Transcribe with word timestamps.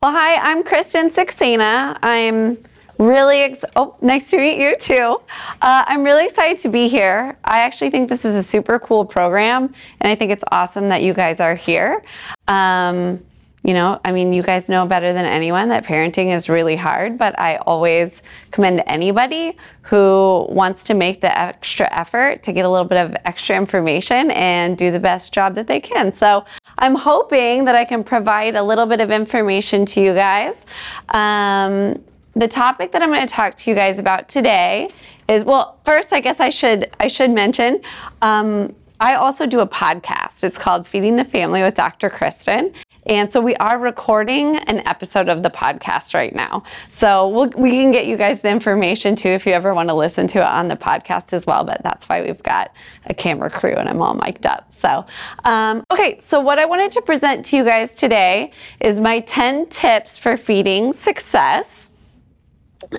Well, 0.00 0.12
hi, 0.12 0.36
I'm 0.36 0.62
Kristen 0.62 1.10
Saxena. 1.10 1.98
I'm 2.04 2.56
really 3.00 3.38
ex- 3.40 3.64
oh, 3.74 3.96
nice 4.00 4.30
to 4.30 4.36
meet 4.36 4.62
you 4.62 4.76
too. 4.76 5.20
Uh, 5.60 5.84
I'm 5.88 6.04
really 6.04 6.24
excited 6.24 6.58
to 6.58 6.68
be 6.68 6.86
here. 6.86 7.36
I 7.44 7.62
actually 7.62 7.90
think 7.90 8.08
this 8.08 8.24
is 8.24 8.36
a 8.36 8.42
super 8.44 8.78
cool 8.78 9.04
program, 9.04 9.74
and 10.00 10.08
I 10.08 10.14
think 10.14 10.30
it's 10.30 10.44
awesome 10.52 10.86
that 10.90 11.02
you 11.02 11.14
guys 11.14 11.40
are 11.40 11.56
here. 11.56 12.04
Um, 12.46 13.24
you 13.64 13.74
know, 13.74 14.00
I 14.04 14.12
mean, 14.12 14.32
you 14.32 14.40
guys 14.40 14.68
know 14.68 14.86
better 14.86 15.12
than 15.12 15.24
anyone 15.24 15.68
that 15.70 15.84
parenting 15.84 16.32
is 16.32 16.48
really 16.48 16.76
hard, 16.76 17.18
but 17.18 17.36
I 17.36 17.56
always 17.56 18.22
commend 18.52 18.84
anybody 18.86 19.56
who 19.82 20.46
wants 20.48 20.84
to 20.84 20.94
make 20.94 21.20
the 21.22 21.36
extra 21.36 21.92
effort 21.92 22.44
to 22.44 22.52
get 22.52 22.64
a 22.64 22.68
little 22.68 22.86
bit 22.86 22.98
of 22.98 23.16
extra 23.24 23.56
information 23.56 24.30
and 24.30 24.78
do 24.78 24.92
the 24.92 25.00
best 25.00 25.34
job 25.34 25.56
that 25.56 25.66
they 25.66 25.80
can. 25.80 26.14
So 26.14 26.44
I'm 26.78 26.94
hoping 26.94 27.64
that 27.64 27.74
I 27.74 27.84
can 27.84 28.04
provide 28.04 28.56
a 28.56 28.62
little 28.62 28.86
bit 28.86 29.00
of 29.00 29.10
information 29.10 29.84
to 29.86 30.00
you 30.00 30.14
guys. 30.14 30.64
Um, 31.10 32.02
the 32.34 32.48
topic 32.48 32.92
that 32.92 33.02
I'm 33.02 33.08
going 33.10 33.26
to 33.26 33.32
talk 33.32 33.56
to 33.56 33.70
you 33.70 33.74
guys 33.74 33.98
about 33.98 34.28
today 34.28 34.90
is 35.28 35.44
well, 35.44 35.78
first, 35.84 36.12
I 36.12 36.20
guess 36.20 36.40
I 36.40 36.48
should 36.48 36.90
I 37.00 37.08
should 37.08 37.30
mention. 37.30 37.80
Um, 38.22 38.74
I 39.00 39.14
also 39.14 39.46
do 39.46 39.60
a 39.60 39.66
podcast. 39.66 40.42
It's 40.42 40.58
called 40.58 40.86
Feeding 40.86 41.16
the 41.16 41.24
Family 41.24 41.62
with 41.62 41.74
Dr. 41.74 42.10
Kristen. 42.10 42.72
And 43.06 43.32
so 43.32 43.40
we 43.40 43.54
are 43.56 43.78
recording 43.78 44.56
an 44.56 44.86
episode 44.86 45.28
of 45.28 45.42
the 45.42 45.50
podcast 45.50 46.14
right 46.14 46.34
now. 46.34 46.62
So 46.88 47.28
we'll, 47.28 47.50
we 47.56 47.70
can 47.70 47.90
get 47.90 48.06
you 48.06 48.16
guys 48.16 48.40
the 48.40 48.50
information 48.50 49.16
too 49.16 49.30
if 49.30 49.46
you 49.46 49.52
ever 49.52 49.74
want 49.74 49.88
to 49.88 49.94
listen 49.94 50.26
to 50.28 50.38
it 50.38 50.44
on 50.44 50.68
the 50.68 50.76
podcast 50.76 51.32
as 51.32 51.46
well. 51.46 51.64
But 51.64 51.82
that's 51.82 52.08
why 52.08 52.22
we've 52.22 52.42
got 52.42 52.74
a 53.06 53.14
camera 53.14 53.50
crew 53.50 53.74
and 53.74 53.88
I'm 53.88 54.02
all 54.02 54.14
mic'd 54.14 54.46
up. 54.46 54.72
So, 54.72 55.06
um, 55.44 55.84
okay, 55.90 56.18
so 56.20 56.40
what 56.40 56.58
I 56.58 56.66
wanted 56.66 56.92
to 56.92 57.02
present 57.02 57.46
to 57.46 57.56
you 57.56 57.64
guys 57.64 57.92
today 57.92 58.52
is 58.80 59.00
my 59.00 59.20
10 59.20 59.66
tips 59.66 60.18
for 60.18 60.36
feeding 60.36 60.92
success. 60.92 61.90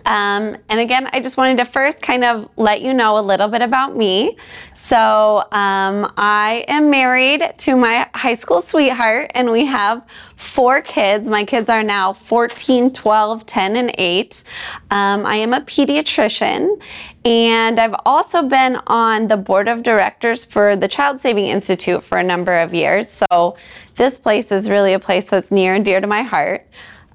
Um, 0.05 0.57
and 0.67 0.79
again, 0.79 1.09
I 1.13 1.21
just 1.21 1.37
wanted 1.37 1.57
to 1.59 1.65
first 1.65 2.01
kind 2.01 2.23
of 2.23 2.49
let 2.57 2.81
you 2.81 2.93
know 2.93 3.17
a 3.17 3.21
little 3.21 3.47
bit 3.47 3.61
about 3.61 3.95
me. 3.95 4.37
So, 4.73 5.43
um, 5.51 6.11
I 6.17 6.65
am 6.67 6.89
married 6.89 7.53
to 7.59 7.75
my 7.75 8.09
high 8.13 8.33
school 8.33 8.61
sweetheart, 8.61 9.31
and 9.35 9.51
we 9.51 9.65
have 9.65 10.05
four 10.35 10.81
kids. 10.81 11.27
My 11.27 11.45
kids 11.45 11.69
are 11.69 11.83
now 11.83 12.11
14, 12.11 12.91
12, 12.91 13.45
10, 13.45 13.75
and 13.77 13.95
8. 13.97 14.43
Um, 14.91 15.25
I 15.25 15.35
am 15.35 15.53
a 15.53 15.61
pediatrician, 15.61 16.81
and 17.23 17.79
I've 17.79 17.95
also 18.05 18.43
been 18.43 18.77
on 18.87 19.27
the 19.27 19.37
board 19.37 19.67
of 19.67 19.83
directors 19.83 20.43
for 20.43 20.75
the 20.75 20.87
Child 20.87 21.19
Saving 21.19 21.45
Institute 21.45 22.03
for 22.03 22.17
a 22.17 22.23
number 22.23 22.57
of 22.57 22.73
years. 22.73 23.09
So, 23.09 23.55
this 23.95 24.17
place 24.17 24.51
is 24.51 24.69
really 24.69 24.93
a 24.93 24.99
place 24.99 25.25
that's 25.25 25.51
near 25.51 25.75
and 25.75 25.85
dear 25.85 26.01
to 26.01 26.07
my 26.07 26.23
heart. 26.23 26.67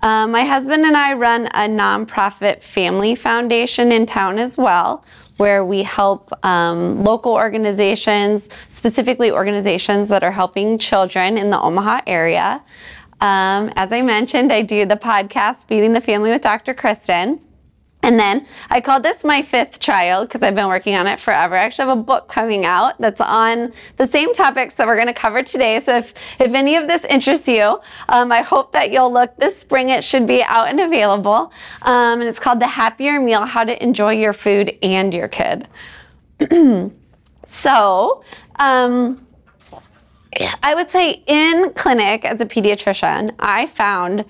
Um, 0.04 0.32
my 0.32 0.44
husband 0.44 0.84
and 0.84 0.98
I 0.98 1.14
run 1.14 1.46
a 1.46 1.66
nonprofit 1.66 2.62
family 2.62 3.14
foundation 3.14 3.90
in 3.90 4.04
town 4.04 4.38
as 4.38 4.58
well, 4.58 5.02
where 5.38 5.64
we 5.64 5.82
help 5.82 6.30
um, 6.44 7.02
local 7.02 7.32
organizations, 7.32 8.50
specifically 8.68 9.30
organizations 9.30 10.08
that 10.08 10.22
are 10.22 10.30
helping 10.30 10.76
children 10.76 11.38
in 11.38 11.48
the 11.48 11.58
Omaha 11.58 12.02
area. 12.06 12.62
Um, 13.22 13.72
as 13.76 13.92
I 13.92 14.02
mentioned, 14.02 14.52
I 14.52 14.60
do 14.60 14.84
the 14.84 14.96
podcast 14.96 15.68
Feeding 15.68 15.94
the 15.94 16.02
Family 16.02 16.28
with 16.28 16.42
Dr. 16.42 16.74
Kristen. 16.74 17.40
And 18.04 18.20
then 18.20 18.46
I 18.68 18.82
call 18.82 19.00
this 19.00 19.24
my 19.24 19.40
fifth 19.40 19.80
child 19.80 20.28
because 20.28 20.42
I've 20.42 20.54
been 20.54 20.68
working 20.68 20.94
on 20.94 21.06
it 21.06 21.18
forever. 21.18 21.56
I 21.56 21.60
actually 21.60 21.88
have 21.88 21.98
a 21.98 22.02
book 22.02 22.28
coming 22.28 22.66
out 22.66 23.00
that's 23.00 23.20
on 23.20 23.72
the 23.96 24.06
same 24.06 24.34
topics 24.34 24.74
that 24.74 24.86
we're 24.86 24.96
going 24.96 25.06
to 25.06 25.14
cover 25.14 25.42
today. 25.42 25.80
So 25.80 25.96
if, 25.96 26.12
if 26.38 26.52
any 26.52 26.76
of 26.76 26.86
this 26.86 27.06
interests 27.06 27.48
you, 27.48 27.80
um, 28.10 28.30
I 28.30 28.42
hope 28.42 28.72
that 28.72 28.90
you'll 28.90 29.10
look 29.10 29.34
this 29.38 29.56
spring. 29.56 29.88
It 29.88 30.04
should 30.04 30.26
be 30.26 30.42
out 30.42 30.68
and 30.68 30.80
available. 30.80 31.50
Um, 31.80 32.20
and 32.20 32.24
it's 32.24 32.38
called 32.38 32.60
The 32.60 32.66
Happier 32.66 33.18
Meal 33.20 33.46
How 33.46 33.64
to 33.64 33.82
Enjoy 33.82 34.12
Your 34.12 34.34
Food 34.34 34.76
and 34.82 35.14
Your 35.14 35.28
Kid. 35.28 35.66
so, 37.46 38.22
um, 38.56 39.26
I 40.62 40.74
would 40.74 40.90
say 40.90 41.22
in 41.26 41.72
clinic 41.72 42.26
as 42.26 42.42
a 42.42 42.46
pediatrician, 42.46 43.34
I 43.38 43.64
found 43.66 44.26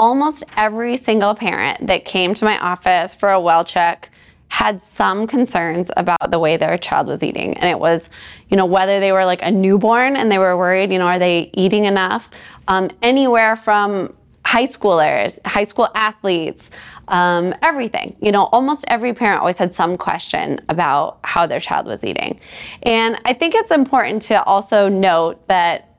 almost 0.00 0.42
every 0.56 0.96
single 0.96 1.34
parent 1.34 1.86
that 1.86 2.06
came 2.06 2.34
to 2.34 2.44
my 2.44 2.58
office 2.58 3.14
for 3.14 3.28
a 3.28 3.38
well 3.38 3.64
check 3.64 4.10
had 4.48 4.82
some 4.82 5.28
concerns 5.28 5.90
about 5.96 6.30
the 6.30 6.38
way 6.38 6.56
their 6.56 6.76
child 6.76 7.06
was 7.06 7.22
eating. 7.22 7.56
And 7.58 7.70
it 7.70 7.78
was, 7.78 8.10
you 8.48 8.56
know, 8.56 8.64
whether 8.64 8.98
they 8.98 9.12
were 9.12 9.24
like 9.24 9.42
a 9.42 9.50
newborn 9.50 10.16
and 10.16 10.32
they 10.32 10.38
were 10.38 10.56
worried, 10.56 10.90
you 10.90 10.98
know, 10.98 11.06
are 11.06 11.20
they 11.20 11.50
eating 11.52 11.84
enough? 11.84 12.30
Um, 12.66 12.90
anywhere 13.02 13.54
from 13.54 14.12
high 14.44 14.64
schoolers, 14.64 15.38
high 15.46 15.64
school 15.64 15.88
athletes, 15.94 16.70
um, 17.08 17.54
everything. 17.62 18.16
You 18.20 18.32
know, 18.32 18.44
almost 18.46 18.84
every 18.88 19.12
parent 19.12 19.40
always 19.40 19.58
had 19.58 19.72
some 19.72 19.96
question 19.96 20.60
about 20.68 21.20
how 21.22 21.46
their 21.46 21.60
child 21.60 21.86
was 21.86 22.02
eating. 22.02 22.40
And 22.82 23.20
I 23.26 23.34
think 23.34 23.54
it's 23.54 23.70
important 23.70 24.22
to 24.22 24.42
also 24.44 24.88
note 24.88 25.46
that 25.46 25.90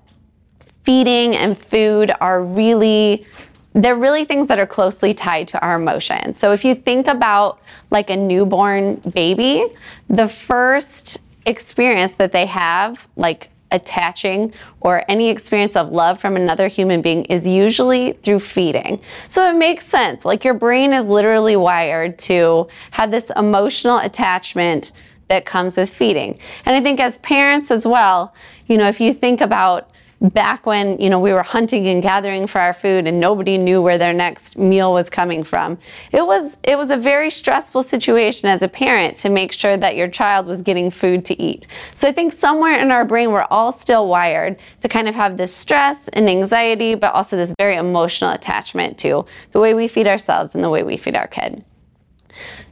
feeding 0.84 1.36
and 1.36 1.58
food 1.58 2.12
are 2.20 2.44
really 2.44 3.26
they're 3.74 3.96
really 3.96 4.26
things 4.26 4.48
that 4.48 4.60
are 4.60 4.68
closely 4.68 5.14
tied 5.14 5.48
to 5.50 5.62
our 5.62 5.76
emotions. 5.76 6.38
So 6.38 6.52
if 6.52 6.66
you 6.66 6.76
think 6.76 7.08
about 7.08 7.62
like 7.90 8.10
a 8.10 8.18
newborn 8.18 8.96
baby, 8.96 9.66
the 10.10 10.28
first 10.28 11.20
experience 11.46 12.14
that 12.14 12.32
they 12.32 12.46
have, 12.48 13.08
like 13.16 13.50
attaching 13.72 14.54
or 14.82 15.04
any 15.08 15.30
experience 15.30 15.76
of 15.76 15.92
love 15.92 16.20
from 16.20 16.36
another 16.36 16.68
human 16.68 17.02
being 17.02 17.24
is 17.26 17.48
usually 17.48 18.14
through 18.14 18.40
feeding. 18.40 19.02
So 19.30 19.50
it 19.50 19.58
makes 19.58 19.86
sense. 19.86 20.26
Like 20.26 20.44
your 20.44 20.54
brain 20.54 20.92
is 20.92 21.06
literally 21.06 21.56
wired 21.56 22.20
to 22.20 22.68
have 22.92 23.12
this 23.12 23.32
emotional 23.38 24.00
attachment 24.00 24.92
that 25.30 25.46
comes 25.46 25.78
with 25.78 25.90
feeding. 25.90 26.38
And 26.66 26.76
I 26.76 26.82
think 26.82 27.00
as 27.00 27.18
parents 27.20 27.72
as 27.72 27.88
well, 27.88 28.36
you 28.68 28.78
know, 28.78 28.88
if 28.88 29.00
you 29.00 29.14
think 29.14 29.40
about 29.40 29.90
back 30.22 30.68
when 30.68 31.00
you 31.02 31.10
know 31.10 31.20
we 31.20 31.34
were 31.34 31.42
hunting 31.42 31.88
and 31.88 32.04
gathering 32.04 32.46
for 32.46 32.62
our 32.62 32.74
food 32.74 33.08
and 33.08 33.20
nobody 33.20 33.58
knew 33.58 33.82
where 33.82 33.98
their 33.98 34.14
next 34.14 34.58
meal 34.58 34.94
was 34.94 35.10
coming 35.10 35.44
from. 35.44 35.80
It 36.12 36.26
was 36.26 36.58
it 36.64 36.78
was 36.78 36.92
a 36.92 36.98
very 36.98 37.32
stressful 37.32 37.84
situation 37.84 38.48
as 38.48 38.62
a 38.62 38.68
parent 38.68 39.18
to 39.18 39.30
make 39.30 39.52
sure 39.52 39.78
that 39.78 39.96
your 39.96 40.08
child 40.08 40.46
was 40.46 40.62
getting 40.62 40.92
food 40.92 41.26
to 41.26 41.42
eat. 41.42 41.66
So 41.94 42.08
i 42.08 42.12
think 42.12 42.34
somewhere 42.34 42.80
in 42.80 42.92
our 42.92 43.06
brain 43.06 43.32
we're 43.32 43.48
all 43.50 43.72
still 43.72 44.08
wired 44.08 44.60
to 44.82 44.88
kind 44.88 45.10
of 45.10 45.16
have 45.16 45.38
this 45.38 45.54
stress 45.54 46.08
and 46.10 46.30
anxiety 46.30 46.96
but 46.96 47.14
also 47.14 47.36
this 47.36 47.54
very 47.60 47.76
emotional 47.76 48.32
attachment 48.32 48.98
to 49.00 49.26
the 49.52 49.60
way 49.60 49.74
we 49.74 49.88
feed 49.88 50.08
ourselves 50.08 50.54
and 50.54 50.64
the 50.64 50.70
way 50.70 50.84
we 50.84 50.98
feed 50.98 51.16
our 51.16 51.28
kid. 51.28 51.66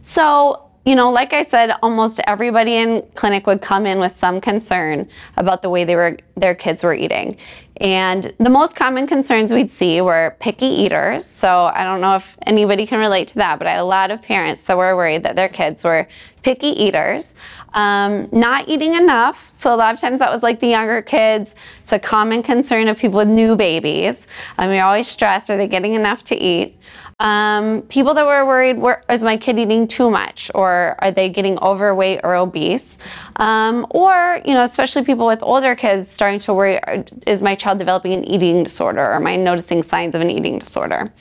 So 0.01 0.69
you 0.89 0.95
know, 0.95 1.11
like 1.11 1.33
I 1.33 1.44
said, 1.44 1.72
almost 1.83 2.19
everybody 2.25 2.77
in 2.77 3.03
clinic 3.13 3.45
would 3.45 3.61
come 3.61 3.85
in 3.85 4.00
with 4.00 4.16
some 4.16 4.41
concern 4.41 5.07
about 5.38 5.61
the 5.61 5.69
way 5.69 5.83
they 5.83 5.95
were 5.95 6.17
their 6.35 6.55
kids 6.55 6.83
were 6.83 6.95
eating. 6.95 7.38
And 7.79 8.33
the 8.39 8.50
most 8.50 8.75
common 8.75 9.05
concerns 9.05 9.53
we'd 9.53 9.69
see 9.69 10.01
were 10.01 10.35
picky 10.39 10.66
eaters. 10.66 11.25
So 11.25 11.66
I 11.75 11.83
don't 11.83 12.01
know 12.01 12.16
if 12.16 12.35
anybody 12.47 12.88
can 12.88 12.97
relate 12.97 13.27
to 13.29 13.35
that, 13.35 13.59
but 13.59 13.67
I 13.67 13.72
had 13.72 13.81
a 13.81 13.83
lot 13.83 14.09
of 14.09 14.23
parents 14.23 14.63
that 14.63 14.77
were 14.79 14.95
worried 14.95 15.22
that 15.23 15.35
their 15.35 15.47
kids 15.47 15.83
were 15.83 16.07
picky 16.41 16.69
eaters. 16.69 17.35
Um, 17.75 18.27
not 18.31 18.67
eating 18.67 18.95
enough. 18.95 19.53
So 19.53 19.71
a 19.71 19.77
lot 19.77 19.94
of 19.94 20.01
times 20.01 20.17
that 20.19 20.31
was 20.31 20.41
like 20.41 20.59
the 20.59 20.69
younger 20.69 21.03
kids. 21.03 21.56
It's 21.81 21.94
a 21.94 22.00
common 22.00 22.41
concern 22.41 22.88
of 22.88 22.97
people 22.97 23.17
with 23.17 23.27
new 23.27 23.56
babies. 23.56 24.25
Um, 24.57 24.73
you're 24.73 24.83
always 24.83 25.07
stressed. 25.07 25.51
Are 25.51 25.57
they 25.57 25.67
getting 25.67 25.94
enough 25.94 26.23
to 26.25 26.35
eat? 26.35 26.77
Um, 27.19 27.81
people 27.84 28.13
that 28.13 28.25
were 28.25 28.46
worried, 28.46 28.78
were, 28.78 29.03
is 29.09 29.24
my 29.24 29.35
kid 29.35 29.59
eating 29.59 29.90
too 29.90 30.09
much 30.09 30.50
or 30.56 30.96
are 31.00 31.12
they 31.12 31.28
getting 31.28 31.59
overweight 31.59 32.22
or 32.24 32.35
obese? 32.35 32.97
Um, 33.35 33.86
or, 33.89 34.42
you 34.45 34.54
know, 34.54 34.63
especially 34.63 35.04
people 35.04 35.27
with 35.27 35.44
older 35.44 35.75
kids 35.75 36.07
starting 36.07 36.39
to 36.39 36.54
worry, 36.54 36.80
is 37.27 37.42
my 37.42 37.56
child 37.56 37.77
developing 37.77 38.13
an 38.13 38.24
eating 38.24 38.63
disorder 38.63 39.01
or 39.01 39.16
am 39.16 39.27
I 39.27 39.36
noticing 39.36 39.83
signs 39.83 40.16
of 40.16 40.21
an 40.21 40.30
eating 40.30 40.60
disorder? 40.60 41.13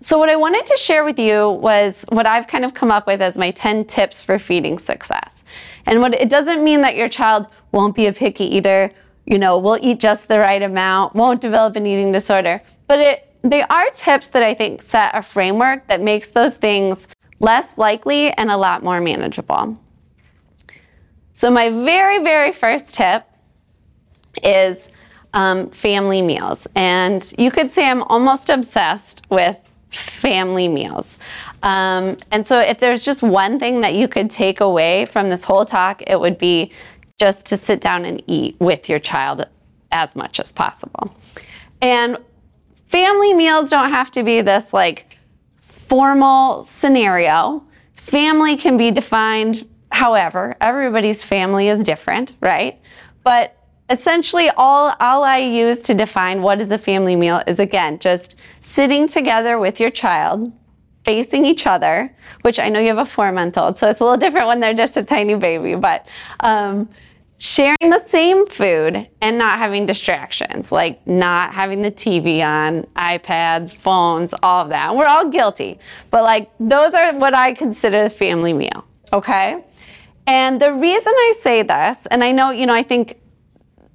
So 0.00 0.18
what 0.18 0.28
I 0.28 0.34
wanted 0.34 0.66
to 0.66 0.76
share 0.76 1.04
with 1.04 1.16
you 1.16 1.50
was 1.50 2.04
what 2.08 2.26
I've 2.26 2.48
kind 2.48 2.64
of 2.64 2.74
come 2.74 2.90
up 2.90 3.06
with 3.06 3.22
as 3.22 3.38
my 3.38 3.52
10 3.52 3.84
tips 3.84 4.20
for 4.20 4.36
feeding 4.36 4.80
success. 4.80 5.44
And 5.86 6.00
what 6.00 6.14
it 6.14 6.28
doesn't 6.28 6.64
mean 6.64 6.80
that 6.80 6.96
your 6.96 7.08
child 7.08 7.46
won't 7.70 7.94
be 7.94 8.06
a 8.06 8.12
picky 8.12 8.56
eater, 8.56 8.90
you 9.26 9.38
know, 9.38 9.58
will 9.58 9.78
eat 9.80 10.00
just 10.00 10.26
the 10.26 10.40
right 10.40 10.60
amount, 10.60 11.14
won't 11.14 11.40
develop 11.40 11.76
an 11.76 11.86
eating 11.86 12.10
disorder, 12.10 12.60
but 12.88 12.98
it 12.98 13.31
they 13.42 13.62
are 13.62 13.90
tips 13.90 14.30
that 14.30 14.42
I 14.42 14.54
think 14.54 14.82
set 14.82 15.10
a 15.14 15.22
framework 15.22 15.88
that 15.88 16.00
makes 16.00 16.28
those 16.28 16.54
things 16.54 17.06
less 17.40 17.76
likely 17.76 18.30
and 18.32 18.50
a 18.50 18.56
lot 18.56 18.82
more 18.82 19.00
manageable. 19.00 19.76
So, 21.32 21.50
my 21.50 21.70
very, 21.70 22.22
very 22.22 22.52
first 22.52 22.94
tip 22.94 23.24
is 24.42 24.90
um, 25.34 25.70
family 25.70 26.22
meals. 26.22 26.66
And 26.74 27.32
you 27.38 27.50
could 27.50 27.70
say 27.70 27.88
I'm 27.88 28.02
almost 28.04 28.48
obsessed 28.48 29.22
with 29.30 29.56
family 29.90 30.68
meals. 30.68 31.18
Um, 31.62 32.16
and 32.30 32.46
so, 32.46 32.60
if 32.60 32.78
there's 32.78 33.04
just 33.04 33.22
one 33.22 33.58
thing 33.58 33.80
that 33.80 33.94
you 33.94 34.08
could 34.08 34.30
take 34.30 34.60
away 34.60 35.06
from 35.06 35.30
this 35.30 35.44
whole 35.44 35.64
talk, 35.64 36.02
it 36.06 36.20
would 36.20 36.38
be 36.38 36.70
just 37.18 37.46
to 37.46 37.56
sit 37.56 37.80
down 37.80 38.04
and 38.04 38.22
eat 38.26 38.56
with 38.60 38.88
your 38.88 38.98
child 38.98 39.46
as 39.90 40.14
much 40.14 40.38
as 40.38 40.52
possible. 40.52 41.16
And 41.80 42.18
family 42.92 43.32
meals 43.32 43.70
don't 43.70 43.90
have 43.90 44.10
to 44.10 44.22
be 44.22 44.42
this 44.42 44.74
like 44.74 45.18
formal 45.62 46.62
scenario. 46.62 47.64
Family 47.94 48.54
can 48.56 48.76
be 48.76 48.90
defined 48.90 49.66
however, 49.90 50.56
everybody's 50.60 51.22
family 51.22 51.68
is 51.68 51.82
different, 51.84 52.34
right? 52.40 52.78
But 53.24 53.56
essentially 53.88 54.50
all, 54.50 54.94
all 55.00 55.24
I 55.24 55.38
use 55.38 55.78
to 55.80 55.94
define 55.94 56.42
what 56.42 56.60
is 56.60 56.70
a 56.70 56.78
family 56.78 57.16
meal 57.16 57.42
is 57.46 57.58
again 57.58 57.98
just 57.98 58.36
sitting 58.60 59.06
together 59.06 59.58
with 59.58 59.80
your 59.80 59.90
child, 59.90 60.52
facing 61.04 61.46
each 61.46 61.66
other, 61.66 62.14
which 62.42 62.58
I 62.58 62.68
know 62.68 62.80
you 62.80 62.88
have 62.88 62.98
a 62.98 63.06
four 63.06 63.32
month 63.32 63.56
old, 63.56 63.78
so 63.78 63.88
it's 63.88 64.00
a 64.00 64.04
little 64.04 64.18
different 64.18 64.48
when 64.48 64.60
they're 64.60 64.74
just 64.74 64.98
a 64.98 65.02
tiny 65.02 65.34
baby, 65.34 65.74
but 65.76 66.08
um, 66.40 66.88
sharing 67.42 67.90
the 67.90 67.98
same 68.06 68.46
food 68.46 69.08
and 69.20 69.36
not 69.36 69.58
having 69.58 69.84
distractions, 69.84 70.70
like 70.70 71.04
not 71.08 71.52
having 71.52 71.82
the 71.82 71.90
TV 71.90 72.40
on, 72.40 72.84
iPads, 72.94 73.74
phones, 73.74 74.32
all 74.44 74.62
of 74.62 74.68
that. 74.68 74.90
And 74.90 74.96
we're 74.96 75.08
all 75.08 75.28
guilty, 75.28 75.80
but 76.12 76.22
like 76.22 76.52
those 76.60 76.94
are 76.94 77.12
what 77.14 77.34
I 77.34 77.52
consider 77.52 78.04
the 78.04 78.10
family 78.10 78.52
meal, 78.52 78.84
okay? 79.12 79.64
And 80.24 80.60
the 80.60 80.72
reason 80.72 81.12
I 81.12 81.34
say 81.40 81.62
this, 81.62 82.06
and 82.12 82.22
I 82.22 82.30
know, 82.30 82.50
you 82.50 82.64
know, 82.64 82.74
I 82.74 82.84
think 82.84 83.18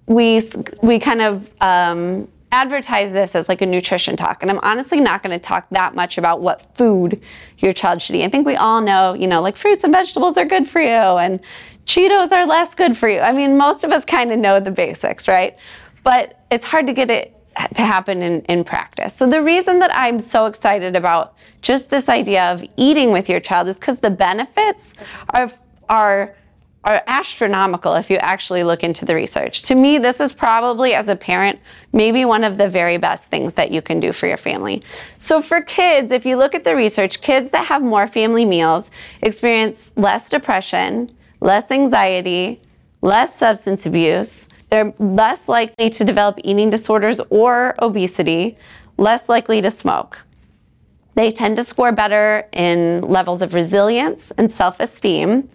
we 0.08 0.42
we 0.82 1.00
kind 1.00 1.22
of 1.22 1.50
um, 1.62 2.28
advertise 2.52 3.12
this 3.12 3.36
as 3.36 3.50
like 3.50 3.62
a 3.62 3.66
nutrition 3.66 4.16
talk, 4.16 4.42
and 4.42 4.50
I'm 4.50 4.60
honestly 4.64 5.02
not 5.02 5.22
going 5.24 5.38
to 5.38 5.44
talk 5.44 5.68
that 5.72 5.96
much 5.96 6.18
about 6.18 6.42
what 6.42 6.76
food 6.76 7.22
your 7.58 7.74
child 7.74 8.02
should 8.02 8.16
eat. 8.16 8.24
I 8.24 8.30
think 8.30 8.46
we 8.46 8.56
all 8.56 8.82
know, 8.82 9.14
you 9.14 9.28
know, 9.28 9.42
like 9.42 9.58
fruits 9.58 9.84
and 9.84 9.94
vegetables 9.94 10.38
are 10.38 10.46
good 10.46 10.68
for 10.68 10.82
you, 10.82 10.88
and 10.90 11.40
Cheetos 11.86 12.32
are 12.32 12.46
less 12.46 12.76
good 12.76 12.98
for 12.98 13.08
you. 13.08 13.20
I 13.20 13.32
mean, 13.32 13.58
most 13.58 13.84
of 13.84 13.92
us 13.92 14.04
kind 14.04 14.32
of 14.32 14.40
know 14.40 14.60
the 14.60 14.72
basics, 14.72 15.28
right? 15.28 15.58
But 16.04 16.44
it's 16.52 16.66
hard 16.66 16.88
to 16.88 16.94
get 16.94 17.10
it 17.10 17.34
to 17.76 17.82
happen 17.82 18.22
in, 18.22 18.42
in 18.44 18.64
practice. 18.64 19.14
So 19.14 19.28
the 19.28 19.42
reason 19.42 19.80
that 19.80 19.92
I'm 19.94 20.20
so 20.20 20.46
excited 20.46 20.96
about 20.96 21.36
just 21.62 21.90
this 21.90 22.08
idea 22.08 22.52
of 22.52 22.64
eating 22.78 23.12
with 23.12 23.30
your 23.30 23.40
child 23.40 23.68
is 23.68 23.78
because 23.78 24.00
the 24.00 24.12
benefits 24.12 24.94
are 25.30 25.52
are 25.90 26.36
are 26.84 27.04
astronomical 27.08 27.94
if 27.96 28.10
you 28.10 28.18
actually 28.18 28.64
look 28.64 28.84
into 28.84 29.04
the 29.04 29.14
research. 29.14 29.64
To 29.64 29.76
me, 29.76 29.98
this 29.98 30.20
is 30.20 30.32
probably, 30.32 30.94
as 30.94 31.08
a 31.08 31.16
parent, 31.16 31.60
maybe 31.92 32.24
one 32.24 32.44
of 32.44 32.58
the 32.58 32.70
very 32.70 32.98
best 32.98 33.28
things 33.28 33.56
that 33.56 33.72
you 33.72 33.82
can 33.82 34.00
do 34.00 34.14
for 34.14 34.28
your 34.28 34.38
family. 34.38 34.84
So, 35.18 35.42
for 35.42 35.62
kids, 35.62 36.12
if 36.12 36.26
you 36.26 36.38
look 36.38 36.56
at 36.56 36.64
the 36.64 36.76
research, 36.76 37.22
kids 37.22 37.50
that 37.50 37.66
have 37.66 37.82
more 37.82 38.08
family 38.08 38.46
meals 38.46 38.90
experience 39.22 39.92
less 39.98 40.30
depression, 40.30 41.10
less 41.42 41.72
anxiety, 41.72 42.62
less 43.02 43.36
substance 43.36 43.86
abuse. 43.86 44.48
They're 44.70 44.94
less 45.00 45.48
likely 45.48 45.90
to 45.90 46.04
develop 46.04 46.40
eating 46.44 46.70
disorders 46.70 47.22
or 47.30 47.76
obesity, 47.82 48.58
less 48.98 49.30
likely 49.30 49.62
to 49.62 49.72
smoke. 49.72 50.26
They 51.16 51.32
tend 51.32 51.56
to 51.58 51.64
score 51.64 51.92
better 51.92 52.48
in 52.52 53.02
levels 53.02 53.42
of 53.42 53.54
resilience 53.54 54.32
and 54.32 54.52
self 54.52 54.80
esteem, 54.80 55.50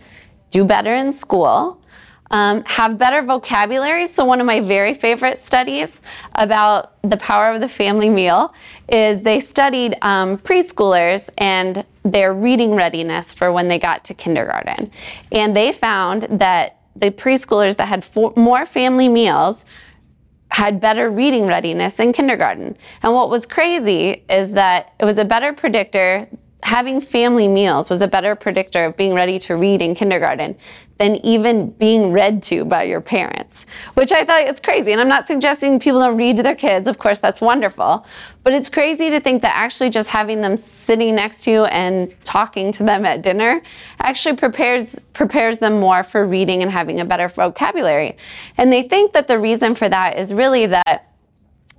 do 0.52 0.64
better 0.64 0.94
in 0.94 1.12
school, 1.12 1.82
um, 2.30 2.64
have 2.64 2.96
better 2.96 3.22
vocabulary. 3.22 4.06
So, 4.06 4.24
one 4.24 4.40
of 4.40 4.46
my 4.46 4.60
very 4.60 4.94
favorite 4.94 5.38
studies 5.38 6.00
about 6.34 7.02
the 7.02 7.16
power 7.16 7.46
of 7.46 7.60
the 7.60 7.68
family 7.68 8.08
meal 8.08 8.54
is 8.88 9.22
they 9.22 9.40
studied 9.40 9.96
um, 10.02 10.38
preschoolers 10.38 11.28
and 11.36 11.84
their 12.04 12.32
reading 12.32 12.74
readiness 12.74 13.32
for 13.32 13.52
when 13.52 13.68
they 13.68 13.78
got 13.78 14.04
to 14.06 14.14
kindergarten. 14.14 14.90
And 15.30 15.54
they 15.54 15.72
found 15.72 16.22
that 16.22 16.78
the 16.96 17.10
preschoolers 17.10 17.76
that 17.76 17.88
had 17.88 18.04
four, 18.04 18.32
more 18.36 18.64
family 18.64 19.08
meals 19.08 19.64
had 20.50 20.80
better 20.80 21.10
reading 21.10 21.46
readiness 21.46 21.98
in 21.98 22.12
kindergarten. 22.12 22.76
And 23.02 23.14
what 23.14 23.30
was 23.30 23.46
crazy 23.46 24.24
is 24.28 24.52
that 24.52 24.92
it 25.00 25.04
was 25.06 25.16
a 25.16 25.24
better 25.24 25.52
predictor 25.52 26.28
having 26.62 27.00
family 27.00 27.48
meals 27.48 27.90
was 27.90 28.02
a 28.02 28.08
better 28.08 28.34
predictor 28.34 28.84
of 28.84 28.96
being 28.96 29.14
ready 29.14 29.38
to 29.40 29.56
read 29.56 29.82
in 29.82 29.94
kindergarten 29.94 30.56
than 30.98 31.16
even 31.26 31.70
being 31.70 32.12
read 32.12 32.42
to 32.44 32.64
by 32.64 32.84
your 32.84 33.00
parents, 33.00 33.66
which 33.94 34.12
I 34.12 34.24
thought 34.24 34.46
is 34.46 34.60
crazy. 34.60 34.92
And 34.92 35.00
I'm 35.00 35.08
not 35.08 35.26
suggesting 35.26 35.80
people 35.80 35.98
don't 35.98 36.16
read 36.16 36.36
to 36.36 36.42
their 36.44 36.54
kids. 36.54 36.86
Of 36.86 36.98
course, 36.98 37.18
that's 37.18 37.40
wonderful. 37.40 38.06
But 38.44 38.52
it's 38.52 38.68
crazy 38.68 39.10
to 39.10 39.18
think 39.18 39.42
that 39.42 39.52
actually 39.56 39.90
just 39.90 40.08
having 40.08 40.40
them 40.40 40.56
sitting 40.56 41.16
next 41.16 41.42
to 41.44 41.50
you 41.50 41.64
and 41.64 42.14
talking 42.24 42.70
to 42.72 42.84
them 42.84 43.04
at 43.04 43.22
dinner 43.22 43.62
actually 43.98 44.36
prepares 44.36 45.00
prepares 45.12 45.58
them 45.58 45.80
more 45.80 46.02
for 46.04 46.26
reading 46.26 46.62
and 46.62 46.70
having 46.70 47.00
a 47.00 47.04
better 47.04 47.28
vocabulary. 47.28 48.16
And 48.56 48.72
they 48.72 48.82
think 48.82 49.12
that 49.12 49.26
the 49.26 49.38
reason 49.38 49.74
for 49.74 49.88
that 49.88 50.18
is 50.18 50.32
really 50.32 50.66
that 50.66 51.11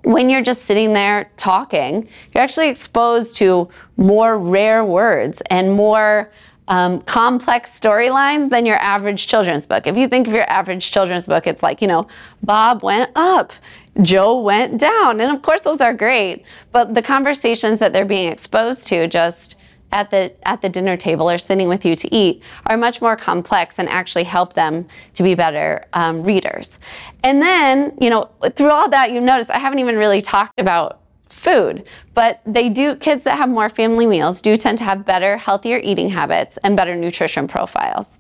when 0.04 0.30
you're 0.30 0.42
just 0.42 0.64
sitting 0.64 0.94
there 0.94 1.32
talking, 1.38 2.08
you're 2.34 2.44
actually 2.44 2.70
exposed 2.70 3.38
to 3.38 3.70
more 3.98 4.38
rare 4.38 4.84
words 4.84 5.42
and 5.50 5.72
more 5.72 6.32
um, 6.68 7.02
complex 7.02 7.78
storylines 7.78 8.50
than 8.50 8.66
your 8.66 8.78
average 8.78 9.28
children's 9.28 9.66
book. 9.66 9.86
If 9.88 9.98
you 9.98 10.08
think 10.08 10.28
of 10.28 10.34
your 10.34 10.50
average 10.50 10.92
children's 10.92 11.28
book, 11.28 11.46
it's 11.48 11.64
like, 11.64 11.82
you 11.82 11.88
know, 11.88 12.08
Bob 12.42 12.84
went 12.84 13.12
up, 13.16 13.54
Joe 14.02 14.40
went 14.40 14.80
down. 14.80 15.20
And 15.20 15.32
of 15.32 15.42
course, 15.42 15.62
those 15.62 15.82
are 15.82 15.94
great, 15.94 16.44
but 16.72 16.94
the 16.94 17.02
conversations 17.02 17.80
that 17.80 17.92
they're 17.94 18.06
being 18.06 18.32
exposed 18.32 18.88
to 18.88 19.08
just 19.08 19.58
at 19.94 20.10
the 20.10 20.34
at 20.45 20.62
the 20.62 20.69
dinner 20.69 20.98
table 20.98 21.30
or 21.30 21.38
sitting 21.38 21.69
with 21.69 21.86
you 21.86 21.95
to 21.95 22.13
eat 22.13 22.44
are 22.66 22.75
much 22.75 23.00
more 23.00 23.16
complex 23.16 23.78
and 23.80 23.88
actually 23.88 24.24
help 24.24 24.54
them 24.54 24.88
to 25.13 25.24
be 25.24 25.36
better 25.36 25.86
um, 25.94 26.24
readers. 26.24 26.80
And 27.24 27.42
then, 27.42 27.95
you 28.01 28.10
know, 28.10 28.30
through 28.56 28.72
all 28.72 28.90
that, 28.90 29.12
you 29.12 29.22
notice 29.22 29.50
I 29.50 29.60
haven't 29.60 29.80
even 29.80 29.95
really 29.95 30.22
talked 30.22 30.60
about 30.60 31.00
food, 31.30 31.88
but 32.13 32.42
they 32.45 32.69
do 32.69 32.95
kids 32.95 33.24
that 33.24 33.38
have 33.38 33.50
more 33.50 33.69
family 33.69 34.06
meals 34.06 34.42
do 34.42 34.57
tend 34.57 34.78
to 34.80 34.84
have 34.84 35.06
better, 35.06 35.38
healthier 35.38 35.80
eating 35.84 36.10
habits 36.10 36.57
and 36.63 36.75
better 36.75 36.96
nutrition 36.96 37.48
profiles. 37.48 38.18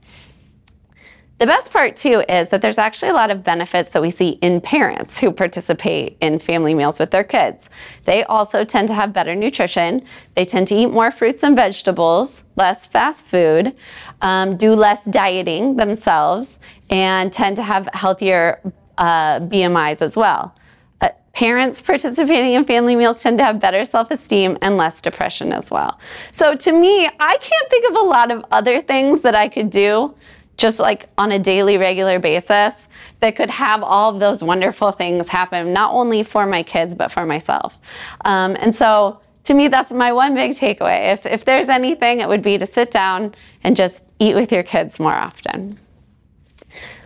The 1.39 1.47
best 1.47 1.73
part, 1.73 1.95
too, 1.95 2.23
is 2.29 2.49
that 2.49 2.61
there's 2.61 2.77
actually 2.77 3.09
a 3.09 3.13
lot 3.13 3.31
of 3.31 3.43
benefits 3.43 3.89
that 3.89 4.01
we 4.01 4.11
see 4.11 4.37
in 4.41 4.61
parents 4.61 5.19
who 5.19 5.31
participate 5.31 6.15
in 6.21 6.39
family 6.39 6.73
meals 6.73 6.99
with 6.99 7.11
their 7.11 7.23
kids. 7.23 7.69
They 8.05 8.23
also 8.23 8.63
tend 8.63 8.87
to 8.89 8.93
have 8.93 9.13
better 9.13 9.35
nutrition. 9.35 10.03
They 10.35 10.45
tend 10.45 10.67
to 10.69 10.75
eat 10.75 10.85
more 10.85 11.11
fruits 11.11 11.43
and 11.43 11.55
vegetables, 11.55 12.43
less 12.55 12.85
fast 12.85 13.25
food, 13.25 13.75
um, 14.21 14.57
do 14.57 14.73
less 14.73 15.03
dieting 15.05 15.75
themselves, 15.75 16.59
and 16.89 17.33
tend 17.33 17.57
to 17.57 17.63
have 17.63 17.89
healthier 17.93 18.61
uh, 18.99 19.39
BMIs 19.39 20.01
as 20.01 20.15
well. 20.15 20.55
Uh, 21.01 21.09
parents 21.33 21.81
participating 21.81 22.53
in 22.53 22.63
family 22.63 22.95
meals 22.95 23.23
tend 23.23 23.39
to 23.39 23.43
have 23.43 23.59
better 23.59 23.83
self 23.83 24.11
esteem 24.11 24.55
and 24.61 24.77
less 24.77 25.01
depression 25.01 25.51
as 25.51 25.71
well. 25.71 25.99
So, 26.31 26.55
to 26.55 26.71
me, 26.71 27.07
I 27.07 27.37
can't 27.41 27.69
think 27.69 27.89
of 27.89 27.95
a 27.95 28.05
lot 28.05 28.31
of 28.31 28.45
other 28.51 28.81
things 28.81 29.21
that 29.21 29.35
I 29.35 29.49
could 29.49 29.71
do 29.71 30.13
just 30.57 30.79
like 30.79 31.09
on 31.17 31.31
a 31.31 31.39
daily, 31.39 31.77
regular 31.77 32.19
basis 32.19 32.87
that 33.19 33.35
could 33.35 33.49
have 33.49 33.81
all 33.83 34.13
of 34.13 34.19
those 34.19 34.43
wonderful 34.43 34.91
things 34.91 35.29
happen, 35.29 35.73
not 35.73 35.93
only 35.93 36.23
for 36.23 36.45
my 36.45 36.63
kids, 36.63 36.93
but 36.95 37.11
for 37.11 37.25
myself. 37.25 37.79
Um, 38.25 38.55
and 38.59 38.75
so 38.75 39.21
to 39.45 39.53
me, 39.53 39.67
that's 39.67 39.91
my 39.91 40.11
one 40.11 40.35
big 40.35 40.51
takeaway. 40.51 41.13
If, 41.13 41.25
if 41.25 41.45
there's 41.45 41.67
anything, 41.67 42.19
it 42.19 42.27
would 42.29 42.41
be 42.41 42.57
to 42.57 42.65
sit 42.65 42.91
down 42.91 43.35
and 43.63 43.75
just 43.75 44.05
eat 44.19 44.35
with 44.35 44.51
your 44.51 44.63
kids 44.63 44.99
more 44.99 45.15
often. 45.15 45.79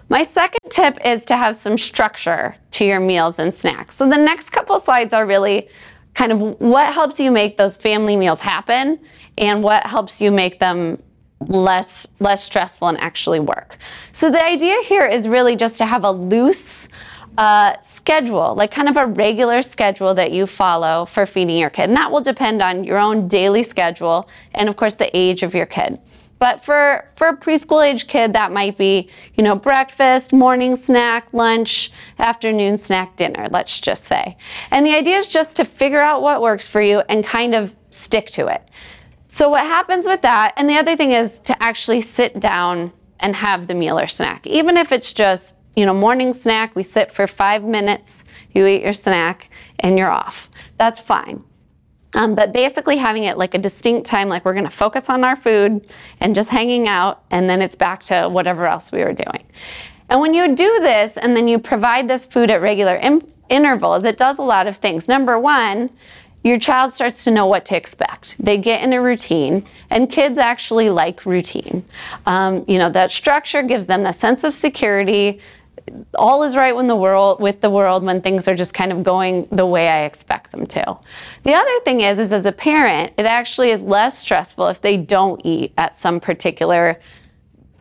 My 0.10 0.24
second 0.24 0.70
tip 0.70 0.98
is 1.06 1.26
to 1.26 1.36
have 1.36 1.56
some 1.56 1.78
structure 1.78 2.56
to 2.72 2.86
your 2.86 3.00
meals 3.00 3.40
and 3.40 3.54
snacks. 3.54 3.96
So 3.96 4.08
the 4.08 4.18
next 4.18 4.52
couple 4.52 4.80
slides 4.80 5.14
are 5.14 5.26
really 5.26 5.68
kind 6.14 6.32
of 6.32 6.60
what 6.62 6.94
helps 6.94 7.20
you 7.20 7.32
make 7.32 7.58
those 7.58 7.76
family 7.76 8.16
meals 8.16 8.40
happen 8.40 9.00
and 9.38 9.62
what 9.62 9.86
helps 9.86 10.22
you 10.22 10.32
make 10.32 10.60
them 10.60 11.02
less 11.40 12.08
less 12.20 12.44
stressful 12.44 12.88
and 12.88 13.00
actually 13.00 13.40
work. 13.40 13.78
So 14.12 14.32
the 14.32 14.44
idea 14.44 14.82
here 14.84 15.06
is 15.06 15.28
really 15.28 15.56
just 15.56 15.76
to 15.76 15.86
have 15.86 16.04
a 16.04 16.12
loose 16.12 16.90
uh, 17.38 17.80
schedule, 17.82 18.56
like 18.56 18.72
kind 18.72 18.90
of 18.90 18.98
a 18.98 19.06
regular 19.06 19.62
schedule 19.62 20.14
that 20.16 20.32
you 20.32 20.48
follow 20.48 21.06
for 21.06 21.26
feeding 21.26 21.58
your 21.58 21.70
kid. 21.70 21.84
And 21.84 21.96
that 21.96 22.12
will 22.12 22.22
depend 22.22 22.62
on 22.62 22.84
your 22.84 22.98
own 22.98 23.28
daily 23.28 23.64
schedule 23.64 24.28
and 24.56 24.68
of 24.68 24.76
course 24.76 24.96
the 24.96 25.16
age 25.16 25.44
of 25.44 25.54
your 25.54 25.68
kid. 25.68 26.00
But 26.40 26.64
for, 26.64 27.08
for 27.16 27.30
a 27.30 27.38
preschool 27.38 27.84
age 27.84 28.08
kid, 28.08 28.34
that 28.34 28.52
might 28.52 28.78
be, 28.78 29.10
you 29.36 29.44
know, 29.44 29.56
breakfast, 29.56 30.34
morning 30.34 30.76
snack, 30.76 31.28
lunch, 31.34 31.92
afternoon 32.20 32.78
snack, 32.78 33.18
dinner, 33.18 33.48
let's 33.50 33.80
just 33.80 34.04
say. 34.04 34.38
And 34.70 34.86
the 34.86 34.96
idea 34.96 35.18
is 35.18 35.28
just 35.28 35.58
to 35.58 35.66
figure 35.66 36.02
out 36.02 36.22
what 36.22 36.42
works 36.42 36.68
for 36.68 36.82
you 36.82 37.00
and 37.10 37.24
kind 37.24 37.56
of 37.56 37.76
stick 37.90 38.28
to 38.28 38.48
it. 38.48 38.70
So 39.28 39.50
what 39.50 39.62
happens 39.62 40.06
with 40.06 40.22
that, 40.22 40.54
and 40.56 40.70
the 40.70 40.78
other 40.78 40.96
thing 40.96 41.12
is 41.12 41.40
to 41.40 41.62
actually 41.62 42.02
sit 42.02 42.40
down 42.40 42.94
and 43.20 43.36
have 43.36 43.68
the 43.68 43.76
meal 43.76 44.00
or 44.00 44.08
snack. 44.08 44.48
Even 44.48 44.78
if 44.78 44.92
it's 44.92 45.12
just, 45.12 45.58
you 45.76 45.86
know, 45.86 45.94
morning 45.94 46.34
snack, 46.34 46.76
we 46.76 46.84
sit 46.84 47.12
for 47.12 47.28
five 47.28 47.64
minutes, 47.64 48.24
you 48.52 48.66
eat 48.66 48.82
your 48.82 48.94
snack, 48.94 49.50
and 49.80 49.98
you're 49.98 50.12
off. 50.12 50.50
That's 50.78 51.00
fine. 51.00 51.42
Um, 52.14 52.36
but 52.36 52.54
basically 52.54 52.98
having 52.98 53.26
it 53.26 53.38
like 53.38 53.54
a 53.54 53.58
distinct 53.58 54.08
time, 54.08 54.30
like 54.30 54.46
we're 54.46 54.54
gonna 54.54 54.70
focus 54.70 55.10
on 55.10 55.24
our 55.24 55.36
food 55.36 55.86
and 56.22 56.34
just 56.34 56.50
hanging 56.50 56.88
out, 56.88 57.24
and 57.30 57.50
then 57.50 57.62
it's 57.62 57.76
back 57.76 58.04
to 58.04 58.30
whatever 58.30 58.66
else 58.66 58.92
we 58.92 59.04
were 59.04 59.14
doing. 59.14 59.46
And 60.10 60.22
when 60.22 60.34
you 60.34 60.56
do 60.56 60.80
this 60.80 61.18
and 61.18 61.36
then 61.36 61.50
you 61.50 61.60
provide 61.60 62.08
this 62.08 62.26
food 62.26 62.50
at 62.50 62.62
regular 62.62 62.96
in- 62.96 63.28
intervals, 63.50 64.06
it 64.06 64.18
does 64.18 64.40
a 64.40 64.44
lot 64.44 64.68
of 64.68 64.78
things. 64.78 65.08
Number 65.10 65.38
one, 65.38 65.90
your 66.44 66.60
child 66.60 66.94
starts 66.94 67.24
to 67.26 67.32
know 67.32 67.46
what 67.46 67.66
to 67.68 67.78
expect. 67.78 68.38
They 68.44 68.58
get 68.58 68.84
in 68.84 68.94
a 68.94 69.02
routine, 69.02 69.66
and 69.90 70.10
kids 70.10 70.38
actually 70.38 70.90
like 70.90 71.26
routine. 71.26 71.84
Um, 72.26 72.64
you 72.68 72.78
know, 72.78 72.90
that 72.90 73.12
structure 73.12 73.64
gives 73.64 73.88
them 73.88 74.06
a 74.06 74.14
sense 74.14 74.44
of 74.44 74.54
security. 74.54 75.40
All 76.16 76.44
is 76.44 76.56
right 76.56 76.76
when 76.76 76.88
the 76.88 76.96
world 76.96 77.40
with 77.40 77.62
the 77.62 77.70
world 77.70 78.04
when 78.04 78.22
things 78.22 78.48
are 78.48 78.56
just 78.56 78.74
kind 78.74 78.92
of 78.92 79.04
going 79.04 79.48
the 79.52 79.66
way 79.66 79.88
I 79.88 80.04
expect 80.04 80.52
them 80.52 80.68
to. 80.68 80.98
The 81.44 81.54
other 81.54 81.80
thing 81.82 82.02
is, 82.02 82.20
is 82.20 82.32
as 82.32 82.46
a 82.46 82.52
parent, 82.52 83.14
it 83.18 83.26
actually 83.26 83.70
is 83.70 83.82
less 83.82 84.18
stressful 84.20 84.68
if 84.68 84.82
they 84.82 84.98
don't 84.98 85.42
eat 85.46 85.74
at 85.78 85.96
some 85.96 86.20
particular 86.20 87.00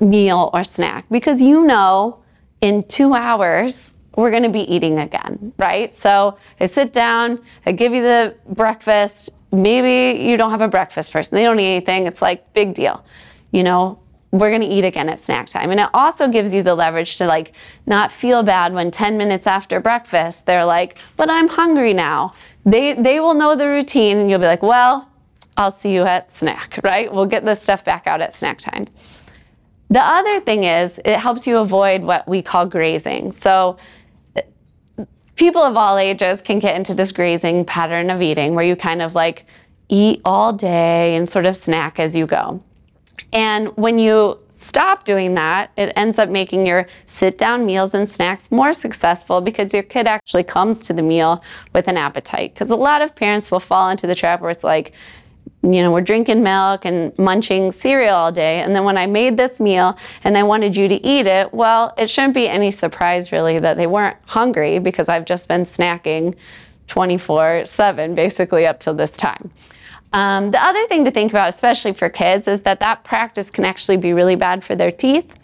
meal 0.01 0.51
or 0.53 0.63
snack 0.63 1.07
because 1.11 1.41
you 1.41 1.65
know 1.65 2.19
in 2.61 2.83
two 2.83 3.15
hours 3.15 3.93
we're 4.17 4.31
going 4.31 4.43
to 4.43 4.49
be 4.49 4.63
eating 4.73 4.99
again, 4.99 5.53
right? 5.59 5.95
So 5.95 6.39
I 6.59 6.67
sit 6.67 6.93
down, 6.93 7.43
I 7.65 7.73
give 7.73 7.93
you 7.93 8.03
the 8.03 8.35
breakfast. 8.49 9.31
Maybe 9.53 10.23
you 10.23 10.37
don't 10.37 10.51
have 10.51 10.63
a 10.63 10.69
breakfast 10.69 11.13
person, 11.13 11.37
they 11.37 11.45
don't 11.45 11.61
eat 11.61 11.77
anything. 11.77 12.07
It's 12.07 12.23
like, 12.23 12.53
big 12.53 12.75
deal. 12.75 13.05
You 13.53 13.63
know, 13.63 14.01
we're 14.33 14.51
going 14.51 14.63
to 14.63 14.67
eat 14.67 14.85
again 14.85 15.09
at 15.09 15.21
snack 15.21 15.47
time. 15.47 15.71
And 15.71 15.81
it 15.81 15.89
also 15.95 16.29
gives 16.29 16.53
you 16.53 16.63
the 16.63 16.75
leverage 16.75 17.17
to 17.19 17.27
like 17.27 17.53
not 17.87 18.11
feel 18.11 18.43
bad 18.43 18.73
when 18.73 18.91
10 18.91 19.17
minutes 19.17 19.47
after 19.47 19.81
breakfast 19.81 20.47
they're 20.47 20.65
like, 20.65 20.99
"But 21.17 21.31
I'm 21.31 21.49
hungry 21.49 21.95
now." 21.95 22.35
They 22.65 22.95
they 22.95 23.21
will 23.21 23.35
know 23.35 23.55
the 23.55 23.69
routine 23.69 24.19
and 24.19 24.31
you'll 24.31 24.41
be 24.41 24.47
like, 24.47 24.63
"Well, 24.63 25.09
I'll 25.57 25.71
see 25.71 25.95
you 25.95 26.03
at 26.03 26.31
snack," 26.31 26.79
right? 26.83 27.13
We'll 27.13 27.27
get 27.27 27.45
this 27.45 27.63
stuff 27.63 27.85
back 27.85 28.07
out 28.07 28.21
at 28.21 28.35
snack 28.35 28.59
time. 28.59 28.87
The 29.89 30.03
other 30.03 30.41
thing 30.41 30.65
is 30.65 30.99
it 31.05 31.19
helps 31.19 31.47
you 31.47 31.59
avoid 31.59 32.03
what 32.03 32.27
we 32.27 32.43
call 32.43 32.67
grazing. 32.67 33.31
So 33.31 33.77
people 35.37 35.63
of 35.63 35.77
all 35.77 35.99
ages 35.99 36.41
can 36.41 36.59
get 36.59 36.77
into 36.77 36.95
this 36.95 37.13
grazing 37.13 37.65
pattern 37.65 38.11
of 38.11 38.21
eating 38.21 38.55
where 38.55 38.65
you 38.65 38.75
kind 38.75 39.01
of 39.01 39.15
like 39.15 39.47
eat 39.89 40.21
all 40.25 40.53
day 40.53 41.15
and 41.15 41.29
sort 41.29 41.47
of 41.47 41.57
snack 41.57 42.01
as 42.01 42.17
you 42.17 42.27
go. 42.27 42.61
And 43.33 43.69
when 43.77 43.99
you 43.99 44.39
stop 44.51 45.05
doing 45.05 45.35
that, 45.35 45.71
it 45.77 45.93
ends 45.97 46.19
up 46.19 46.29
making 46.29 46.67
your 46.67 46.87
sit 47.05 47.39
down 47.39 47.67
meals 47.67 47.95
and 47.95 48.09
snacks 48.09 48.51
more 48.51 48.73
successful 48.73 49.41
because 49.41 49.73
your 49.73 49.83
kid 49.83 50.07
actually 50.07 50.43
comes 50.43 50.81
to 50.81 50.93
the 50.93 51.03
meal 51.03 51.43
with 51.73 51.89
an 51.89 51.97
appetite. 51.97 52.55
Because 52.55 52.71
a 52.71 52.77
lot 52.77 53.03
of 53.03 53.15
parents 53.15 53.51
will 53.51 53.61
fall 53.61 53.91
into 53.91 54.07
the 54.07 54.15
trap 54.15 54.41
where 54.41 54.51
it's 54.51 54.65
like, 54.65 54.93
you 55.75 55.83
know, 55.83 55.93
we're 55.93 56.01
drinking 56.01 56.43
milk 56.43 56.85
and 56.85 57.17
munching 57.19 57.73
cereal 57.73 58.15
all 58.15 58.33
day. 58.33 58.61
And 58.61 58.75
then 58.75 58.85
when 58.85 58.97
I 58.99 59.07
made 59.07 59.37
this 59.37 59.59
meal 59.61 59.97
and 60.25 60.37
I 60.37 60.43
wanted 60.43 60.77
you 60.77 60.89
to 60.89 61.07
eat 61.07 61.27
it, 61.27 61.53
well, 61.53 61.95
it 61.97 62.11
shouldn't 62.11 62.35
be 62.35 62.49
any 62.49 62.71
surprise 62.71 63.33
really 63.33 63.59
that 63.59 63.77
they 63.77 63.87
weren't 63.87 64.17
hungry 64.27 64.79
because 64.79 65.09
I've 65.09 65.25
just 65.25 65.49
been 65.49 65.63
snacking 65.63 66.35
24 66.87 67.65
7 67.65 68.15
basically 68.15 68.67
up 68.67 68.81
till 68.81 68.95
this 68.95 69.11
time. 69.11 69.51
Um, 70.13 70.51
the 70.51 70.63
other 70.63 70.87
thing 70.87 71.05
to 71.05 71.11
think 71.11 71.33
about, 71.33 71.49
especially 71.49 71.93
for 71.93 72.09
kids, 72.09 72.49
is 72.49 72.63
that 72.63 72.81
that 72.81 73.05
practice 73.05 73.51
can 73.51 73.65
actually 73.65 73.97
be 73.97 74.13
really 74.13 74.37
bad 74.37 74.65
for 74.65 74.75
their 74.75 74.93
teeth. 74.93 75.35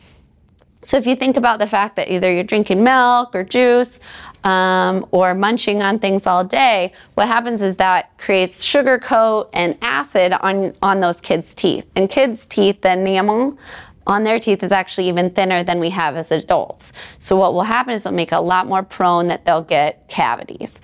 So 0.83 0.97
if 0.97 1.07
you 1.07 1.15
think 1.15 1.37
about 1.37 1.59
the 1.59 1.67
fact 1.67 1.97
that 1.97 2.11
either 2.11 2.33
you're 2.33 2.45
drinking 2.45 2.83
milk 2.83 3.35
or 3.35 3.45
juice 3.45 4.01
um, 4.45 5.07
or 5.11 5.35
munching 5.35 5.83
on 5.83 5.99
things 5.99 6.27
all 6.27 6.45
day, 6.45 6.93
what 7.15 7.27
happens 7.29 7.63
is 7.63 7.77
that 7.77 8.17
creates 8.19 8.63
sugar 8.63 8.99
coat 8.99 9.49
and 9.53 9.77
acid 9.83 10.33
on, 10.33 10.75
on 10.83 11.01
those 11.01 11.21
kids' 11.21 11.55
teeth. 11.55 11.87
And 11.97 12.11
kids' 12.11 12.47
teeth, 12.47 12.81
the 12.83 12.93
enamel 12.93 13.59
on 14.07 14.25
their 14.25 14.39
teeth 14.39 14.63
is 14.63 14.73
actually 14.73 15.09
even 15.09 15.31
thinner 15.31 15.63
than 15.63 15.79
we 15.81 15.91
have 15.91 16.17
as 16.17 16.31
adults. 16.31 16.93
So 17.19 17.37
what 17.37 17.55
will 17.55 17.63
happen 17.63 17.95
is 17.95 18.03
they'll 18.03 18.13
make 18.13 18.33
a 18.33 18.41
lot 18.41 18.67
more 18.67 18.83
prone 18.83 19.29
that 19.29 19.45
they'll 19.45 19.63
get 19.63 20.09
cavities. 20.09 20.81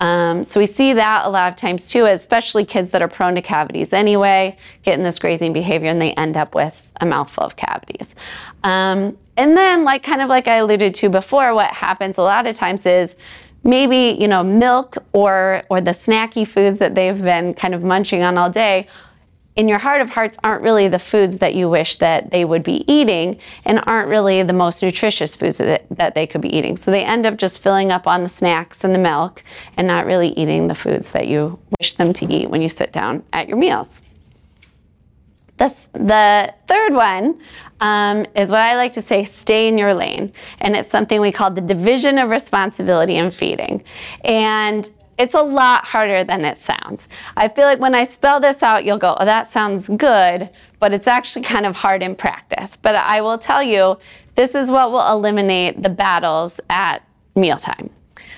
Um, 0.00 0.44
so 0.44 0.58
we 0.58 0.66
see 0.66 0.92
that 0.94 1.26
a 1.26 1.30
lot 1.30 1.52
of 1.52 1.56
times 1.56 1.90
too, 1.90 2.06
especially 2.06 2.64
kids 2.64 2.90
that 2.90 3.02
are 3.02 3.08
prone 3.08 3.34
to 3.34 3.42
cavities 3.42 3.92
anyway, 3.92 4.56
get 4.82 4.94
in 4.94 5.04
this 5.04 5.18
grazing 5.18 5.52
behavior 5.52 5.90
and 5.90 6.00
they 6.00 6.12
end 6.14 6.36
up 6.36 6.54
with 6.54 6.88
a 7.00 7.06
mouthful 7.06 7.44
of 7.44 7.56
cavities. 7.56 8.14
Um, 8.64 9.16
and 9.36 9.56
then, 9.56 9.84
like 9.84 10.02
kind 10.02 10.20
of 10.20 10.28
like 10.28 10.46
I 10.46 10.56
alluded 10.56 10.94
to 10.96 11.08
before, 11.08 11.54
what 11.54 11.70
happens 11.70 12.18
a 12.18 12.22
lot 12.22 12.46
of 12.46 12.54
times 12.54 12.84
is 12.84 13.16
maybe 13.64 14.16
you 14.20 14.28
know 14.28 14.42
milk 14.42 14.96
or 15.12 15.62
or 15.70 15.80
the 15.80 15.92
snacky 15.92 16.46
foods 16.46 16.78
that 16.78 16.94
they've 16.94 17.22
been 17.22 17.54
kind 17.54 17.74
of 17.74 17.82
munching 17.82 18.22
on 18.22 18.36
all 18.36 18.50
day 18.50 18.86
in 19.54 19.68
your 19.68 19.78
heart 19.78 20.00
of 20.00 20.10
hearts 20.10 20.38
aren't 20.42 20.62
really 20.62 20.88
the 20.88 20.98
foods 20.98 21.38
that 21.38 21.54
you 21.54 21.68
wish 21.68 21.96
that 21.96 22.30
they 22.30 22.44
would 22.44 22.62
be 22.62 22.90
eating 22.90 23.38
and 23.64 23.80
aren't 23.86 24.08
really 24.08 24.42
the 24.42 24.52
most 24.52 24.82
nutritious 24.82 25.36
foods 25.36 25.58
that, 25.58 25.84
that 25.90 26.14
they 26.14 26.26
could 26.26 26.40
be 26.40 26.54
eating. 26.54 26.76
So 26.76 26.90
they 26.90 27.04
end 27.04 27.26
up 27.26 27.36
just 27.36 27.58
filling 27.58 27.90
up 27.90 28.06
on 28.06 28.22
the 28.22 28.28
snacks 28.28 28.82
and 28.82 28.94
the 28.94 28.98
milk 28.98 29.44
and 29.76 29.86
not 29.86 30.06
really 30.06 30.28
eating 30.28 30.68
the 30.68 30.74
foods 30.74 31.10
that 31.10 31.28
you 31.28 31.58
wish 31.78 31.92
them 31.92 32.12
to 32.14 32.26
eat 32.26 32.48
when 32.48 32.62
you 32.62 32.68
sit 32.68 32.92
down 32.92 33.24
at 33.32 33.48
your 33.48 33.58
meals. 33.58 34.02
This, 35.58 35.88
the 35.92 36.54
third 36.66 36.94
one 36.94 37.38
um, 37.80 38.24
is 38.34 38.48
what 38.48 38.60
I 38.60 38.76
like 38.76 38.92
to 38.94 39.02
say 39.02 39.22
stay 39.24 39.68
in 39.68 39.76
your 39.76 39.92
lane. 39.92 40.32
And 40.60 40.74
it's 40.74 40.90
something 40.90 41.20
we 41.20 41.30
call 41.30 41.50
the 41.50 41.60
division 41.60 42.16
of 42.18 42.30
responsibility 42.30 43.16
in 43.16 43.30
feeding. 43.30 43.84
And 44.24 44.90
it's 45.18 45.34
a 45.34 45.42
lot 45.42 45.84
harder 45.84 46.24
than 46.24 46.44
it 46.44 46.58
sounds. 46.58 47.08
I 47.36 47.48
feel 47.48 47.64
like 47.64 47.78
when 47.78 47.94
I 47.94 48.04
spell 48.04 48.40
this 48.40 48.62
out, 48.62 48.84
you'll 48.84 48.98
go, 48.98 49.16
oh, 49.18 49.24
that 49.24 49.46
sounds 49.46 49.88
good, 49.88 50.50
but 50.80 50.94
it's 50.94 51.06
actually 51.06 51.42
kind 51.54 51.66
of 51.66 51.76
hard 51.76 52.02
in 52.02 52.14
practice. 52.14 52.76
But 52.76 52.96
I 52.96 53.20
will 53.20 53.38
tell 53.38 53.62
you, 53.62 53.98
this 54.34 54.54
is 54.54 54.70
what 54.70 54.90
will 54.90 55.06
eliminate 55.10 55.82
the 55.82 55.90
battles 55.90 56.60
at 56.70 57.06
mealtime. 57.34 57.90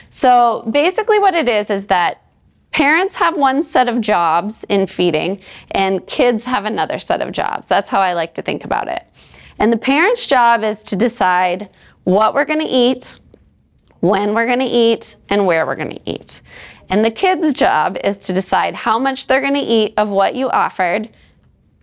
So 0.08 0.68
basically, 0.70 1.18
what 1.18 1.34
it 1.34 1.48
is 1.48 1.70
is 1.70 1.86
that 1.86 2.22
parents 2.70 3.16
have 3.16 3.36
one 3.36 3.62
set 3.62 3.88
of 3.88 4.00
jobs 4.00 4.64
in 4.68 4.86
feeding, 4.86 5.40
and 5.72 6.04
kids 6.06 6.44
have 6.44 6.64
another 6.64 6.98
set 6.98 7.20
of 7.20 7.32
jobs. 7.32 7.68
That's 7.68 7.90
how 7.90 8.00
I 8.00 8.12
like 8.14 8.34
to 8.34 8.42
think 8.42 8.64
about 8.64 8.88
it. 8.88 9.10
And 9.58 9.72
the 9.72 9.76
parent's 9.76 10.26
job 10.26 10.62
is 10.62 10.82
to 10.84 10.96
decide 10.96 11.70
what 12.02 12.34
we're 12.34 12.44
going 12.44 12.60
to 12.60 12.66
eat, 12.66 13.18
when 14.04 14.34
we're 14.34 14.44
going 14.44 14.58
to 14.58 14.66
eat, 14.66 15.16
and 15.30 15.46
where 15.46 15.64
we're 15.64 15.76
going 15.76 15.96
to 15.96 16.10
eat. 16.10 16.42
And 16.90 17.02
the 17.02 17.10
kids' 17.10 17.54
job 17.54 17.96
is 18.04 18.18
to 18.18 18.34
decide 18.34 18.74
how 18.74 18.98
much 18.98 19.26
they're 19.26 19.40
going 19.40 19.54
to 19.54 19.60
eat 19.60 19.94
of 19.96 20.10
what 20.10 20.34
you 20.34 20.50
offered 20.50 21.08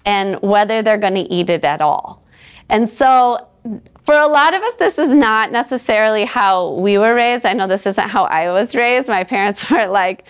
and 0.06 0.40
whether 0.44 0.84
they're 0.84 1.00
going 1.00 1.16
to 1.16 1.34
eat 1.34 1.50
it 1.50 1.66
at 1.66 1.82
all. 1.82 2.24
And 2.70 2.88
so, 2.88 3.48
for 4.04 4.14
a 4.14 4.28
lot 4.28 4.54
of 4.54 4.62
us, 4.62 4.76
this 4.76 5.00
is 5.00 5.12
not 5.12 5.52
necessarily 5.52 6.26
how 6.26 6.74
we 6.76 7.00
were 7.00 7.16
raised. 7.16 7.44
I 7.44 7.54
know 7.54 7.66
this 7.66 7.88
isn't 7.88 8.10
how 8.10 8.26
I 8.26 8.52
was 8.52 8.76
raised. 8.76 9.08
My 9.08 9.24
parents 9.24 9.70
were 9.72 9.88
like, 9.88 10.28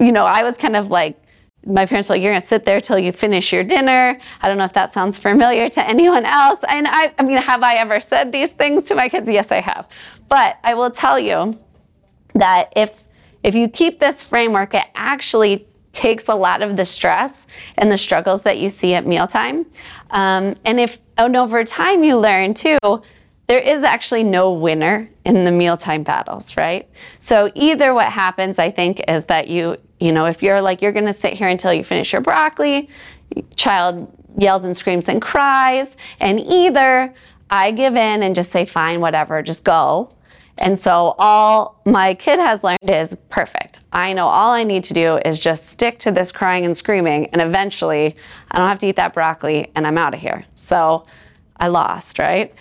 you 0.00 0.10
know, 0.10 0.24
I 0.24 0.42
was 0.42 0.56
kind 0.56 0.74
of 0.74 0.90
like, 0.90 1.16
my 1.64 1.86
parents 1.86 2.08
were 2.08 2.16
like, 2.16 2.24
you're 2.24 2.34
to 2.34 2.40
sit 2.40 2.64
there 2.64 2.80
till 2.80 2.98
you 2.98 3.12
finish 3.12 3.52
your 3.52 3.62
dinner. 3.62 4.18
I 4.42 4.48
don't 4.48 4.58
know 4.58 4.64
if 4.64 4.72
that 4.72 4.92
sounds 4.92 5.16
familiar 5.16 5.68
to 5.68 5.88
anyone 5.88 6.24
else. 6.24 6.58
And 6.68 6.88
I, 6.88 7.12
I 7.18 7.22
mean, 7.22 7.36
have 7.36 7.62
I 7.62 7.74
ever 7.74 8.00
said 8.00 8.32
these 8.32 8.50
things 8.50 8.84
to 8.84 8.96
my 8.96 9.08
kids? 9.08 9.28
Yes, 9.28 9.52
I 9.52 9.60
have. 9.60 9.88
But 10.30 10.58
I 10.64 10.72
will 10.72 10.90
tell 10.90 11.18
you 11.18 11.60
that 12.34 12.72
if 12.74 13.04
if 13.42 13.54
you 13.54 13.68
keep 13.68 14.00
this 14.00 14.22
framework, 14.22 14.74
it 14.74 14.84
actually 14.94 15.66
takes 15.92 16.28
a 16.28 16.34
lot 16.34 16.62
of 16.62 16.76
the 16.76 16.84
stress 16.86 17.46
and 17.76 17.90
the 17.90 17.98
struggles 17.98 18.42
that 18.42 18.58
you 18.58 18.70
see 18.70 18.94
at 18.94 19.06
mealtime. 19.06 19.66
Um, 20.10 20.54
and 20.64 20.80
if 20.80 21.00
and 21.18 21.36
over 21.36 21.64
time 21.64 22.04
you 22.04 22.16
learn 22.16 22.54
too, 22.54 22.78
there 23.48 23.58
is 23.58 23.82
actually 23.82 24.22
no 24.22 24.52
winner 24.52 25.10
in 25.24 25.44
the 25.44 25.50
mealtime 25.50 26.04
battles, 26.04 26.56
right? 26.56 26.88
So 27.18 27.50
either 27.54 27.92
what 27.92 28.06
happens, 28.06 28.58
I 28.58 28.70
think, 28.70 29.02
is 29.08 29.24
that 29.26 29.48
you, 29.48 29.76
you 29.98 30.12
know, 30.12 30.26
if 30.26 30.42
you're 30.42 30.60
like 30.60 30.80
you're 30.80 30.92
going 30.92 31.06
to 31.06 31.12
sit 31.12 31.32
here 31.32 31.48
until 31.48 31.72
you 31.72 31.82
finish 31.82 32.12
your 32.12 32.22
broccoli, 32.22 32.88
child 33.56 34.16
yells 34.38 34.62
and 34.62 34.76
screams 34.76 35.08
and 35.08 35.20
cries, 35.20 35.96
and 36.20 36.38
either 36.38 37.12
I 37.50 37.72
give 37.72 37.96
in 37.96 38.22
and 38.22 38.36
just 38.36 38.52
say, 38.52 38.64
fine, 38.64 39.00
whatever, 39.00 39.42
just 39.42 39.64
go. 39.64 40.12
And 40.60 40.78
so 40.78 41.14
all 41.18 41.80
my 41.86 42.12
kid 42.12 42.38
has 42.38 42.62
learned 42.62 42.78
is 42.82 43.16
perfect. 43.30 43.80
I 43.92 44.12
know 44.12 44.26
all 44.26 44.52
I 44.52 44.62
need 44.62 44.84
to 44.84 44.94
do 44.94 45.16
is 45.24 45.40
just 45.40 45.68
stick 45.70 45.98
to 46.00 46.12
this 46.12 46.30
crying 46.30 46.66
and 46.66 46.76
screaming, 46.76 47.26
and 47.28 47.40
eventually 47.40 48.14
I 48.50 48.58
don't 48.58 48.68
have 48.68 48.78
to 48.80 48.86
eat 48.86 48.96
that 48.96 49.14
broccoli 49.14 49.72
and 49.74 49.86
I'm 49.86 49.96
out 49.96 50.12
of 50.14 50.20
here. 50.20 50.44
So 50.56 51.06
I 51.56 51.68
lost, 51.68 52.18
right? 52.18 52.54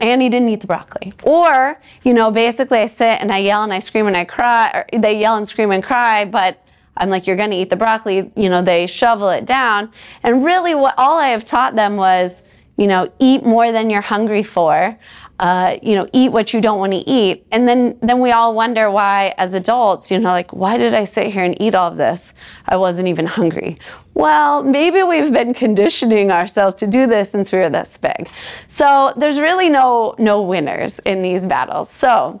Annie 0.00 0.28
didn't 0.28 0.50
eat 0.50 0.60
the 0.60 0.66
broccoli. 0.66 1.12
Or, 1.22 1.80
you 2.02 2.14
know, 2.14 2.30
basically 2.30 2.78
I 2.78 2.86
sit 2.86 3.20
and 3.20 3.32
I 3.32 3.38
yell 3.38 3.64
and 3.64 3.72
I 3.72 3.78
scream 3.78 4.06
and 4.06 4.16
I 4.16 4.24
cry, 4.24 4.70
or 4.74 4.98
they 4.98 5.18
yell 5.18 5.36
and 5.36 5.48
scream 5.48 5.70
and 5.72 5.82
cry, 5.82 6.24
but 6.24 6.64
I'm 6.98 7.08
like, 7.08 7.26
you're 7.26 7.36
gonna 7.36 7.56
eat 7.56 7.70
the 7.70 7.76
broccoli, 7.76 8.30
you 8.36 8.50
know, 8.50 8.62
they 8.62 8.86
shovel 8.86 9.30
it 9.30 9.46
down. 9.46 9.90
And 10.22 10.44
really 10.44 10.74
what 10.74 10.94
all 10.98 11.18
I 11.18 11.28
have 11.28 11.44
taught 11.44 11.74
them 11.74 11.96
was, 11.96 12.42
you 12.76 12.86
know, 12.86 13.10
eat 13.18 13.44
more 13.44 13.72
than 13.72 13.90
you're 13.90 14.02
hungry 14.02 14.42
for 14.42 14.96
uh, 15.42 15.76
you 15.82 15.96
know, 15.96 16.08
eat 16.12 16.30
what 16.30 16.54
you 16.54 16.60
don't 16.60 16.78
want 16.78 16.92
to 16.92 16.98
eat. 16.98 17.44
And 17.50 17.68
then, 17.68 17.98
then 18.00 18.20
we 18.20 18.30
all 18.30 18.54
wonder 18.54 18.88
why, 18.92 19.34
as 19.38 19.54
adults, 19.54 20.08
you 20.08 20.20
know, 20.20 20.28
like, 20.28 20.52
why 20.52 20.76
did 20.76 20.94
I 20.94 21.02
sit 21.02 21.32
here 21.32 21.42
and 21.42 21.60
eat 21.60 21.74
all 21.74 21.90
of 21.90 21.96
this? 21.96 22.32
I 22.68 22.76
wasn't 22.76 23.08
even 23.08 23.26
hungry. 23.26 23.76
Well, 24.14 24.62
maybe 24.62 25.02
we've 25.02 25.32
been 25.32 25.52
conditioning 25.52 26.30
ourselves 26.30 26.76
to 26.76 26.86
do 26.86 27.08
this 27.08 27.30
since 27.30 27.50
we 27.50 27.58
were 27.58 27.68
this 27.68 27.96
big. 27.96 28.28
So 28.68 29.12
there's 29.16 29.40
really 29.40 29.68
no 29.68 30.14
no 30.16 30.42
winners 30.42 31.00
in 31.00 31.22
these 31.22 31.44
battles. 31.44 31.90
So 31.90 32.40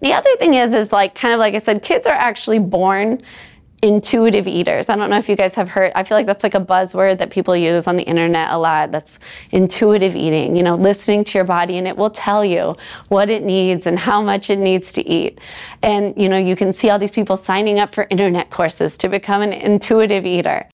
the 0.00 0.12
other 0.12 0.30
thing 0.36 0.54
is, 0.54 0.72
is 0.72 0.92
like 0.92 1.16
kind 1.16 1.34
of 1.34 1.40
like 1.40 1.54
I 1.54 1.58
said, 1.58 1.82
kids 1.82 2.06
are 2.06 2.14
actually 2.14 2.60
born 2.60 3.20
intuitive 3.82 4.48
eaters. 4.48 4.88
I 4.88 4.96
don't 4.96 5.10
know 5.10 5.18
if 5.18 5.28
you 5.28 5.36
guys 5.36 5.54
have 5.54 5.68
heard, 5.68 5.92
I 5.94 6.02
feel 6.02 6.16
like 6.16 6.26
that's 6.26 6.42
like 6.42 6.54
a 6.54 6.60
buzzword 6.60 7.18
that 7.18 7.30
people 7.30 7.56
use 7.56 7.86
on 7.86 7.96
the 7.96 8.02
internet 8.02 8.50
a 8.50 8.58
lot. 8.58 8.90
That's 8.90 9.18
intuitive 9.50 10.16
eating, 10.16 10.56
you 10.56 10.62
know, 10.62 10.74
listening 10.74 11.24
to 11.24 11.38
your 11.38 11.44
body 11.44 11.78
and 11.78 11.86
it 11.86 11.96
will 11.96 12.10
tell 12.10 12.44
you 12.44 12.74
what 13.08 13.30
it 13.30 13.44
needs 13.44 13.86
and 13.86 13.98
how 13.98 14.20
much 14.20 14.50
it 14.50 14.58
needs 14.58 14.92
to 14.94 15.08
eat. 15.08 15.40
And, 15.82 16.20
you 16.20 16.28
know, 16.28 16.38
you 16.38 16.56
can 16.56 16.72
see 16.72 16.90
all 16.90 16.98
these 16.98 17.12
people 17.12 17.36
signing 17.36 17.78
up 17.78 17.90
for 17.90 18.06
internet 18.10 18.50
courses 18.50 18.98
to 18.98 19.08
become 19.08 19.42
an 19.42 19.52
intuitive 19.52 20.26
eater. 20.26 20.68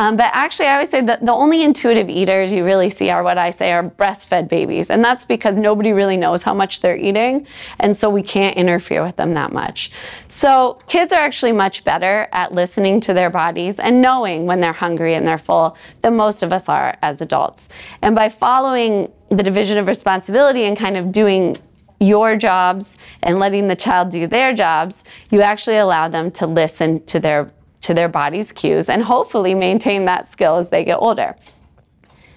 Um, 0.00 0.16
but 0.16 0.30
actually, 0.32 0.66
I 0.66 0.72
always 0.72 0.88
say 0.88 1.02
that 1.02 1.26
the 1.26 1.32
only 1.32 1.62
intuitive 1.62 2.08
eaters 2.08 2.54
you 2.54 2.64
really 2.64 2.88
see 2.88 3.10
are 3.10 3.22
what 3.22 3.36
I 3.36 3.50
say 3.50 3.70
are 3.70 3.82
breastfed 3.84 4.48
babies. 4.48 4.88
And 4.88 5.04
that's 5.04 5.26
because 5.26 5.58
nobody 5.58 5.92
really 5.92 6.16
knows 6.16 6.42
how 6.42 6.54
much 6.54 6.80
they're 6.80 6.96
eating. 6.96 7.46
And 7.78 7.94
so 7.94 8.08
we 8.08 8.22
can't 8.22 8.56
interfere 8.56 9.04
with 9.04 9.16
them 9.16 9.34
that 9.34 9.52
much. 9.52 9.90
So 10.26 10.80
kids 10.86 11.12
are 11.12 11.20
actually 11.20 11.52
much 11.52 11.84
better 11.84 12.28
at 12.32 12.54
listening 12.54 13.02
to 13.02 13.12
their 13.12 13.28
bodies 13.28 13.78
and 13.78 14.00
knowing 14.00 14.46
when 14.46 14.60
they're 14.60 14.72
hungry 14.72 15.12
and 15.12 15.26
they're 15.26 15.36
full 15.36 15.76
than 16.00 16.16
most 16.16 16.42
of 16.42 16.50
us 16.50 16.66
are 16.66 16.96
as 17.02 17.20
adults. 17.20 17.68
And 18.00 18.14
by 18.14 18.30
following 18.30 19.12
the 19.28 19.42
division 19.42 19.76
of 19.76 19.86
responsibility 19.86 20.64
and 20.64 20.78
kind 20.78 20.96
of 20.96 21.12
doing 21.12 21.58
your 22.00 22.36
jobs 22.36 22.96
and 23.22 23.38
letting 23.38 23.68
the 23.68 23.76
child 23.76 24.08
do 24.08 24.26
their 24.26 24.54
jobs, 24.54 25.04
you 25.30 25.42
actually 25.42 25.76
allow 25.76 26.08
them 26.08 26.30
to 26.30 26.46
listen 26.46 27.04
to 27.04 27.20
their 27.20 27.48
to 27.82 27.94
their 27.94 28.08
body's 28.08 28.52
cues 28.52 28.88
and 28.88 29.02
hopefully 29.02 29.54
maintain 29.54 30.04
that 30.04 30.30
skill 30.30 30.56
as 30.56 30.68
they 30.68 30.84
get 30.84 30.98
older. 31.00 31.34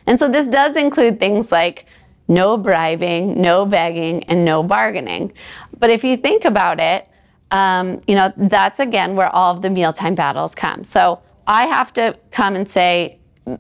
And 0.05 0.19
so 0.19 0.29
this 0.29 0.47
does 0.47 0.75
include 0.75 1.19
things 1.19 1.51
like 1.51 1.85
no 2.27 2.57
bribing, 2.57 3.41
no 3.41 3.65
begging, 3.65 4.23
and 4.25 4.45
no 4.45 4.63
bargaining. 4.63 5.33
But 5.77 5.89
if 5.89 6.03
you 6.03 6.17
think 6.17 6.45
about 6.45 6.79
it, 6.79 7.07
um, 7.51 8.01
you 8.07 8.15
know, 8.15 8.33
that's 8.35 8.79
again 8.79 9.15
where 9.15 9.29
all 9.29 9.55
of 9.55 9.61
the 9.61 9.69
mealtime 9.69 10.15
battles 10.15 10.55
come. 10.55 10.83
So 10.83 11.21
I 11.45 11.65
have 11.65 11.93
to 11.93 12.17
come 12.31 12.55
and 12.55 12.67
say, 12.67 13.19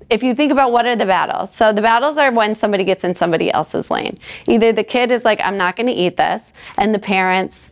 if 0.09 0.23
you 0.23 0.33
think 0.33 0.51
about 0.51 0.71
what 0.71 0.85
are 0.85 0.95
the 0.95 1.05
battles, 1.05 1.53
so 1.53 1.73
the 1.73 1.81
battles 1.81 2.17
are 2.17 2.31
when 2.31 2.55
somebody 2.55 2.85
gets 2.85 3.03
in 3.03 3.13
somebody 3.13 3.51
else's 3.51 3.91
lane. 3.91 4.17
Either 4.47 4.71
the 4.71 4.83
kid 4.83 5.11
is 5.11 5.25
like, 5.25 5.41
I'm 5.43 5.57
not 5.57 5.75
going 5.75 5.87
to 5.87 5.93
eat 5.93 6.15
this, 6.15 6.53
and 6.77 6.95
the 6.95 6.99
parents 6.99 7.69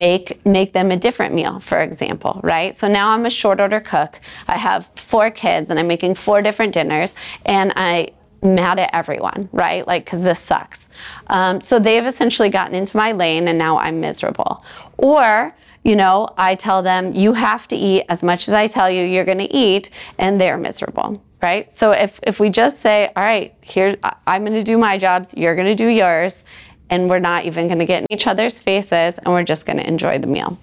make 0.00 0.44
make 0.46 0.72
them 0.72 0.90
a 0.90 0.96
different 0.96 1.34
meal 1.34 1.60
for 1.60 1.80
example 1.80 2.40
right? 2.42 2.74
So 2.74 2.88
now 2.88 3.10
i'm 3.10 3.26
a 3.26 3.30
short 3.30 3.60
order 3.60 3.80
cook. 3.80 4.20
I 4.48 4.56
have 4.58 4.90
four 4.96 5.30
kids 5.30 5.70
and 5.70 5.78
i'm 5.78 5.86
making 5.86 6.14
four 6.14 6.42
different 6.42 6.72
dinners 6.72 7.14
and 7.44 7.72
i 7.76 8.08
mad 8.42 8.78
at 8.78 8.90
everyone 8.94 9.48
right? 9.52 9.86
Like 9.86 10.04
because 10.04 10.22
this 10.22 10.38
sucks. 10.38 10.88
Um, 11.28 11.60
so 11.60 11.78
they've 11.78 12.04
essentially 12.04 12.50
gotten 12.50 12.74
into 12.74 12.96
my 12.96 13.12
lane 13.12 13.48
and 13.48 13.58
now 13.58 13.78
i'm 13.78 14.00
miserable. 14.00 14.64
Or 14.96 15.54
you 15.82 15.96
know 15.96 16.26
i 16.38 16.54
tell 16.54 16.82
them 16.82 17.12
you 17.12 17.34
have 17.34 17.68
to 17.68 17.76
eat 17.76 18.04
as 18.08 18.22
much 18.22 18.48
as 18.48 18.54
i 18.54 18.66
tell 18.66 18.90
you 18.90 19.04
you're 19.04 19.26
going 19.26 19.38
to 19.38 19.52
eat 19.54 19.90
and 20.18 20.40
they're 20.40 20.56
miserable 20.56 21.22
right? 21.42 21.70
So 21.74 21.90
if 21.90 22.20
if 22.22 22.40
we 22.40 22.48
just 22.48 22.80
say 22.80 23.12
all 23.14 23.22
right 23.22 23.54
here 23.60 23.96
i'm 24.26 24.44
going 24.44 24.54
to 24.54 24.64
do 24.64 24.78
my 24.78 24.96
jobs 24.96 25.34
you're 25.36 25.54
going 25.54 25.66
to 25.66 25.74
do 25.74 25.88
yours 25.88 26.42
and 26.90 27.08
we're 27.08 27.18
not 27.18 27.44
even 27.44 27.66
going 27.66 27.78
to 27.78 27.86
get 27.86 28.02
in 28.02 28.06
each 28.10 28.26
other's 28.26 28.60
faces 28.60 29.18
and 29.18 29.28
we're 29.28 29.44
just 29.44 29.66
going 29.66 29.78
to 29.78 29.86
enjoy 29.86 30.18
the 30.18 30.26
meal. 30.26 30.58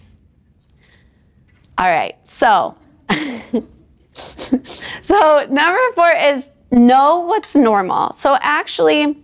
All 1.78 1.90
right, 1.90 2.16
so 2.28 2.76
so 4.12 5.48
number 5.50 5.80
4 5.96 6.12
is 6.16 6.50
know 6.72 7.22
what's 7.22 7.56
normal. 7.56 8.14
So 8.14 8.38
actually 8.42 9.18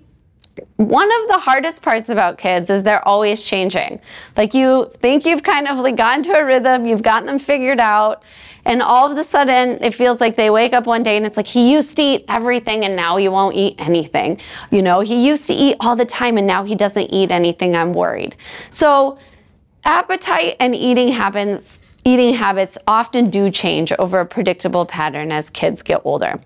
one 0.77 1.09
of 1.21 1.27
the 1.27 1.39
hardest 1.39 1.81
parts 1.81 2.09
about 2.09 2.37
kids 2.37 2.69
is 2.69 2.83
they're 2.83 3.05
always 3.07 3.43
changing. 3.43 3.99
Like 4.35 4.53
you 4.53 4.91
think 4.97 5.25
you've 5.25 5.43
kind 5.43 5.67
of 5.67 5.77
like 5.77 5.95
gotten 5.95 6.23
to 6.23 6.33
a 6.33 6.45
rhythm, 6.45 6.85
you've 6.85 7.03
gotten 7.03 7.27
them 7.27 7.39
figured 7.39 7.79
out, 7.79 8.23
and 8.67 8.81
all 8.81 9.09
of 9.09 9.17
a 9.17 9.23
sudden, 9.23 9.81
it 9.81 9.95
feels 9.95 10.19
like 10.19 10.35
they 10.35 10.49
wake 10.49 10.73
up 10.73 10.85
one 10.85 11.01
day 11.01 11.15
and 11.15 11.25
it's 11.25 11.37
like, 11.37 11.47
he 11.47 11.71
used 11.71 11.95
to 11.95 12.03
eat 12.03 12.25
everything 12.27 12.83
and 12.83 12.97
now 12.97 13.15
he 13.15 13.29
won't 13.29 13.55
eat 13.55 13.75
anything. 13.79 14.41
You 14.71 14.81
know, 14.81 14.99
he 14.99 15.25
used 15.25 15.45
to 15.47 15.53
eat 15.53 15.77
all 15.79 15.95
the 15.95 16.05
time 16.05 16.37
and 16.37 16.45
now 16.45 16.65
he 16.65 16.75
doesn't 16.75 17.07
eat 17.09 17.31
anything. 17.31 17.77
I'm 17.77 17.93
worried. 17.93 18.35
So, 18.69 19.19
appetite 19.85 20.57
and 20.59 20.75
eating 20.75 21.07
habits, 21.07 21.79
eating 22.03 22.33
habits 22.33 22.77
often 22.85 23.29
do 23.29 23.49
change 23.49 23.93
over 23.93 24.19
a 24.19 24.25
predictable 24.25 24.85
pattern 24.85 25.31
as 25.31 25.49
kids 25.49 25.81
get 25.81 26.01
older. 26.03 26.37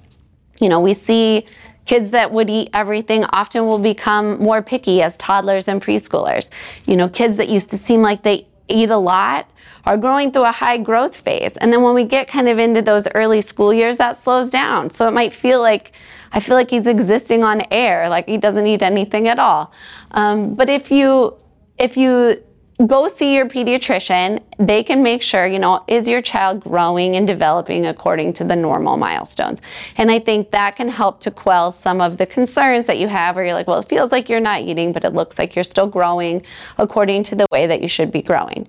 You 0.60 0.70
know, 0.70 0.80
we 0.80 0.94
see 0.94 1.48
kids 1.86 2.12
that 2.12 2.32
would 2.32 2.50
eat 2.50 2.70
everything 2.74 3.26
often 3.26 3.66
will 3.66 3.80
become 3.80 4.40
more 4.40 4.62
picky 4.62 5.02
as 5.02 5.18
toddlers 5.18 5.68
and 5.68 5.82
preschoolers. 5.82 6.50
You 6.86 6.96
know, 6.96 7.10
kids 7.10 7.38
that 7.38 7.50
used 7.50 7.70
to 7.72 7.78
seem 7.78 8.02
like 8.02 8.24
they 8.24 8.48
eat 8.68 8.90
a 8.90 8.98
lot 8.98 9.50
are 9.86 9.98
growing 9.98 10.32
through 10.32 10.46
a 10.46 10.52
high 10.52 10.78
growth 10.78 11.16
phase. 11.16 11.58
And 11.58 11.74
then 11.74 11.82
when 11.82 11.96
we 11.96 12.04
get 12.04 12.28
kind 12.28 12.48
of 12.48 12.60
into 12.60 12.82
those 12.82 13.08
early 13.16 13.42
school 13.42 13.74
years, 13.74 13.98
that 13.98 14.16
slows 14.16 14.52
down. 14.52 14.92
So 14.92 15.08
it 15.08 15.12
might 15.12 15.34
feel 15.34 15.60
like, 15.60 15.94
I 16.32 16.40
feel 16.40 16.56
like 16.56 16.70
he's 16.70 16.88
existing 16.88 17.44
on 17.44 17.64
air, 17.72 18.08
like 18.08 18.28
he 18.28 18.38
doesn't 18.38 18.66
eat 18.68 18.84
anything 18.84 19.28
at 19.28 19.40
all. 19.40 19.74
Um, 20.12 20.54
but 20.54 20.70
if 20.70 20.92
you, 20.92 21.36
if 21.78 21.98
you 21.98 22.44
go 22.88 23.08
see 23.08 23.36
your 23.36 23.48
pediatrician. 23.48 24.42
They 24.58 24.84
can 24.84 25.04
make 25.04 25.22
sure, 25.22 25.46
you 25.46 25.60
know, 25.60 25.84
is 25.88 26.08
your 26.08 26.22
child 26.22 26.62
growing 26.62 27.16
and 27.16 27.26
developing 27.26 27.86
according 27.86 28.34
to 28.34 28.44
the 28.44 28.56
normal 28.56 28.98
milestones? 28.98 29.62
And 29.98 30.12
I 30.12 30.20
think 30.20 30.52
that 30.52 30.76
can 30.76 30.90
help 30.90 31.22
to 31.22 31.32
quell 31.32 31.72
some 31.72 32.02
of 32.02 32.18
the 32.18 32.26
concerns 32.26 32.86
that 32.86 32.98
you 32.98 33.08
have 33.08 33.36
where 33.36 33.46
you're 33.46 33.54
like, 33.54 33.68
well, 33.68 33.80
it 33.80 33.88
feels 33.88 34.12
like 34.12 34.30
you're 34.30 34.40
not 34.40 34.62
eating, 34.62 34.92
but 34.92 35.04
it 35.04 35.14
looks 35.14 35.38
like 35.40 35.56
you're 35.56 35.64
still 35.64 35.88
growing 35.88 36.44
according 36.78 37.24
to 37.26 37.36
the 37.36 37.46
way 37.52 37.68
that 37.68 37.82
you 37.82 37.88
should 37.88 38.12
be 38.12 38.22
growing. 38.22 38.68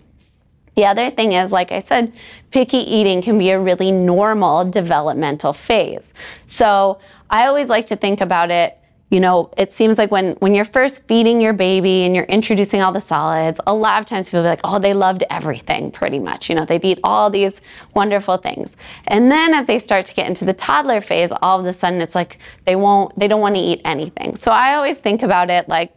The 0.75 0.87
other 0.87 1.11
thing 1.11 1.33
is, 1.33 1.53
like 1.53 1.71
I 1.71 1.81
said, 1.81 2.17
picky 2.51 2.79
eating 2.79 3.21
can 3.21 3.39
be 3.39 3.51
a 3.51 3.61
really 3.61 3.93
normal 3.93 4.65
developmental 4.65 5.53
phase. 5.53 6.15
So 6.47 6.99
I 7.29 7.47
always 7.47 7.69
like 7.69 7.87
to 7.87 7.97
think 7.97 8.21
about 8.21 8.51
it. 8.51 8.79
You 9.13 9.21
know, 9.21 9.51
it 9.59 9.73
seems 9.73 9.99
like 9.99 10.11
when, 10.11 10.33
when 10.37 10.55
you're 10.55 10.65
first 10.65 11.07
feeding 11.07 11.39
your 11.39 11.53
baby 11.53 12.05
and 12.05 12.17
you're 12.17 12.25
introducing 12.25 12.81
all 12.81 12.93
the 12.93 13.01
solids, 13.01 13.61
a 13.67 13.75
lot 13.75 14.01
of 14.01 14.07
times 14.07 14.31
people 14.31 14.41
be 14.41 14.49
like, 14.49 14.63
oh, 14.65 14.79
they 14.79 14.95
loved 14.95 15.23
everything 15.29 15.91
pretty 15.91 16.19
much. 16.19 16.49
You 16.49 16.55
know, 16.55 16.65
they'd 16.65 16.83
eat 16.83 16.99
all 17.05 17.29
these 17.29 17.61
wonderful 17.95 18.39
things. 18.39 18.75
And 19.07 19.31
then 19.31 19.53
as 19.53 19.67
they 19.67 19.79
start 19.79 20.07
to 20.07 20.15
get 20.15 20.29
into 20.29 20.47
the 20.47 20.55
toddler 20.55 21.03
phase, 21.03 21.31
all 21.43 21.61
of 21.61 21.67
a 21.67 21.75
sudden 21.75 22.01
it's 22.01 22.15
like 22.15 22.39
they 22.65 22.75
won't, 22.75 23.17
they 23.19 23.29
don't 23.29 23.43
want 23.43 23.55
to 23.55 23.61
eat 23.61 23.83
anything. 23.85 24.35
So 24.35 24.51
I 24.51 24.77
always 24.77 24.97
think 24.97 25.23
about 25.23 25.51
it 25.51 25.69
like, 25.69 25.93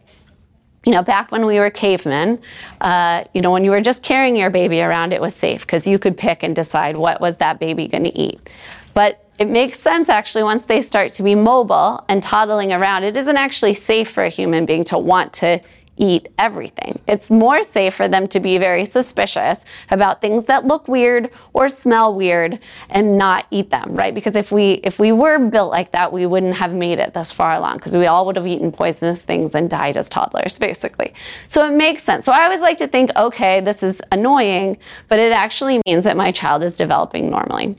you 0.84 0.92
know, 0.92 1.02
back 1.02 1.32
when 1.32 1.46
we 1.46 1.58
were 1.58 1.70
cavemen, 1.70 2.38
uh, 2.82 3.24
you 3.32 3.40
know, 3.40 3.50
when 3.50 3.64
you 3.64 3.70
were 3.70 3.80
just 3.80 4.02
carrying 4.02 4.36
your 4.36 4.50
baby 4.50 4.82
around, 4.82 5.14
it 5.14 5.22
was 5.22 5.34
safe 5.34 5.62
because 5.62 5.86
you 5.86 5.98
could 5.98 6.18
pick 6.18 6.42
and 6.42 6.54
decide 6.54 6.98
what 6.98 7.22
was 7.22 7.38
that 7.38 7.58
baby 7.58 7.88
going 7.88 8.04
to 8.04 8.14
eat. 8.14 8.50
But 8.92 9.25
it 9.38 9.48
makes 9.48 9.78
sense 9.78 10.08
actually 10.08 10.44
once 10.44 10.64
they 10.64 10.80
start 10.80 11.12
to 11.12 11.22
be 11.22 11.34
mobile 11.34 12.04
and 12.08 12.22
toddling 12.22 12.72
around. 12.72 13.04
It 13.04 13.16
isn't 13.16 13.36
actually 13.36 13.74
safe 13.74 14.10
for 14.10 14.24
a 14.24 14.28
human 14.28 14.66
being 14.66 14.84
to 14.84 14.98
want 14.98 15.32
to 15.34 15.60
eat 15.98 16.28
everything. 16.38 17.00
It's 17.08 17.30
more 17.30 17.62
safe 17.62 17.94
for 17.94 18.08
them 18.08 18.28
to 18.28 18.40
be 18.40 18.58
very 18.58 18.84
suspicious 18.84 19.64
about 19.90 20.20
things 20.20 20.44
that 20.44 20.66
look 20.66 20.88
weird 20.88 21.30
or 21.52 21.68
smell 21.68 22.14
weird 22.14 22.58
and 22.90 23.16
not 23.16 23.46
eat 23.50 23.70
them, 23.70 23.94
right? 23.94 24.14
Because 24.14 24.36
if 24.36 24.52
we 24.52 24.72
if 24.84 24.98
we 24.98 25.12
were 25.12 25.38
built 25.38 25.70
like 25.70 25.92
that, 25.92 26.12
we 26.12 26.26
wouldn't 26.26 26.56
have 26.56 26.74
made 26.74 26.98
it 26.98 27.14
this 27.14 27.32
far 27.32 27.54
along 27.54 27.76
because 27.76 27.92
we 27.92 28.06
all 28.06 28.26
would 28.26 28.36
have 28.36 28.46
eaten 28.46 28.72
poisonous 28.72 29.22
things 29.22 29.54
and 29.54 29.70
died 29.70 29.96
as 29.96 30.08
toddlers 30.08 30.58
basically. 30.66 31.14
So 31.48 31.66
it 31.66 31.74
makes 31.74 32.02
sense. 32.02 32.24
So 32.24 32.32
I 32.32 32.44
always 32.44 32.60
like 32.60 32.78
to 32.78 32.88
think, 32.88 33.10
okay, 33.16 33.60
this 33.60 33.82
is 33.82 34.02
annoying, 34.12 34.78
but 35.08 35.18
it 35.18 35.32
actually 35.32 35.80
means 35.86 36.04
that 36.04 36.16
my 36.16 36.30
child 36.30 36.62
is 36.62 36.76
developing 36.76 37.30
normally. 37.30 37.76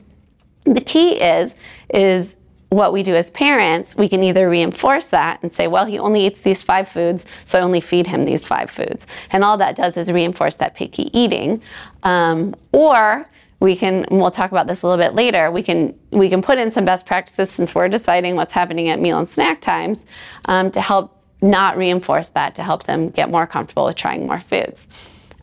The 0.64 0.80
key 0.80 1.20
is 1.20 1.54
is 1.92 2.36
what 2.70 2.92
we 2.92 3.02
do 3.02 3.14
as 3.14 3.30
parents, 3.30 3.96
we 3.96 4.08
can 4.08 4.22
either 4.22 4.48
reinforce 4.48 5.06
that 5.06 5.42
and 5.42 5.50
say, 5.50 5.66
well, 5.66 5.86
he 5.86 5.98
only 5.98 6.26
eats 6.26 6.40
these 6.40 6.62
five 6.62 6.86
foods, 6.86 7.24
so 7.44 7.58
I 7.58 7.62
only 7.62 7.80
feed 7.80 8.06
him 8.06 8.24
these 8.24 8.44
five 8.44 8.70
foods. 8.70 9.06
And 9.30 9.42
all 9.42 9.56
that 9.56 9.76
does 9.76 9.96
is 9.96 10.12
reinforce 10.12 10.56
that 10.56 10.74
picky 10.74 11.10
eating. 11.18 11.62
Um, 12.02 12.54
or 12.72 13.28
we 13.60 13.74
can, 13.74 14.04
we'll 14.10 14.30
talk 14.30 14.50
about 14.50 14.66
this 14.66 14.82
a 14.82 14.86
little 14.86 15.02
bit 15.02 15.14
later, 15.14 15.50
we 15.50 15.62
can, 15.62 15.98
we 16.10 16.28
can 16.28 16.42
put 16.42 16.58
in 16.58 16.70
some 16.70 16.84
best 16.84 17.06
practices 17.06 17.50
since 17.50 17.74
we're 17.74 17.88
deciding 17.88 18.36
what's 18.36 18.52
happening 18.52 18.88
at 18.88 19.00
meal 19.00 19.18
and 19.18 19.28
snack 19.28 19.60
times 19.62 20.04
um, 20.44 20.70
to 20.70 20.80
help 20.80 21.14
not 21.40 21.76
reinforce 21.76 22.28
that, 22.30 22.54
to 22.56 22.62
help 22.62 22.84
them 22.84 23.08
get 23.08 23.30
more 23.30 23.46
comfortable 23.46 23.86
with 23.86 23.96
trying 23.96 24.26
more 24.26 24.40
foods. 24.40 24.88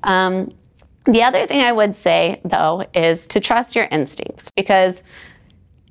Um, 0.04 0.54
the 1.06 1.24
other 1.24 1.46
thing 1.46 1.62
I 1.62 1.72
would 1.72 1.96
say, 1.96 2.42
though, 2.44 2.86
is 2.94 3.28
to 3.28 3.40
trust 3.40 3.76
your 3.76 3.88
instincts 3.92 4.50
because 4.56 5.04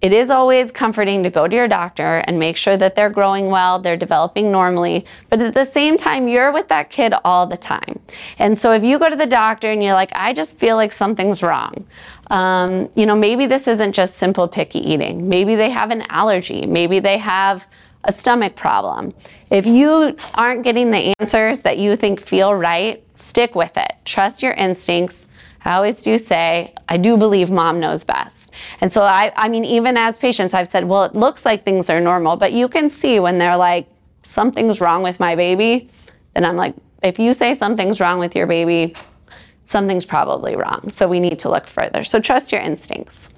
it 0.04 0.12
is 0.12 0.28
always 0.28 0.70
comforting 0.70 1.22
to 1.22 1.30
go 1.30 1.48
to 1.48 1.56
your 1.56 1.66
doctor 1.66 2.22
and 2.26 2.38
make 2.38 2.58
sure 2.58 2.76
that 2.76 2.94
they're 2.94 3.08
growing 3.08 3.48
well, 3.48 3.78
they're 3.78 3.96
developing 3.96 4.52
normally, 4.52 5.06
but 5.30 5.40
at 5.40 5.54
the 5.54 5.64
same 5.64 5.96
time, 5.96 6.28
you're 6.28 6.52
with 6.52 6.68
that 6.68 6.90
kid 6.90 7.14
all 7.24 7.46
the 7.46 7.56
time. 7.56 8.00
And 8.38 8.58
so 8.58 8.72
if 8.72 8.84
you 8.84 8.98
go 8.98 9.08
to 9.08 9.16
the 9.16 9.26
doctor 9.26 9.70
and 9.70 9.82
you're 9.82 9.94
like, 9.94 10.10
I 10.14 10.34
just 10.34 10.58
feel 10.58 10.76
like 10.76 10.92
something's 10.92 11.42
wrong, 11.42 11.86
um, 12.30 12.90
you 12.94 13.06
know, 13.06 13.16
maybe 13.16 13.46
this 13.46 13.66
isn't 13.66 13.94
just 13.94 14.16
simple 14.16 14.46
picky 14.46 14.80
eating. 14.80 15.28
Maybe 15.28 15.54
they 15.54 15.70
have 15.70 15.90
an 15.90 16.02
allergy. 16.10 16.66
Maybe 16.66 16.98
they 17.00 17.16
have 17.16 17.66
a 18.04 18.12
stomach 18.12 18.56
problem. 18.56 19.12
If 19.50 19.64
you 19.64 20.16
aren't 20.34 20.64
getting 20.64 20.90
the 20.90 21.14
answers 21.20 21.60
that 21.60 21.78
you 21.78 21.96
think 21.96 22.20
feel 22.20 22.54
right, 22.54 23.03
stick 23.14 23.54
with 23.54 23.76
it. 23.76 23.92
Trust 24.04 24.42
your 24.42 24.52
instincts 24.52 25.26
I 25.64 25.74
always 25.74 26.02
do 26.02 26.18
say, 26.18 26.74
I 26.88 26.98
do 26.98 27.16
believe 27.16 27.50
mom 27.50 27.80
knows 27.80 28.04
best. 28.04 28.52
And 28.80 28.92
so 28.92 29.02
I, 29.02 29.32
I 29.34 29.48
mean, 29.48 29.64
even 29.64 29.96
as 29.96 30.18
patients, 30.18 30.52
I've 30.52 30.68
said, 30.68 30.84
well, 30.84 31.04
it 31.04 31.14
looks 31.14 31.44
like 31.44 31.64
things 31.64 31.88
are 31.88 32.00
normal, 32.00 32.36
but 32.36 32.52
you 32.52 32.68
can 32.68 32.90
see 32.90 33.18
when 33.18 33.38
they're 33.38 33.56
like, 33.56 33.88
something's 34.22 34.80
wrong 34.80 35.02
with 35.02 35.18
my 35.18 35.34
baby, 35.34 35.88
then 36.34 36.44
I'm 36.44 36.56
like, 36.56 36.74
if 37.02 37.18
you 37.18 37.34
say 37.34 37.54
something's 37.54 37.98
wrong 37.98 38.18
with 38.18 38.36
your 38.36 38.46
baby, 38.46 38.94
something's 39.64 40.04
probably 40.04 40.54
wrong. 40.54 40.90
So 40.90 41.08
we 41.08 41.20
need 41.20 41.38
to 41.40 41.50
look 41.50 41.66
further. 41.66 42.04
So 42.04 42.20
trust 42.20 42.52
your 42.52 42.60
instincts. 42.60 43.30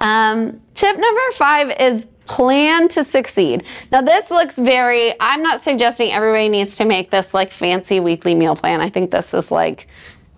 Um, 0.00 0.60
tip 0.74 0.98
number 0.98 1.20
five 1.34 1.78
is 1.78 2.06
plan 2.30 2.88
to 2.88 3.02
succeed. 3.02 3.64
Now, 3.90 4.02
this 4.02 4.30
looks 4.30 4.56
very, 4.56 5.12
I'm 5.18 5.42
not 5.42 5.60
suggesting 5.60 6.12
everybody 6.12 6.48
needs 6.48 6.76
to 6.76 6.84
make 6.84 7.10
this 7.10 7.34
like 7.34 7.50
fancy 7.50 7.98
weekly 7.98 8.36
meal 8.36 8.54
plan. 8.54 8.80
I 8.80 8.88
think 8.88 9.10
this 9.10 9.34
is 9.34 9.50
like 9.50 9.88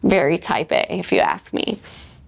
very 0.03 0.39
type 0.39 0.73
A, 0.73 0.91
if 0.91 1.13
you 1.13 1.19
ask 1.19 1.53
me. 1.53 1.79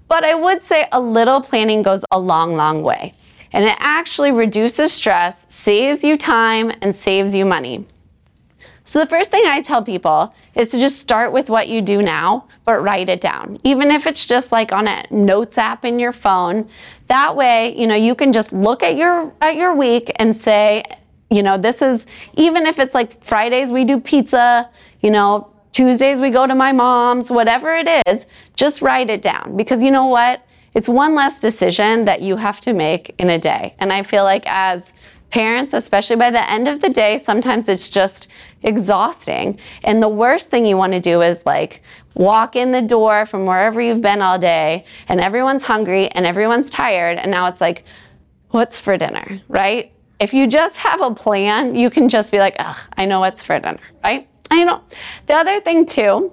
But 0.06 0.22
I 0.22 0.34
would 0.34 0.62
say 0.62 0.86
a 0.92 1.00
little 1.00 1.40
planning 1.40 1.82
goes 1.82 2.04
a 2.10 2.20
long, 2.20 2.56
long 2.56 2.82
way. 2.82 3.14
And 3.52 3.64
it 3.64 3.76
actually 3.78 4.32
reduces 4.32 4.92
stress, 4.92 5.46
saves 5.48 6.04
you 6.04 6.18
time, 6.18 6.70
and 6.82 6.94
saves 6.94 7.34
you 7.34 7.46
money. 7.46 7.86
So, 8.86 8.98
the 8.98 9.06
first 9.06 9.30
thing 9.30 9.42
I 9.46 9.62
tell 9.62 9.82
people 9.82 10.34
is 10.54 10.68
to 10.68 10.78
just 10.78 11.00
start 11.00 11.32
with 11.32 11.48
what 11.48 11.68
you 11.68 11.80
do 11.80 12.02
now, 12.02 12.46
but 12.64 12.82
write 12.82 13.08
it 13.08 13.22
down. 13.22 13.58
Even 13.64 13.90
if 13.90 14.06
it's 14.06 14.26
just 14.26 14.52
like 14.52 14.72
on 14.72 14.86
a 14.86 15.04
notes 15.10 15.56
app 15.56 15.84
in 15.86 15.98
your 15.98 16.12
phone. 16.12 16.68
That 17.08 17.34
way, 17.34 17.74
you 17.76 17.86
know, 17.86 17.94
you 17.94 18.14
can 18.14 18.32
just 18.32 18.52
look 18.52 18.82
at 18.82 18.96
your 18.96 19.32
at 19.40 19.56
your 19.56 19.74
week 19.74 20.12
and 20.16 20.36
say, 20.36 20.82
you 21.30 21.42
know, 21.42 21.56
this 21.56 21.82
is 21.82 22.06
even 22.34 22.66
if 22.66 22.78
it's 22.78 22.94
like 22.94 23.24
Fridays 23.24 23.70
we 23.70 23.84
do 23.84 23.98
pizza, 23.98 24.70
you 25.00 25.10
know, 25.10 25.50
Tuesdays 25.72 26.20
we 26.20 26.30
go 26.30 26.46
to 26.46 26.54
my 26.54 26.72
mom's, 26.72 27.30
whatever 27.30 27.74
it 27.74 27.88
is, 28.06 28.26
just 28.54 28.80
write 28.82 29.10
it 29.10 29.22
down 29.22 29.56
because 29.56 29.82
you 29.82 29.90
know 29.90 30.06
what? 30.06 30.46
It's 30.74 30.88
one 30.88 31.14
less 31.14 31.40
decision 31.40 32.04
that 32.04 32.20
you 32.20 32.36
have 32.36 32.60
to 32.62 32.72
make 32.72 33.14
in 33.18 33.30
a 33.30 33.38
day. 33.38 33.74
And 33.78 33.92
I 33.92 34.02
feel 34.02 34.24
like 34.24 34.44
as 34.46 34.92
parents, 35.34 35.72
especially 35.72 36.14
by 36.14 36.30
the 36.30 36.48
end 36.48 36.68
of 36.68 36.80
the 36.80 36.88
day, 36.88 37.18
sometimes 37.18 37.68
it's 37.68 37.90
just 37.90 38.28
exhausting. 38.62 39.56
And 39.82 40.00
the 40.00 40.08
worst 40.08 40.48
thing 40.48 40.64
you 40.64 40.76
want 40.76 40.92
to 40.92 41.00
do 41.00 41.22
is 41.22 41.44
like 41.44 41.82
walk 42.14 42.54
in 42.54 42.70
the 42.70 42.80
door 42.80 43.26
from 43.26 43.44
wherever 43.44 43.80
you've 43.80 44.00
been 44.00 44.22
all 44.22 44.38
day 44.38 44.84
and 45.08 45.20
everyone's 45.20 45.64
hungry 45.64 46.06
and 46.12 46.24
everyone's 46.24 46.70
tired. 46.70 47.18
And 47.18 47.32
now 47.32 47.48
it's 47.48 47.60
like, 47.60 47.82
what's 48.50 48.78
for 48.78 48.96
dinner, 48.96 49.40
right? 49.48 49.92
If 50.20 50.32
you 50.34 50.46
just 50.46 50.78
have 50.78 51.00
a 51.00 51.12
plan, 51.12 51.74
you 51.74 51.90
can 51.90 52.08
just 52.08 52.30
be 52.30 52.38
like, 52.38 52.54
ugh, 52.60 52.78
I 52.96 53.04
know 53.04 53.18
what's 53.18 53.42
for 53.42 53.58
dinner, 53.58 53.80
right? 54.04 54.28
I 54.52 54.62
know. 54.62 54.82
The 55.26 55.34
other 55.34 55.60
thing 55.60 55.84
too 55.84 56.32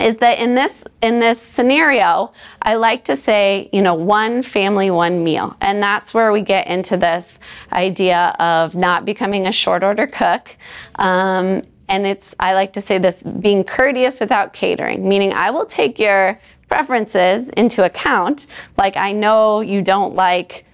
is 0.00 0.16
that 0.18 0.38
in 0.38 0.54
this 0.54 0.84
in 1.02 1.20
this 1.20 1.40
scenario 1.40 2.30
i 2.62 2.74
like 2.74 3.04
to 3.04 3.16
say 3.16 3.68
you 3.72 3.82
know 3.82 3.94
one 3.94 4.42
family 4.42 4.90
one 4.90 5.22
meal. 5.22 5.56
And 5.60 5.82
that's 5.82 6.12
where 6.14 6.32
we 6.32 6.42
get 6.42 6.66
into 6.66 6.96
this 6.96 7.38
idea 7.72 8.34
of 8.38 8.74
not 8.74 9.04
becoming 9.04 9.46
a 9.46 9.52
short 9.52 9.82
order 9.82 10.06
cook. 10.06 10.56
Um, 10.96 11.62
and 11.88 12.06
it's 12.06 12.34
i 12.40 12.54
like 12.54 12.72
to 12.74 12.80
say 12.80 12.98
this 12.98 13.22
being 13.22 13.64
courteous 13.64 14.20
without 14.20 14.52
catering. 14.52 15.08
Meaning 15.08 15.32
i 15.32 15.50
will 15.50 15.66
take 15.66 15.98
your 15.98 16.40
preferences 16.68 17.48
into 17.50 17.84
account. 17.84 18.46
Like 18.76 18.96
i 18.96 19.12
know 19.12 19.60
you 19.60 19.82
don't 19.82 20.14
like 20.14 20.64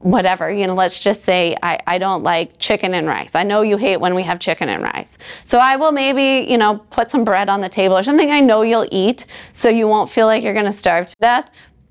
whatever, 0.00 0.50
you 0.50 0.66
know, 0.66 0.74
let's 0.74 1.00
just 1.00 1.24
say 1.24 1.56
I, 1.62 1.78
I 1.86 1.98
don't 1.98 2.22
like 2.22 2.58
chicken 2.58 2.94
and 2.94 3.06
rice. 3.06 3.34
I 3.34 3.42
know 3.42 3.62
you 3.62 3.76
hate 3.76 3.98
when 3.98 4.14
we 4.14 4.22
have 4.22 4.38
chicken 4.38 4.68
and 4.68 4.82
rice. 4.82 5.18
So 5.44 5.58
I 5.58 5.76
will 5.76 5.92
maybe, 5.92 6.50
you 6.50 6.56
know, 6.56 6.78
put 6.90 7.10
some 7.10 7.24
bread 7.24 7.48
on 7.48 7.60
the 7.60 7.68
table 7.68 7.98
or 7.98 8.02
something 8.02 8.30
I 8.30 8.40
know 8.40 8.62
you'll 8.62 8.88
eat 8.92 9.26
so 9.52 9.68
you 9.68 9.88
won't 9.88 10.10
feel 10.10 10.26
like 10.26 10.42
you're 10.42 10.54
going 10.54 10.66
to 10.66 10.72
starve 10.72 11.06
to 11.08 11.16
death. 11.20 11.50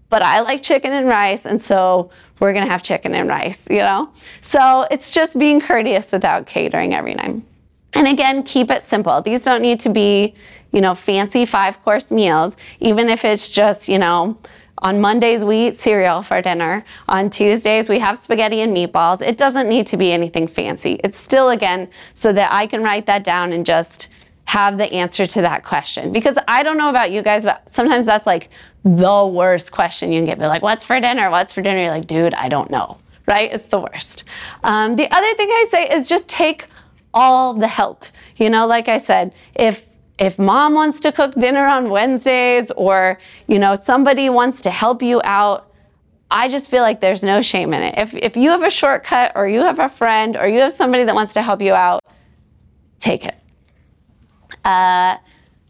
But 0.10 0.22
I 0.22 0.40
like 0.40 0.64
chicken 0.64 0.94
and 0.94 1.08
rice, 1.08 1.46
and 1.46 1.62
so 1.62 2.12
we're 2.40 2.54
going 2.54 2.64
to 2.64 2.72
have 2.72 2.82
chicken 2.82 3.14
and 3.14 3.28
rice, 3.28 3.66
you 3.70 3.82
know? 3.82 4.12
So 4.40 4.88
it's 4.90 5.12
just 5.12 5.38
being 5.38 5.60
courteous 5.60 6.14
without 6.14 6.48
catering 6.48 6.94
every 6.94 7.14
night. 7.14 7.42
And 7.94 8.08
again, 8.08 8.44
keep 8.44 8.72
it 8.72 8.84
simple. 8.84 9.22
These 9.22 9.42
don't 9.42 9.62
need 9.62 9.82
to 9.82 9.90
be, 9.90 10.34
you 10.72 10.80
know, 10.80 10.96
fancy 10.96 11.46
five 11.46 11.82
course 11.84 12.12
meals, 12.12 12.56
even 12.80 13.10
if 13.10 13.26
it's 13.26 13.50
just, 13.50 13.90
you 13.90 14.00
know, 14.00 14.38
on 14.80 15.02
Mondays, 15.02 15.44
we 15.44 15.68
eat 15.68 15.76
cereal 15.76 16.22
for 16.22 16.42
dinner. 16.42 16.86
On 17.08 17.30
Tuesdays, 17.30 17.90
we 17.90 18.00
have 18.00 18.22
spaghetti 18.22 18.62
and 18.62 18.76
meatballs. 18.76 19.22
It 19.22 19.38
doesn't 19.38 19.68
need 19.68 19.88
to 19.88 19.98
be 19.98 20.12
anything 20.12 20.48
fancy. 20.48 21.00
It's 21.04 21.20
still, 21.20 21.50
again, 21.50 21.90
so 22.14 22.32
that 22.34 22.52
I 22.52 22.68
can 22.68 22.84
write 22.84 23.06
that 23.08 23.24
down 23.24 23.54
and 23.54 23.66
just 23.66 24.10
have 24.46 24.78
the 24.78 24.92
answer 24.94 25.28
to 25.28 25.42
that 25.42 25.64
question. 25.64 26.12
Because 26.12 26.38
I 26.48 26.64
don't 26.64 26.78
know 26.78 26.90
about 26.90 27.12
you 27.12 27.22
guys, 27.22 27.44
but 27.44 27.74
sometimes 27.74 28.06
that's 28.06 28.26
like 28.26 28.50
the 28.84 29.26
worst 29.26 29.72
question 29.72 30.12
you 30.12 30.20
can 30.20 30.26
get. 30.26 30.40
Be 30.40 30.46
like, 30.46 30.62
what's 30.62 30.86
for 30.86 31.00
dinner? 31.00 31.30
What's 31.30 31.54
for 31.54 31.62
dinner? 31.62 31.80
You're 31.82 31.92
like, 31.92 32.08
dude, 32.08 32.34
I 32.34 32.48
don't 32.48 32.70
know, 32.70 32.98
right? 33.28 33.52
It's 33.54 33.68
the 33.68 33.80
worst. 33.80 34.24
Um, 34.64 34.96
the 34.96 35.14
other 35.14 35.34
thing 35.34 35.50
I 35.50 35.66
say 35.70 35.90
is 35.90 36.08
just 36.08 36.28
take 36.28 36.68
all 37.14 37.54
the 37.56 37.68
help. 37.68 38.06
You 38.38 38.50
know, 38.50 38.68
like 38.68 38.88
I 38.88 39.00
said, 39.00 39.34
if 39.56 39.86
if 40.20 40.40
mom 40.40 40.74
wants 40.74 41.00
to 41.02 41.12
cook 41.12 41.34
dinner 41.36 41.66
on 41.66 41.90
Wednesdays 41.90 42.72
or, 42.72 43.20
you 43.48 43.60
know, 43.60 43.76
somebody 43.76 44.30
wants 44.30 44.62
to 44.64 44.72
help 44.72 45.02
you 45.02 45.22
out, 45.24 45.72
I 46.30 46.50
just 46.50 46.70
feel 46.70 46.82
like 46.82 47.00
there's 47.00 47.24
no 47.24 47.42
shame 47.42 47.74
in 47.74 47.84
it. 47.84 47.96
If, 47.98 48.14
if 48.14 48.36
you 48.36 48.50
have 48.50 48.64
a 48.64 48.70
shortcut 48.70 49.34
or 49.36 49.48
you 49.48 49.62
have 49.62 49.80
a 49.80 49.90
friend 49.90 50.36
or 50.36 50.48
you 50.48 50.60
have 50.62 50.74
somebody 50.74 51.04
that 51.04 51.16
wants 51.16 51.34
to 51.36 51.42
help 51.42 51.62
you 51.62 51.74
out, 51.74 52.04
take 53.00 53.26
it. 53.26 53.36
Uh, 54.66 55.18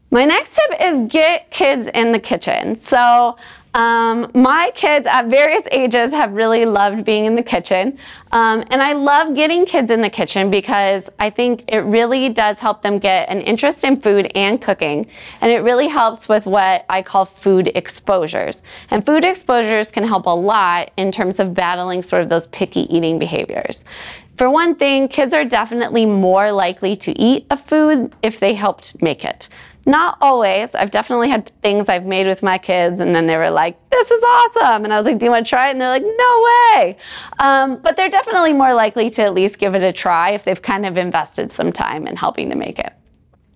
my 0.10 0.26
next 0.26 0.56
tip 0.56 0.82
is 0.82 1.12
get 1.12 1.52
kids 1.52 1.88
in 1.88 2.12
the 2.12 2.20
kitchen. 2.20 2.76
So 2.78 3.36
um, 3.78 4.32
my 4.34 4.72
kids 4.74 5.06
at 5.06 5.28
various 5.28 5.62
ages 5.72 6.12
have 6.12 6.34
really 6.34 6.66
loved 6.66 7.06
being 7.06 7.26
in 7.26 7.36
the 7.36 7.44
kitchen. 7.44 7.96
Um, 8.32 8.64
and 8.72 8.82
I 8.82 8.94
love 8.94 9.36
getting 9.36 9.68
kids 9.68 9.92
in 9.92 10.02
the 10.02 10.10
kitchen 10.10 10.50
because 10.50 11.12
I 11.20 11.30
think 11.30 11.64
it 11.68 11.82
really 11.82 12.28
does 12.30 12.58
help 12.58 12.82
them 12.82 12.98
get 12.98 13.30
an 13.30 13.40
interest 13.42 13.84
in 13.84 14.02
food 14.02 14.32
and 14.34 14.60
cooking. 14.60 15.06
And 15.42 15.52
it 15.52 15.60
really 15.60 15.88
helps 15.88 16.28
with 16.28 16.48
what 16.48 16.86
I 16.90 17.04
call 17.04 17.26
food 17.26 17.72
exposures. 17.76 18.64
And 18.90 19.06
food 19.06 19.24
exposures 19.24 19.92
can 19.92 20.04
help 20.04 20.26
a 20.26 20.36
lot 20.36 20.90
in 20.98 21.12
terms 21.12 21.40
of 21.40 21.54
battling 21.54 22.02
sort 22.02 22.24
of 22.24 22.30
those 22.30 22.48
picky 22.48 22.92
eating 22.94 23.20
behaviors. 23.20 23.86
For 24.38 24.50
one 24.50 24.74
thing, 24.74 25.08
kids 25.08 25.36
are 25.36 25.46
definitely 25.46 26.08
more 26.08 26.52
likely 26.52 26.96
to 26.96 27.12
eat 27.20 27.46
a 27.52 27.58
food 27.58 28.16
if 28.24 28.40
they 28.40 28.56
helped 28.56 29.00
make 29.04 29.24
it. 29.24 29.50
Not 29.88 30.18
always. 30.20 30.76
I've 30.76 30.92
definitely 30.92 31.30
had 31.30 31.50
things 31.62 31.88
I've 31.88 32.06
made 32.06 32.28
with 32.28 32.44
my 32.44 32.58
kids, 32.58 33.00
and 33.00 33.16
then 33.16 33.26
they 33.26 33.38
were 33.38 33.50
like, 33.50 33.78
this 33.90 34.12
is 34.12 34.22
awesome. 34.22 34.84
And 34.84 34.92
I 34.92 34.98
was 34.98 35.06
like, 35.06 35.18
do 35.18 35.24
you 35.24 35.32
want 35.32 35.46
to 35.46 35.50
try 35.50 35.70
it? 35.70 35.72
And 35.72 35.82
they're 35.82 35.90
like, 35.90 36.04
no 36.04 36.46
way. 36.46 36.98
Um, 37.40 37.78
but 37.78 37.96
they're 37.96 38.10
definitely 38.10 38.52
more 38.52 38.74
likely 38.74 39.10
to 39.12 39.24
at 39.24 39.34
least 39.34 39.60
give 39.60 39.76
it 39.76 39.84
a 39.84 39.94
try 39.94 40.32
if 40.32 40.44
they've 40.44 40.62
kind 40.62 40.86
of 40.86 40.98
invested 40.98 41.54
some 41.54 41.72
time 41.72 42.06
in 42.06 42.18
helping 42.18 42.50
to 42.50 42.56
make 42.56 42.80
it. 42.80 42.92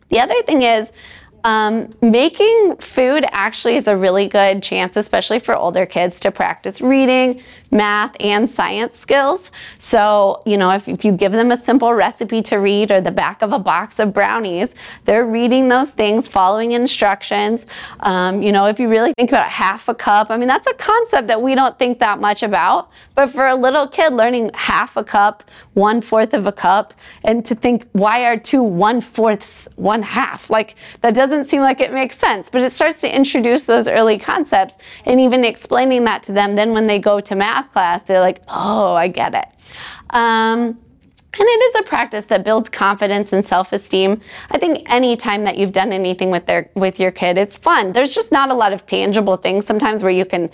The 0.08 0.22
other 0.22 0.42
thing 0.44 0.62
is, 0.62 0.94
um, 1.44 1.90
making 2.02 2.76
food 2.78 3.26
actually 3.32 3.76
is 3.76 3.88
a 3.88 3.96
really 3.96 4.28
good 4.28 4.62
chance, 4.62 4.96
especially 4.96 5.40
for 5.40 5.56
older 5.56 5.86
kids, 5.86 6.20
to 6.22 6.32
practice 6.32 6.82
reading, 6.82 7.42
math, 7.72 8.16
and 8.20 8.50
science 8.50 8.98
skills. 8.98 9.52
So, 9.78 10.42
you 10.46 10.58
know, 10.58 10.72
if, 10.72 10.88
if, 10.88 11.06
you 11.06 11.12
give 11.14 11.32
them 11.32 11.52
a 11.52 11.58
simple 11.58 11.94
recipe 11.94 12.42
to 12.44 12.58
read 12.58 12.92
or 12.92 13.02
the 13.02 13.12
back 13.12 13.42
of 13.42 13.54
a 13.54 13.60
box 13.60 13.98
of 13.98 14.14
brownies, 14.14 14.76
they're 15.06 15.26
reading 15.26 15.70
those 15.70 15.90
things, 15.90 16.28
following 16.28 16.74
instructions. 16.74 17.66
Um, 18.02 18.44
you 18.44 18.52
know, 18.52 18.66
if 18.66 18.80
you 18.80 18.88
really 18.90 19.14
think 19.14 19.32
about 19.32 19.50
half 19.50 19.88
a 19.88 19.96
cup, 19.96 20.30
I 20.30 20.38
mean, 20.38 20.48
that's 20.48 20.68
a 20.68 20.74
concept 20.74 21.28
that 21.28 21.42
we 21.42 21.56
don't 21.56 21.80
think 21.80 22.00
that 22.00 22.20
much 22.20 22.44
about. 22.44 22.92
But 23.16 23.28
for 23.28 23.48
a 23.48 23.56
little 23.56 23.88
kid, 23.88 24.14
learning 24.14 24.52
half 24.54 24.98
a 24.98 25.04
cup, 25.04 25.50
one 25.74 26.02
fourth 26.02 26.34
of 26.34 26.46
a 26.46 26.52
cup, 26.52 26.94
and 27.24 27.46
to 27.46 27.56
think, 27.56 27.88
why 27.94 28.26
are 28.26 28.38
two 28.38 28.62
one 28.62 29.00
fourths 29.00 29.68
one 29.76 30.04
half? 30.04 30.50
Like, 30.50 30.76
that 31.02 31.16
doesn't 31.16 31.31
doesn't 31.32 31.50
seem 31.50 31.62
like 31.62 31.82
it 31.82 31.92
makes 31.92 32.18
sense, 32.18 32.50
but 32.50 32.62
it 32.62 32.72
starts 32.72 33.02
to 33.02 33.16
introduce 33.16 33.64
those 33.64 33.88
early 33.88 34.18
concepts 34.18 34.78
and 35.06 35.20
even 35.20 35.44
explaining 35.44 36.04
that 36.04 36.24
to 36.24 36.32
them. 36.32 36.56
Then 36.56 36.74
when 36.74 36.88
they 36.88 37.00
go 37.00 37.20
to 37.22 37.36
math 37.36 37.72
class, 37.72 38.04
they're 38.04 38.20
like, 38.20 38.42
oh, 38.48 38.94
I 38.94 39.08
get 39.08 39.34
it. 39.34 39.48
Um, 40.12 40.78
and 41.34 41.48
it 41.48 41.64
is 41.64 41.76
a 41.80 41.84
practice 41.84 42.26
that 42.26 42.44
builds 42.44 42.70
confidence 42.70 43.32
and 43.32 43.44
self-esteem. 43.44 44.20
I 44.50 44.58
think 44.58 44.84
any 44.92 45.16
time 45.16 45.46
that 45.46 45.58
you've 45.58 45.72
done 45.72 45.94
anything 45.94 46.30
with 46.30 46.46
their 46.46 46.70
with 46.76 47.00
your 47.00 47.12
kid, 47.12 47.38
it's 47.38 47.56
fun. 47.56 47.94
There's 47.94 48.14
just 48.14 48.34
not 48.34 48.52
a 48.52 48.54
lot 48.54 48.74
of 48.74 48.86
tangible 48.86 49.38
things 49.38 49.66
sometimes 49.66 50.04
where 50.04 50.12
you 50.12 50.26
can 50.26 50.50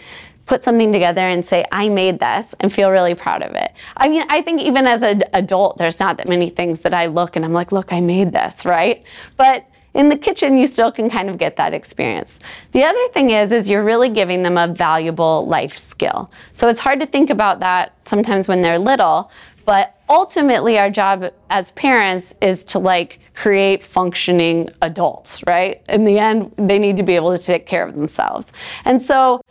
put 0.46 0.64
something 0.64 0.94
together 0.94 1.22
and 1.22 1.44
say, 1.44 1.66
I 1.72 1.90
made 1.90 2.20
this 2.20 2.54
and 2.60 2.72
feel 2.72 2.92
really 2.92 3.16
proud 3.16 3.42
of 3.42 3.56
it. 3.56 3.74
I 3.98 4.08
mean, 4.08 4.24
I 4.30 4.42
think 4.44 4.62
even 4.62 4.86
as 4.88 5.02
an 5.02 5.24
adult, 5.34 5.78
there's 5.78 6.00
not 6.00 6.18
that 6.18 6.30
many 6.30 6.50
things 6.50 6.82
that 6.82 6.94
I 6.94 7.08
look 7.08 7.36
and 7.36 7.44
I'm 7.44 7.54
like, 7.54 7.72
look, 7.72 7.92
I 7.92 8.00
made 8.00 8.32
this, 8.32 8.64
right? 8.64 9.04
But 9.36 9.66
in 9.94 10.10
the 10.10 10.18
kitchen, 10.18 10.58
you 10.58 10.68
still 10.68 10.92
can 10.92 11.10
kind 11.10 11.30
of 11.30 11.38
get 11.38 11.56
that 11.56 11.74
experience. 11.74 12.40
The 12.72 12.84
other 12.84 13.08
thing 13.10 13.32
is, 13.32 13.52
is 13.52 13.70
you're 13.70 13.84
really 13.84 14.10
giving 14.10 14.44
them 14.44 14.58
a 14.58 14.68
valuable 14.68 15.46
life 15.48 15.78
skill. 15.78 16.32
So 16.54 16.68
it's 16.68 16.80
hard 16.80 17.00
to 17.00 17.06
think 17.06 17.30
about 17.30 17.60
that 17.62 17.96
sometimes 18.04 18.48
when 18.48 18.62
they're 18.62 18.80
little, 18.80 19.32
but 19.66 20.00
ultimately 20.10 20.78
our 20.78 20.90
job 20.90 21.30
as 21.50 21.72
parents 21.72 22.34
is 22.42 22.64
to 22.64 22.80
like 22.80 23.20
create 23.34 23.84
functioning 23.84 24.70
adults, 24.82 25.44
right? 25.46 25.82
In 25.90 26.06
the 26.06 26.20
end, 26.20 26.54
they 26.58 26.80
need 26.80 26.98
to 26.98 27.04
be 27.04 27.16
able 27.16 27.36
to 27.36 27.44
take 27.44 27.66
care 27.66 27.86
of 27.86 27.94
themselves. 27.94 28.52
And 28.86 29.02
so 29.02 29.42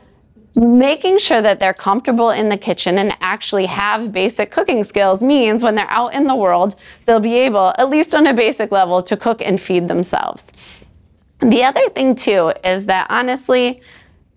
making 0.57 1.19
sure 1.19 1.43
that 1.43 1.61
they're 1.61 1.75
comfortable 1.75 2.31
in 2.31 2.49
the 2.49 2.57
kitchen 2.57 2.99
and 2.99 3.15
actually 3.21 3.67
have 3.67 4.11
basic 4.11 4.51
cooking 4.51 4.85
skills 4.85 5.23
means 5.23 5.63
when 5.63 5.75
they're 5.75 5.91
out 5.91 6.15
in 6.15 6.25
the 6.25 6.35
world, 6.35 6.77
they'll 7.05 7.21
be 7.21 7.35
able, 7.35 7.75
at 7.79 7.91
least 7.91 8.15
on 8.15 8.27
a 8.27 8.33
basic 8.33 8.73
level, 8.73 9.03
to 9.03 9.17
cook 9.17 9.43
and 9.43 9.61
feed 9.61 9.87
themselves. 9.87 10.51
The 11.41 11.63
other 11.63 11.87
thing, 11.91 12.17
too, 12.17 12.53
is 12.65 12.87
that 12.87 13.07
honestly, 13.11 13.83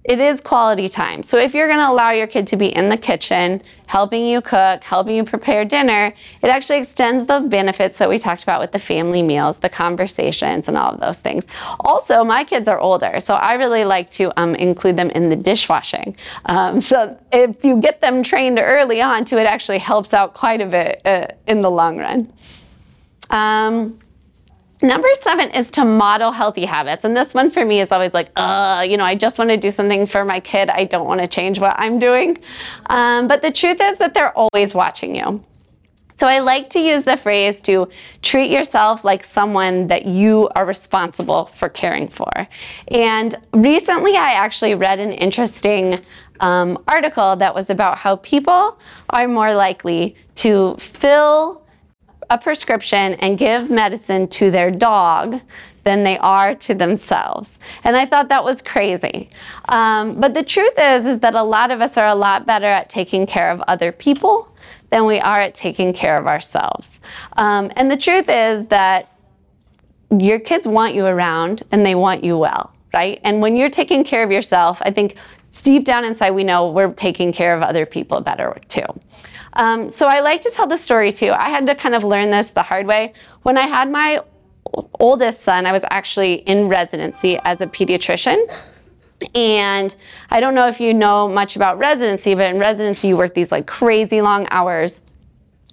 it 0.09 0.19
is 0.19 0.41
quality 0.41 0.89
time. 0.89 1.21
So 1.21 1.37
if 1.37 1.53
you're 1.53 1.67
going 1.67 1.77
to 1.79 1.87
allow 1.87 2.09
your 2.09 2.25
kid 2.25 2.47
to 2.47 2.57
be 2.57 2.75
in 2.75 2.89
the 2.89 2.97
kitchen, 2.97 3.61
helping 3.85 4.25
you 4.25 4.41
cook, 4.41 4.83
helping 4.83 5.15
you 5.15 5.23
prepare 5.23 5.63
dinner, 5.65 6.11
it 6.41 6.47
actually 6.47 6.79
extends 6.79 7.27
those 7.27 7.47
benefits 7.47 7.97
that 7.97 8.09
we 8.09 8.17
talked 8.17 8.41
about 8.41 8.59
with 8.59 8.71
the 8.71 8.79
family 8.79 9.21
meals, 9.21 9.59
the 9.59 9.69
conversations, 9.69 10.67
and 10.67 10.75
all 10.75 10.93
of 10.95 10.99
those 10.99 11.19
things. 11.19 11.45
Also, 11.81 12.23
my 12.23 12.43
kids 12.43 12.67
are 12.67 12.79
older, 12.79 13.19
so 13.19 13.35
I 13.35 13.53
really 13.53 13.85
like 13.85 14.09
to 14.11 14.33
um, 14.41 14.55
include 14.55 14.97
them 14.97 15.11
in 15.11 15.29
the 15.29 15.35
dishwashing. 15.35 16.17
Um, 16.45 16.81
so 16.81 17.15
if 17.31 17.63
you 17.63 17.79
get 17.79 18.01
them 18.01 18.23
trained 18.23 18.57
early 18.59 19.03
on 19.03 19.25
to 19.25 19.39
it, 19.39 19.45
actually 19.45 19.77
helps 19.77 20.11
out 20.11 20.33
quite 20.33 20.59
a 20.59 20.65
bit 20.65 21.03
uh, 21.05 21.27
in 21.45 21.61
the 21.61 21.69
long 21.69 21.99
run. 21.99 22.25
Um, 23.29 23.99
Number 24.81 25.09
seven 25.21 25.51
is 25.51 25.71
to 25.71 25.83
model 25.83 26.31
healthy 26.31 26.65
habits. 26.65 27.03
And 27.03 27.15
this 27.15 27.33
one 27.33 27.49
for 27.49 27.65
me 27.65 27.81
is 27.81 27.91
always 27.91 28.13
like, 28.13 28.29
uh, 28.37 28.85
you 28.87 28.95
know, 28.95 29.03
I 29.03 29.13
just 29.13 29.37
want 29.37 29.49
to 29.49 29.57
do 29.57 29.71
something 29.71 30.05
for 30.05 30.23
my 30.23 30.39
kid. 30.39 30.69
I 30.69 30.85
don't 30.85 31.05
want 31.05 31.19
to 31.19 31.27
change 31.27 31.59
what 31.59 31.75
I'm 31.77 31.99
doing. 31.99 32.37
Um, 32.89 33.27
but 33.27 33.41
the 33.41 33.51
truth 33.51 33.79
is 33.81 33.97
that 33.97 34.13
they're 34.13 34.31
always 34.37 34.73
watching 34.73 35.15
you. 35.15 35.43
So 36.17 36.27
I 36.27 36.39
like 36.39 36.69
to 36.71 36.79
use 36.79 37.03
the 37.05 37.15
phrase 37.15 37.61
to 37.61 37.87
treat 38.21 38.51
yourself 38.51 39.05
like 39.05 39.23
someone 39.23 39.87
that 39.87 40.05
you 40.05 40.49
are 40.55 40.65
responsible 40.65 41.45
for 41.45 41.69
caring 41.69 42.09
for. 42.09 42.29
And 42.89 43.35
recently 43.53 44.17
I 44.17 44.33
actually 44.33 44.75
read 44.75 44.99
an 44.99 45.11
interesting 45.13 46.01
um, 46.41 46.81
article 46.87 47.37
that 47.37 47.55
was 47.55 47.69
about 47.69 47.97
how 47.97 48.17
people 48.17 48.79
are 49.09 49.27
more 49.27 49.53
likely 49.53 50.15
to 50.35 50.75
fill 50.77 51.65
a 52.29 52.37
prescription 52.37 53.13
and 53.15 53.37
give 53.37 53.69
medicine 53.69 54.27
to 54.27 54.51
their 54.51 54.71
dog 54.71 55.41
than 55.83 56.03
they 56.03 56.17
are 56.19 56.55
to 56.55 56.73
themselves. 56.75 57.57
And 57.83 57.95
I 57.95 58.05
thought 58.05 58.29
that 58.29 58.43
was 58.43 58.61
crazy. 58.61 59.29
Um, 59.69 60.19
but 60.19 60.33
the 60.33 60.43
truth 60.43 60.73
is, 60.77 61.05
is 61.05 61.19
that 61.21 61.35
a 61.35 61.43
lot 61.43 61.71
of 61.71 61.81
us 61.81 61.97
are 61.97 62.07
a 62.07 62.15
lot 62.15 62.45
better 62.45 62.67
at 62.67 62.89
taking 62.89 63.25
care 63.25 63.49
of 63.49 63.61
other 63.61 63.91
people 63.91 64.53
than 64.89 65.05
we 65.05 65.19
are 65.19 65.39
at 65.39 65.55
taking 65.55 65.93
care 65.93 66.17
of 66.17 66.27
ourselves. 66.27 66.99
Um, 67.37 67.71
and 67.75 67.89
the 67.89 67.97
truth 67.97 68.29
is 68.29 68.67
that 68.67 69.11
your 70.17 70.39
kids 70.39 70.67
want 70.67 70.95
you 70.95 71.05
around 71.05 71.63
and 71.71 71.85
they 71.85 71.95
want 71.95 72.23
you 72.23 72.37
well, 72.37 72.71
right? 72.93 73.19
And 73.23 73.41
when 73.41 73.55
you're 73.55 73.69
taking 73.69 74.03
care 74.03 74.23
of 74.23 74.31
yourself, 74.31 74.81
I 74.81 74.91
think 74.91 75.15
deep 75.63 75.85
down 75.85 76.05
inside 76.05 76.31
we 76.31 76.43
know 76.43 76.69
we're 76.71 76.93
taking 76.93 77.31
care 77.33 77.55
of 77.55 77.61
other 77.61 77.85
people 77.85 78.21
better 78.21 78.55
too. 78.69 78.85
Um, 79.59 79.89
so 79.89 80.07
I 80.07 80.21
like 80.21 80.39
to 80.41 80.49
tell 80.49 80.67
the 80.67 80.77
story 80.77 81.11
too. 81.11 81.31
I 81.31 81.49
had 81.49 81.67
to 81.67 81.75
kind 81.75 81.93
of 81.93 82.05
learn 82.05 82.31
this 82.31 82.51
the 82.51 82.63
hard 82.63 82.87
way. 82.87 83.11
When 83.43 83.57
I 83.57 83.67
had 83.67 83.91
my 83.91 84.21
oldest 84.99 85.41
son, 85.41 85.65
I 85.65 85.73
was 85.73 85.83
actually 85.91 86.35
in 86.35 86.69
residency 86.69 87.37
as 87.43 87.59
a 87.59 87.67
pediatrician. 87.67 88.37
And 89.35 89.93
I 90.29 90.39
don't 90.39 90.55
know 90.55 90.69
if 90.69 90.79
you 90.79 90.93
know 90.93 91.27
much 91.27 91.57
about 91.57 91.77
residency, 91.77 92.35
but 92.35 92.49
in 92.49 92.57
residency, 92.57 93.09
you 93.09 93.17
work 93.17 93.33
these 93.33 93.51
like 93.51 93.67
crazy 93.67 94.21
long 94.21 94.47
hours. 94.49 95.01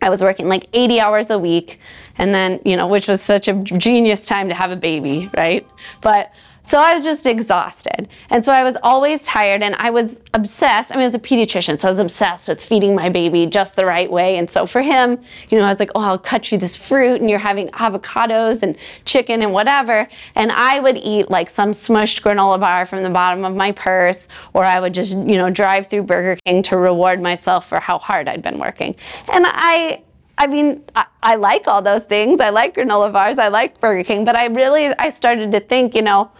I 0.02 0.10
was 0.10 0.20
working 0.20 0.48
like 0.48 0.66
80 0.72 1.00
hours 1.00 1.30
a 1.30 1.38
week, 1.38 1.78
and 2.18 2.34
then, 2.34 2.60
you 2.64 2.76
know, 2.76 2.88
which 2.88 3.06
was 3.06 3.22
such 3.22 3.46
a 3.46 3.54
genius 3.54 4.26
time 4.26 4.48
to 4.48 4.54
have 4.54 4.72
a 4.72 4.76
baby, 4.76 5.30
right? 5.36 5.64
But 6.00 6.32
so 6.66 6.78
I 6.78 6.94
was 6.94 7.04
just 7.04 7.26
exhausted. 7.26 8.08
And 8.28 8.44
so 8.44 8.52
I 8.52 8.64
was 8.64 8.76
always 8.82 9.22
tired 9.22 9.62
and 9.62 9.76
I 9.76 9.90
was 9.90 10.20
obsessed. 10.34 10.90
I 10.90 10.96
mean, 10.96 11.04
I 11.04 11.06
was 11.06 11.14
a 11.14 11.20
pediatrician, 11.20 11.78
so 11.78 11.86
I 11.86 11.92
was 11.92 12.00
obsessed 12.00 12.48
with 12.48 12.60
feeding 12.60 12.96
my 12.96 13.08
baby 13.08 13.46
just 13.46 13.76
the 13.76 13.86
right 13.86 14.10
way. 14.10 14.36
And 14.36 14.50
so 14.50 14.66
for 14.66 14.82
him, 14.82 15.20
you 15.48 15.58
know, 15.58 15.64
I 15.64 15.70
was 15.70 15.78
like, 15.78 15.92
oh, 15.94 16.02
I'll 16.02 16.18
cut 16.18 16.50
you 16.50 16.58
this 16.58 16.74
fruit 16.74 17.20
and 17.20 17.30
you're 17.30 17.38
having 17.38 17.68
avocados 17.68 18.62
and 18.62 18.76
chicken 19.04 19.42
and 19.42 19.52
whatever. 19.52 20.08
And 20.34 20.50
I 20.50 20.80
would 20.80 20.96
eat 20.96 21.30
like 21.30 21.48
some 21.48 21.70
smushed 21.70 22.22
granola 22.22 22.58
bar 22.58 22.84
from 22.84 23.04
the 23.04 23.10
bottom 23.10 23.44
of 23.44 23.54
my 23.54 23.70
purse, 23.70 24.26
or 24.52 24.64
I 24.64 24.80
would 24.80 24.92
just, 24.92 25.16
you 25.16 25.36
know, 25.36 25.50
drive 25.50 25.86
through 25.86 26.02
Burger 26.02 26.36
King 26.44 26.64
to 26.64 26.76
reward 26.76 27.22
myself 27.22 27.68
for 27.68 27.78
how 27.78 27.98
hard 27.98 28.26
I'd 28.28 28.42
been 28.42 28.58
working. 28.58 28.96
And 29.32 29.44
I, 29.46 30.02
I 30.36 30.48
mean, 30.48 30.82
I, 30.96 31.06
I 31.22 31.34
like 31.36 31.68
all 31.68 31.80
those 31.80 32.02
things. 32.02 32.40
I 32.40 32.50
like 32.50 32.74
granola 32.74 33.12
bars. 33.12 33.38
I 33.38 33.48
like 33.48 33.80
Burger 33.80 34.02
King. 34.02 34.24
But 34.24 34.34
I 34.34 34.46
really, 34.46 34.86
I 34.98 35.10
started 35.10 35.52
to 35.52 35.60
think, 35.60 35.94
you 35.94 36.02
know, 36.02 36.32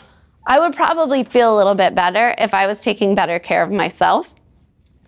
I 0.47 0.61
would 0.61 0.75
probably 0.75 1.25
feel 1.25 1.55
a 1.55 1.57
little 1.57 1.75
bit 1.75 1.95
better 1.95 2.35
if 2.39 2.55
I 2.55 2.67
was 2.67 2.81
taking 2.81 3.15
better 3.17 3.39
care 3.41 3.65
of 3.65 3.73
myself. 3.73 4.33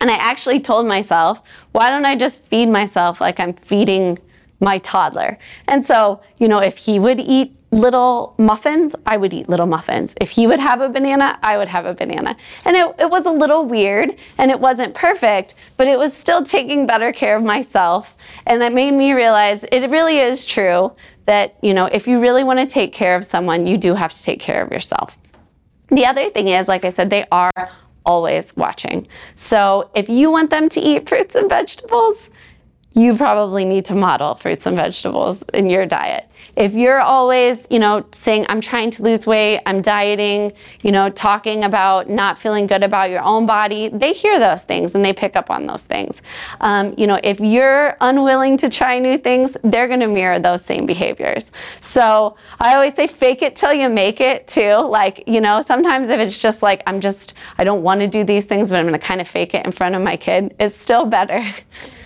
And 0.01 0.09
I 0.09 0.15
actually 0.15 0.59
told 0.59 0.85
myself, 0.85 1.41
why 1.71 1.89
don't 1.89 2.05
I 2.05 2.15
just 2.15 2.43
feed 2.43 2.67
myself 2.67 3.21
like 3.21 3.39
I'm 3.39 3.53
feeding 3.53 4.19
my 4.59 4.79
toddler? 4.79 5.37
And 5.67 5.85
so, 5.85 6.21
you 6.37 6.47
know, 6.47 6.59
if 6.59 6.77
he 6.77 6.99
would 6.99 7.19
eat 7.19 7.55
little 7.71 8.33
muffins, 8.37 8.95
I 9.05 9.15
would 9.15 9.33
eat 9.33 9.47
little 9.47 9.67
muffins. 9.67 10.13
If 10.19 10.31
he 10.31 10.47
would 10.47 10.59
have 10.59 10.81
a 10.81 10.89
banana, 10.89 11.37
I 11.41 11.57
would 11.57 11.67
have 11.67 11.85
a 11.85 11.93
banana. 11.93 12.35
And 12.65 12.75
it, 12.75 12.95
it 12.99 13.09
was 13.09 13.25
a 13.25 13.31
little 13.31 13.65
weird 13.65 14.15
and 14.37 14.51
it 14.51 14.59
wasn't 14.59 14.93
perfect, 14.95 15.53
but 15.77 15.87
it 15.87 15.99
was 15.99 16.13
still 16.13 16.43
taking 16.43 16.87
better 16.87 17.13
care 17.13 17.37
of 17.37 17.43
myself. 17.43 18.17
And 18.45 18.61
it 18.63 18.73
made 18.73 18.91
me 18.91 19.13
realize 19.13 19.63
it 19.63 19.89
really 19.89 20.17
is 20.17 20.45
true 20.45 20.93
that, 21.25 21.55
you 21.61 21.73
know, 21.73 21.85
if 21.85 22.07
you 22.07 22.19
really 22.19 22.43
want 22.43 22.59
to 22.59 22.65
take 22.65 22.91
care 22.91 23.15
of 23.15 23.23
someone, 23.23 23.67
you 23.67 23.77
do 23.77 23.93
have 23.93 24.11
to 24.11 24.23
take 24.23 24.39
care 24.39 24.63
of 24.63 24.71
yourself. 24.71 25.17
The 25.89 26.05
other 26.05 26.29
thing 26.29 26.47
is, 26.47 26.67
like 26.67 26.85
I 26.85 26.89
said, 26.89 27.09
they 27.09 27.25
are 27.31 27.51
always 28.05 28.55
watching. 28.55 29.07
So 29.35 29.89
if 29.93 30.09
you 30.09 30.31
want 30.31 30.49
them 30.49 30.69
to 30.69 30.79
eat 30.79 31.07
fruits 31.07 31.35
and 31.35 31.49
vegetables, 31.49 32.29
you 32.93 33.15
probably 33.15 33.65
need 33.65 33.85
to 33.85 33.95
model 33.95 34.35
fruits 34.35 34.65
and 34.65 34.75
vegetables 34.75 35.43
in 35.53 35.69
your 35.69 35.85
diet. 35.85 36.29
If 36.59 36.73
you're 36.73 36.99
always, 36.99 37.65
you 37.69 37.79
know, 37.79 38.05
saying, 38.11 38.45
I'm 38.49 38.59
trying 38.59 38.91
to 38.91 39.03
lose 39.03 39.25
weight, 39.25 39.61
I'm 39.65 39.81
dieting, 39.81 40.51
you 40.81 40.91
know, 40.91 41.09
talking 41.09 41.63
about 41.63 42.09
not 42.09 42.37
feeling 42.37 42.67
good 42.67 42.83
about 42.83 43.09
your 43.09 43.21
own 43.21 43.45
body, 43.45 43.87
they 43.87 44.11
hear 44.11 44.39
those 44.39 44.63
things 44.63 44.93
and 44.93 45.05
they 45.05 45.13
pick 45.13 45.37
up 45.37 45.49
on 45.49 45.67
those 45.67 45.83
things. 45.83 46.21
Um, 46.59 46.93
you 46.97 47.07
know, 47.07 47.17
if 47.23 47.39
you're 47.39 47.95
unwilling 48.01 48.57
to 48.57 48.69
try 48.69 48.99
new 48.99 49.17
things, 49.17 49.55
they're 49.63 49.87
going 49.87 50.01
to 50.01 50.07
mirror 50.07 50.37
those 50.37 50.65
same 50.65 50.85
behaviors. 50.85 51.49
So 51.79 52.35
I 52.59 52.75
always 52.75 52.93
say, 52.93 53.07
fake 53.07 53.41
it 53.41 53.55
till 53.55 53.71
you 53.71 53.87
make 53.87 54.19
it 54.19 54.45
too. 54.49 54.75
Like, 54.79 55.23
you 55.27 55.39
know, 55.39 55.61
sometimes 55.61 56.09
if 56.09 56.19
it's 56.19 56.41
just 56.41 56.61
like, 56.61 56.83
I'm 56.85 56.99
just, 56.99 57.35
I 57.57 57.63
don't 57.63 57.83
want 57.83 58.01
to 58.01 58.07
do 58.07 58.25
these 58.25 58.43
things, 58.43 58.69
but 58.69 58.79
I'm 58.79 58.85
going 58.85 58.99
to 58.99 59.07
kind 59.07 59.21
of 59.21 59.29
fake 59.29 59.53
it 59.53 59.65
in 59.65 59.71
front 59.71 59.95
of 59.95 60.01
my 60.01 60.17
kid, 60.17 60.53
it's 60.59 60.77
still 60.77 61.05
better. 61.05 61.41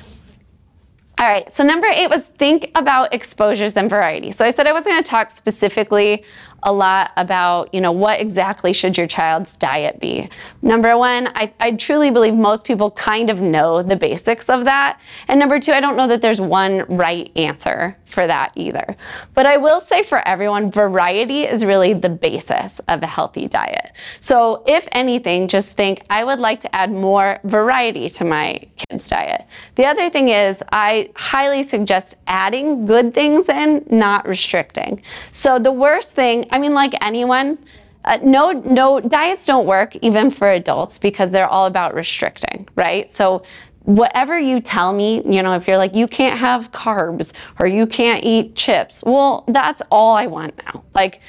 All 1.19 1.27
right, 1.27 1.51
so 1.53 1.63
number 1.63 1.87
eight 1.87 2.09
was 2.09 2.25
think 2.25 2.71
about 2.75 3.13
exposures 3.13 3.77
and 3.77 3.89
variety. 3.89 4.31
So 4.31 4.43
I 4.43 4.51
said 4.51 4.67
I 4.67 4.73
wasn't 4.73 4.93
going 4.93 5.03
to 5.03 5.09
talk 5.09 5.29
specifically 5.31 6.25
a 6.63 6.71
lot 6.71 7.11
about, 7.17 7.73
you 7.73 7.81
know, 7.81 7.91
what 7.91 8.19
exactly 8.19 8.73
should 8.73 8.97
your 8.97 9.07
child's 9.07 9.55
diet 9.55 9.99
be. 9.99 10.29
Number 10.61 10.97
one, 10.97 11.27
I, 11.35 11.53
I 11.59 11.71
truly 11.71 12.11
believe 12.11 12.33
most 12.33 12.65
people 12.65 12.91
kind 12.91 13.29
of 13.29 13.41
know 13.41 13.83
the 13.83 13.95
basics 13.95 14.49
of 14.49 14.65
that. 14.65 14.99
And 15.27 15.39
number 15.39 15.59
two, 15.59 15.71
I 15.71 15.79
don't 15.79 15.95
know 15.95 16.07
that 16.07 16.21
there's 16.21 16.41
one 16.41 16.85
right 16.87 17.31
answer 17.35 17.97
for 18.05 18.27
that 18.27 18.51
either. 18.55 18.95
But 19.33 19.45
I 19.45 19.57
will 19.57 19.81
say 19.81 20.03
for 20.03 20.25
everyone, 20.27 20.71
variety 20.71 21.43
is 21.43 21.65
really 21.65 21.93
the 21.93 22.09
basis 22.09 22.79
of 22.87 23.01
a 23.01 23.07
healthy 23.07 23.47
diet. 23.47 23.91
So 24.19 24.63
if 24.67 24.87
anything, 24.91 25.47
just 25.47 25.71
think, 25.71 26.03
I 26.09 26.23
would 26.23 26.39
like 26.39 26.61
to 26.61 26.75
add 26.75 26.91
more 26.91 27.39
variety 27.43 28.07
to 28.09 28.23
my 28.23 28.59
kids' 28.77 29.09
diet. 29.09 29.45
The 29.75 29.85
other 29.85 30.09
thing 30.09 30.29
is, 30.29 30.61
I 30.71 31.09
highly 31.15 31.63
suggest 31.63 32.15
adding 32.27 32.85
good 32.85 33.13
things 33.13 33.49
in, 33.49 33.85
not 33.89 34.27
restricting. 34.27 35.01
So 35.31 35.57
the 35.57 35.71
worst 35.71 36.13
thing, 36.13 36.45
I 36.53 36.59
mean, 36.59 36.75
like 36.75 36.93
anyone, 37.03 37.57
uh, 38.05 38.19
no, 38.23 38.51
no, 38.51 38.99
diets 38.99 39.45
don't 39.45 39.65
work 39.65 39.95
even 39.97 40.29
for 40.29 40.51
adults 40.51 40.99
because 40.99 41.31
they're 41.31 41.47
all 41.47 41.65
about 41.65 41.95
restricting, 41.95 42.69
right? 42.75 43.09
So 43.09 43.41
whatever 43.85 44.37
you 44.37 44.61
tell 44.61 44.93
me, 44.93 45.23
you 45.25 45.41
know, 45.41 45.55
if 45.55 45.67
you're 45.67 45.79
like, 45.79 45.95
you 45.95 46.07
can't 46.07 46.37
have 46.37 46.71
carbs 46.71 47.33
or 47.57 47.65
you 47.65 47.87
can't 47.87 48.23
eat 48.23 48.55
chips, 48.55 49.03
well, 49.03 49.45
that's 49.47 49.81
all 49.89 50.15
I 50.15 50.27
want 50.27 50.55
now. 50.63 50.85
Like, 50.93 51.21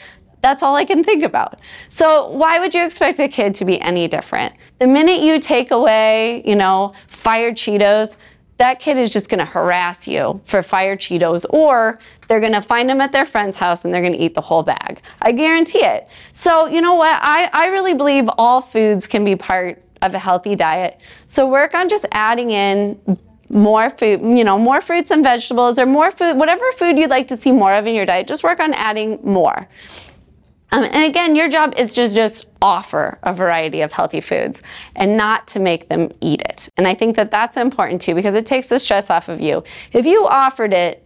that's 0.42 0.62
all 0.62 0.76
I 0.76 0.84
can 0.84 1.02
think 1.02 1.22
about. 1.22 1.58
So 1.88 2.28
why 2.28 2.58
would 2.58 2.74
you 2.74 2.84
expect 2.84 3.18
a 3.18 3.28
kid 3.28 3.54
to 3.54 3.64
be 3.64 3.80
any 3.80 4.08
different? 4.08 4.54
The 4.78 4.86
minute 4.86 5.22
you 5.22 5.40
take 5.40 5.70
away, 5.70 6.42
you 6.44 6.54
know, 6.54 6.92
fired 7.08 7.54
Cheetos, 7.54 8.16
that 8.56 8.78
kid 8.78 8.98
is 8.98 9.10
just 9.10 9.28
to 9.40 9.44
harass 9.44 10.06
you 10.06 10.40
for 10.44 10.62
fire 10.62 10.96
Cheetos, 10.96 11.44
or 11.50 11.98
they're 12.28 12.40
to 12.52 12.62
find 12.62 12.88
them 12.88 13.00
at 13.00 13.12
their 13.12 13.26
friend's 13.26 13.56
house 13.56 13.84
and 13.84 13.92
they're 13.92 14.00
to 14.12 14.18
eat 14.18 14.34
the 14.34 14.40
whole 14.40 14.62
bag. 14.62 15.00
I 15.20 15.32
guarantee 15.32 15.84
it. 15.84 16.08
So, 16.32 16.66
you 16.66 16.80
know 16.80 16.94
what? 16.94 17.18
I, 17.20 17.50
I 17.52 17.66
really 17.66 17.94
believe 17.94 18.28
all 18.38 18.60
foods 18.60 19.06
can 19.06 19.24
be 19.24 19.34
part 19.36 19.82
of 20.02 20.14
a 20.14 20.18
healthy 20.18 20.54
diet. 20.54 21.02
So, 21.26 21.48
work 21.48 21.74
on 21.74 21.88
just 21.88 22.06
adding 22.12 22.50
in 22.50 23.18
more 23.50 23.90
food, 23.90 24.20
you 24.22 24.44
know, 24.44 24.58
more 24.58 24.80
fruits 24.80 25.10
and 25.10 25.22
vegetables 25.22 25.78
or 25.78 25.86
more 25.86 26.10
food, 26.10 26.36
whatever 26.36 26.64
food 26.72 26.98
you'd 26.98 27.10
like 27.10 27.28
to 27.28 27.36
see 27.36 27.52
more 27.52 27.74
of 27.74 27.86
in 27.86 27.94
your 27.94 28.06
diet, 28.06 28.26
just 28.26 28.42
work 28.42 28.60
on 28.60 28.72
adding 28.74 29.18
more. 29.22 29.68
Um, 30.72 30.84
and 30.84 31.04
again, 31.04 31.36
your 31.36 31.48
job 31.48 31.74
is 31.76 31.92
to 31.94 32.08
just 32.08 32.48
offer 32.60 33.18
a 33.22 33.32
variety 33.32 33.80
of 33.82 33.92
healthy 33.92 34.20
foods 34.20 34.62
and 34.96 35.16
not 35.16 35.46
to 35.48 35.60
make 35.60 35.88
them 35.88 36.10
eat 36.20 36.42
it. 36.42 36.68
And 36.76 36.88
I 36.88 36.94
think 36.94 37.16
that 37.16 37.30
that's 37.30 37.56
important 37.56 38.02
too 38.02 38.14
because 38.14 38.34
it 38.34 38.46
takes 38.46 38.68
the 38.68 38.78
stress 38.78 39.10
off 39.10 39.28
of 39.28 39.40
you. 39.40 39.62
If 39.92 40.04
you 40.04 40.26
offered 40.26 40.72
it, 40.72 41.00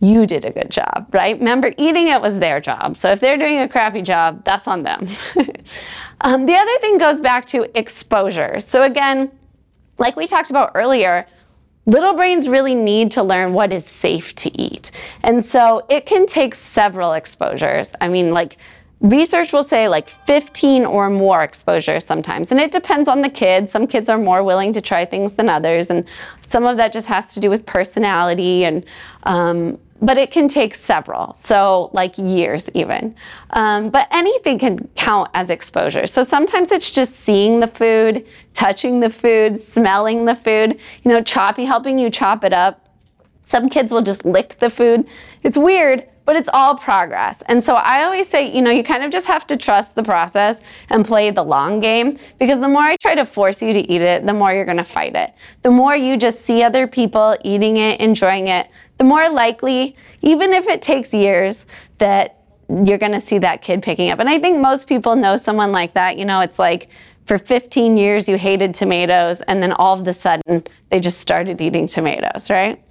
you 0.00 0.26
did 0.26 0.44
a 0.44 0.50
good 0.50 0.70
job, 0.70 1.08
right? 1.12 1.38
Remember, 1.38 1.72
eating 1.76 2.08
it 2.08 2.20
was 2.20 2.38
their 2.38 2.60
job. 2.60 2.96
So 2.96 3.10
if 3.10 3.20
they're 3.20 3.36
doing 3.36 3.58
a 3.58 3.68
crappy 3.68 4.02
job, 4.02 4.44
that's 4.44 4.66
on 4.66 4.82
them. 4.82 5.00
um, 6.22 6.46
the 6.46 6.54
other 6.54 6.78
thing 6.80 6.98
goes 6.98 7.20
back 7.20 7.46
to 7.46 7.78
exposure. 7.78 8.58
So 8.58 8.82
again, 8.82 9.30
like 9.98 10.16
we 10.16 10.26
talked 10.26 10.50
about 10.50 10.72
earlier, 10.74 11.26
Little 11.84 12.14
brains 12.14 12.48
really 12.48 12.76
need 12.76 13.10
to 13.12 13.24
learn 13.24 13.54
what 13.54 13.72
is 13.72 13.84
safe 13.84 14.36
to 14.36 14.56
eat. 14.56 14.92
And 15.24 15.44
so 15.44 15.84
it 15.88 16.06
can 16.06 16.26
take 16.26 16.54
several 16.54 17.12
exposures. 17.12 17.92
I 18.00 18.06
mean, 18.06 18.30
like 18.30 18.56
research 19.02 19.52
will 19.52 19.64
say 19.64 19.88
like 19.88 20.08
15 20.08 20.86
or 20.86 21.10
more 21.10 21.42
exposures 21.42 22.04
sometimes. 22.04 22.50
And 22.50 22.60
it 22.60 22.72
depends 22.72 23.08
on 23.08 23.20
the 23.20 23.28
kid. 23.28 23.68
Some 23.68 23.86
kids 23.86 24.08
are 24.08 24.18
more 24.18 24.42
willing 24.44 24.72
to 24.72 24.80
try 24.80 25.04
things 25.04 25.34
than 25.34 25.48
others. 25.48 25.90
And 25.90 26.06
some 26.40 26.64
of 26.64 26.76
that 26.76 26.92
just 26.92 27.08
has 27.08 27.34
to 27.34 27.40
do 27.40 27.50
with 27.50 27.66
personality 27.66 28.64
and 28.64 28.84
um, 29.24 29.78
but 30.00 30.18
it 30.18 30.32
can 30.32 30.48
take 30.48 30.74
several. 30.74 31.32
So 31.34 31.90
like 31.92 32.18
years 32.18 32.68
even. 32.74 33.14
Um, 33.50 33.90
but 33.90 34.08
anything 34.10 34.58
can 34.58 34.88
count 34.96 35.30
as 35.32 35.48
exposure. 35.48 36.08
So 36.08 36.24
sometimes 36.24 36.72
it's 36.72 36.90
just 36.90 37.14
seeing 37.14 37.60
the 37.60 37.68
food 37.68 38.26
touching 38.52 38.98
the 39.00 39.10
food 39.10 39.60
smelling 39.60 40.24
the 40.26 40.34
food 40.34 40.78
you 41.04 41.10
know 41.10 41.22
chopping 41.22 41.66
helping 41.66 41.98
you 41.98 42.10
chop 42.10 42.44
it 42.44 42.52
up. 42.52 42.88
Some 43.44 43.68
kids 43.68 43.90
will 43.90 44.02
just 44.02 44.24
lick 44.24 44.58
the 44.60 44.70
food. 44.70 45.06
It's 45.42 45.58
weird 45.58 46.08
but 46.24 46.36
it's 46.36 46.48
all 46.52 46.76
progress. 46.76 47.42
And 47.42 47.62
so 47.62 47.74
I 47.74 48.04
always 48.04 48.28
say, 48.28 48.50
you 48.52 48.62
know, 48.62 48.70
you 48.70 48.82
kind 48.82 49.02
of 49.02 49.10
just 49.10 49.26
have 49.26 49.46
to 49.48 49.56
trust 49.56 49.94
the 49.94 50.02
process 50.02 50.60
and 50.90 51.04
play 51.04 51.30
the 51.30 51.42
long 51.42 51.80
game 51.80 52.16
because 52.38 52.60
the 52.60 52.68
more 52.68 52.82
I 52.82 52.96
try 52.96 53.14
to 53.14 53.24
force 53.24 53.62
you 53.62 53.72
to 53.72 53.80
eat 53.80 54.02
it, 54.02 54.26
the 54.26 54.32
more 54.32 54.52
you're 54.52 54.64
going 54.64 54.76
to 54.76 54.84
fight 54.84 55.14
it. 55.14 55.34
The 55.62 55.70
more 55.70 55.96
you 55.96 56.16
just 56.16 56.44
see 56.44 56.62
other 56.62 56.86
people 56.86 57.36
eating 57.44 57.76
it, 57.76 58.00
enjoying 58.00 58.48
it, 58.48 58.68
the 58.98 59.04
more 59.04 59.28
likely, 59.28 59.96
even 60.20 60.52
if 60.52 60.66
it 60.68 60.82
takes 60.82 61.12
years, 61.12 61.66
that 61.98 62.38
you're 62.68 62.98
going 62.98 63.12
to 63.12 63.20
see 63.20 63.38
that 63.38 63.60
kid 63.60 63.82
picking 63.82 64.10
up. 64.10 64.18
And 64.18 64.28
I 64.28 64.38
think 64.38 64.58
most 64.58 64.88
people 64.88 65.16
know 65.16 65.36
someone 65.36 65.72
like 65.72 65.94
that. 65.94 66.16
You 66.16 66.24
know, 66.24 66.40
it's 66.40 66.58
like, 66.58 66.88
for 67.26 67.38
15 67.38 67.96
years 67.96 68.28
you 68.28 68.36
hated 68.36 68.74
tomatoes 68.74 69.40
and 69.42 69.62
then 69.62 69.72
all 69.72 69.98
of 69.98 70.06
a 70.06 70.12
sudden 70.12 70.64
they 70.90 71.00
just 71.00 71.18
started 71.18 71.60
eating 71.60 71.86
tomatoes, 71.86 72.50
right? 72.50 72.82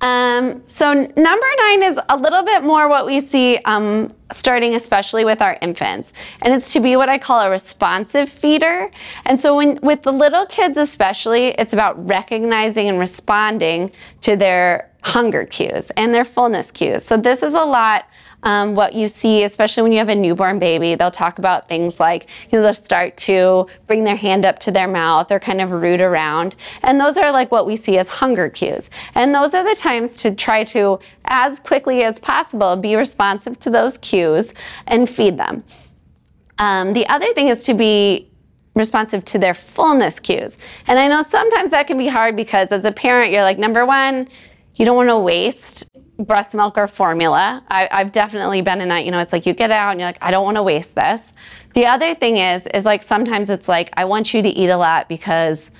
Um, 0.00 0.62
so 0.66 0.94
number 0.94 1.46
nine 1.58 1.82
is 1.82 2.00
a 2.08 2.16
little 2.16 2.42
bit 2.42 2.62
more 2.62 2.88
what 2.88 3.04
we 3.04 3.20
see 3.20 3.58
um, 3.66 4.14
starting 4.32 4.74
especially 4.74 5.24
with 5.24 5.42
our 5.42 5.58
infants 5.60 6.12
and 6.40 6.54
it's 6.54 6.72
to 6.72 6.80
be 6.80 6.94
what 6.96 7.08
i 7.08 7.18
call 7.18 7.40
a 7.40 7.50
responsive 7.50 8.28
feeder. 8.28 8.90
And 9.26 9.38
so 9.38 9.56
when 9.56 9.78
with 9.82 10.02
the 10.02 10.12
little 10.12 10.46
kids 10.46 10.78
especially 10.78 11.48
it's 11.48 11.74
about 11.74 12.06
recognizing 12.06 12.88
and 12.88 12.98
responding 12.98 13.92
to 14.22 14.36
their 14.36 14.90
hunger 15.02 15.44
cues 15.44 15.90
and 15.96 16.14
their 16.14 16.24
fullness 16.24 16.70
cues. 16.70 17.04
So 17.04 17.16
this 17.16 17.42
is 17.42 17.54
a 17.54 17.64
lot 17.64 18.06
um, 18.42 18.74
what 18.74 18.94
you 18.94 19.08
see, 19.08 19.44
especially 19.44 19.82
when 19.82 19.92
you 19.92 19.98
have 19.98 20.08
a 20.08 20.14
newborn 20.14 20.58
baby, 20.58 20.94
they'll 20.94 21.10
talk 21.10 21.38
about 21.38 21.68
things 21.68 22.00
like, 22.00 22.28
you 22.50 22.58
know, 22.58 22.62
they'll 22.62 22.74
start 22.74 23.16
to 23.18 23.66
bring 23.86 24.04
their 24.04 24.16
hand 24.16 24.46
up 24.46 24.58
to 24.60 24.70
their 24.70 24.88
mouth 24.88 25.30
or 25.30 25.38
kind 25.38 25.60
of 25.60 25.70
root 25.70 26.00
around. 26.00 26.56
And 26.82 26.98
those 26.98 27.16
are 27.16 27.32
like 27.32 27.50
what 27.50 27.66
we 27.66 27.76
see 27.76 27.98
as 27.98 28.08
hunger 28.08 28.48
cues. 28.48 28.88
And 29.14 29.34
those 29.34 29.52
are 29.54 29.64
the 29.64 29.74
times 29.74 30.16
to 30.18 30.34
try 30.34 30.64
to, 30.64 30.98
as 31.26 31.60
quickly 31.60 32.02
as 32.02 32.18
possible, 32.18 32.76
be 32.76 32.96
responsive 32.96 33.60
to 33.60 33.70
those 33.70 33.98
cues 33.98 34.54
and 34.86 35.08
feed 35.08 35.36
them. 35.36 35.62
Um, 36.58 36.92
the 36.92 37.06
other 37.08 37.32
thing 37.34 37.48
is 37.48 37.64
to 37.64 37.74
be 37.74 38.30
responsive 38.74 39.24
to 39.26 39.38
their 39.38 39.54
fullness 39.54 40.20
cues. 40.20 40.56
And 40.86 40.98
I 40.98 41.08
know 41.08 41.22
sometimes 41.22 41.70
that 41.70 41.86
can 41.86 41.98
be 41.98 42.06
hard 42.06 42.36
because 42.36 42.70
as 42.70 42.84
a 42.84 42.92
parent, 42.92 43.32
you're 43.32 43.42
like, 43.42 43.58
number 43.58 43.84
one, 43.84 44.28
you 44.74 44.84
don't 44.84 44.96
want 44.96 45.08
to 45.08 45.18
waste 45.18 45.88
breast 46.26 46.54
milk 46.54 46.76
or 46.78 46.86
formula. 46.86 47.62
I, 47.68 47.88
have 47.90 48.12
definitely 48.12 48.62
been 48.62 48.80
in 48.80 48.88
that. 48.88 49.04
You 49.04 49.10
know, 49.10 49.18
it's 49.18 49.32
like 49.32 49.46
you 49.46 49.52
get 49.52 49.70
out 49.70 49.90
and 49.90 50.00
you're 50.00 50.08
like, 50.08 50.18
I 50.20 50.30
don't 50.30 50.44
want 50.44 50.56
to 50.56 50.62
waste 50.62 50.94
this. 50.94 51.32
The 51.74 51.86
other 51.86 52.14
thing 52.14 52.36
is, 52.36 52.66
is 52.68 52.84
like 52.84 53.02
sometimes 53.02 53.50
it's 53.50 53.68
like, 53.68 53.90
I 53.96 54.04
want 54.04 54.34
you 54.34 54.42
to 54.42 54.48
eat 54.48 54.68
a 54.68 54.76
lot 54.76 55.08
because 55.08 55.70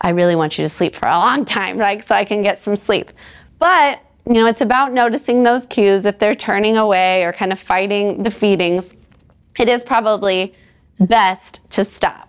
I 0.00 0.10
really 0.10 0.36
want 0.36 0.58
you 0.58 0.64
to 0.64 0.68
sleep 0.68 0.94
for 0.94 1.06
a 1.06 1.18
long 1.18 1.44
time, 1.44 1.78
right? 1.86 2.02
So 2.02 2.14
I 2.14 2.24
can 2.24 2.42
get 2.42 2.58
some 2.58 2.76
sleep. 2.76 3.10
But, 3.58 4.00
you 4.26 4.34
know, 4.34 4.46
it's 4.46 4.60
about 4.60 4.92
noticing 4.92 5.42
those 5.42 5.66
cues. 5.66 6.04
If 6.04 6.18
they're 6.18 6.34
turning 6.34 6.76
away 6.76 7.24
or 7.24 7.32
kind 7.32 7.52
of 7.52 7.58
fighting 7.58 8.22
the 8.22 8.30
feedings, 8.30 8.94
it 9.58 9.68
is 9.68 9.82
probably 9.82 10.54
best 11.00 11.68
to 11.70 11.84
stop. 11.84 12.27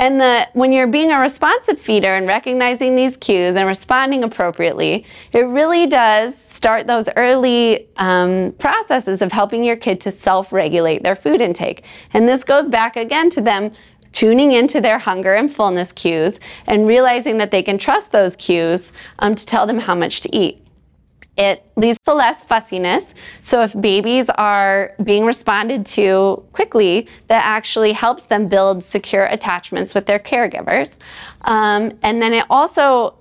And 0.00 0.18
the, 0.18 0.48
when 0.54 0.72
you're 0.72 0.86
being 0.86 1.10
a 1.12 1.20
responsive 1.20 1.78
feeder 1.78 2.08
and 2.08 2.26
recognizing 2.26 2.96
these 2.96 3.18
cues 3.18 3.54
and 3.54 3.68
responding 3.68 4.24
appropriately, 4.24 5.04
it 5.34 5.42
really 5.42 5.86
does 5.86 6.34
start 6.34 6.86
those 6.86 7.10
early 7.16 7.86
um, 7.98 8.52
processes 8.58 9.20
of 9.20 9.30
helping 9.30 9.62
your 9.62 9.76
kid 9.76 10.00
to 10.00 10.10
self 10.10 10.54
regulate 10.54 11.02
their 11.02 11.14
food 11.14 11.42
intake. 11.42 11.84
And 12.14 12.26
this 12.26 12.44
goes 12.44 12.70
back 12.70 12.96
again 12.96 13.28
to 13.30 13.42
them 13.42 13.72
tuning 14.12 14.52
into 14.52 14.80
their 14.80 14.98
hunger 14.98 15.34
and 15.34 15.52
fullness 15.52 15.92
cues 15.92 16.40
and 16.66 16.86
realizing 16.86 17.36
that 17.36 17.50
they 17.50 17.62
can 17.62 17.76
trust 17.76 18.10
those 18.10 18.36
cues 18.36 18.94
um, 19.18 19.34
to 19.34 19.44
tell 19.44 19.66
them 19.66 19.80
how 19.80 19.94
much 19.94 20.22
to 20.22 20.34
eat. 20.34 20.66
It 21.40 21.64
leads 21.74 21.98
to 22.00 22.12
less 22.12 22.42
fussiness. 22.42 23.14
So 23.40 23.62
if 23.62 23.72
babies 23.80 24.28
are 24.36 24.94
being 25.02 25.24
responded 25.24 25.86
to 25.86 26.44
quickly, 26.52 27.08
that 27.28 27.42
actually 27.42 27.92
helps 27.92 28.24
them 28.24 28.46
build 28.46 28.84
secure 28.84 29.24
attachments 29.24 29.94
with 29.94 30.04
their 30.04 30.18
caregivers. 30.18 30.98
Um, 31.42 31.92
and 32.02 32.20
then 32.20 32.34
it 32.34 32.44
also 32.50 33.14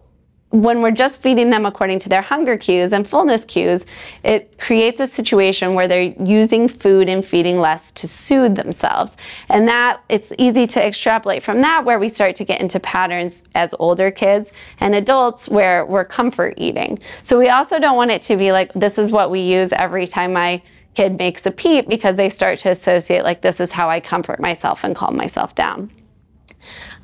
when 0.52 0.82
we're 0.82 0.92
just 0.92 1.22
feeding 1.22 1.52
them 1.52 1.66
according 1.66 2.00
to 2.00 2.10
their 2.10 2.24
hunger 2.24 2.58
cues 2.58 2.92
and 2.92 3.08
fullness 3.08 3.46
cues, 3.46 3.86
it 4.24 4.58
creates 4.58 5.00
a 5.00 5.06
situation 5.06 5.76
where 5.76 5.88
they're 5.88 6.14
using 6.20 6.68
food 6.68 7.08
and 7.08 7.24
feeding 7.24 7.60
less 7.60 7.92
to 7.92 8.08
soothe 8.08 8.56
themselves. 8.56 9.16
And 9.48 9.68
that 9.68 10.02
it's 10.10 10.34
easy 10.40 10.66
to 10.68 10.86
extrapolate 10.86 11.44
from 11.44 11.62
that 11.62 11.86
where 11.86 12.00
we 12.00 12.10
start 12.10 12.36
to 12.36 12.46
get 12.46 12.62
into 12.62 12.80
patterns 12.80 13.44
as 13.54 13.76
older 13.78 14.10
kids 14.10 14.52
and 14.80 14.96
adults 14.96 15.48
where 15.48 15.86
we're 15.86 16.06
comfort 16.06 16.56
eating. 16.58 16.98
So 17.22 17.38
we 17.38 17.50
also 17.50 17.80
don't 17.80 17.96
want 17.96 18.10
it 18.10 18.24
to 18.24 18.36
be 18.36 18.52
like 18.52 18.74
this 18.74 18.98
is 18.98 19.12
what 19.12 19.30
we 19.30 19.42
use 19.42 19.72
every 19.72 20.08
time 20.08 20.34
my 20.34 20.64
kid 20.96 21.20
makes 21.20 21.46
a 21.46 21.52
peep 21.52 21.88
because 21.88 22.16
they 22.16 22.30
start 22.30 22.58
to 22.60 22.70
associate 22.72 23.24
like 23.24 23.42
this 23.42 23.60
is 23.60 23.72
how 23.72 23.88
I 23.88 24.00
comfort 24.00 24.40
myself 24.40 24.84
and 24.84 24.96
calm 24.96 25.16
myself 25.16 25.54
down. 25.54 25.92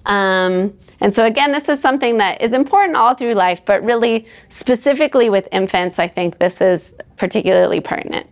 Um, 0.07 0.77
and 1.01 1.13
so, 1.13 1.25
again, 1.25 1.51
this 1.51 1.67
is 1.69 1.81
something 1.81 2.17
that 2.19 2.41
is 2.41 2.53
important 2.53 2.95
all 2.95 3.15
through 3.15 3.33
life, 3.33 3.63
but 3.65 3.83
really 3.83 4.25
specifically 4.49 5.29
with 5.29 5.47
infants, 5.51 5.99
I 5.99 6.07
think 6.07 6.39
this 6.39 6.61
is 6.61 6.93
particularly 7.17 7.81
pertinent. 7.81 8.29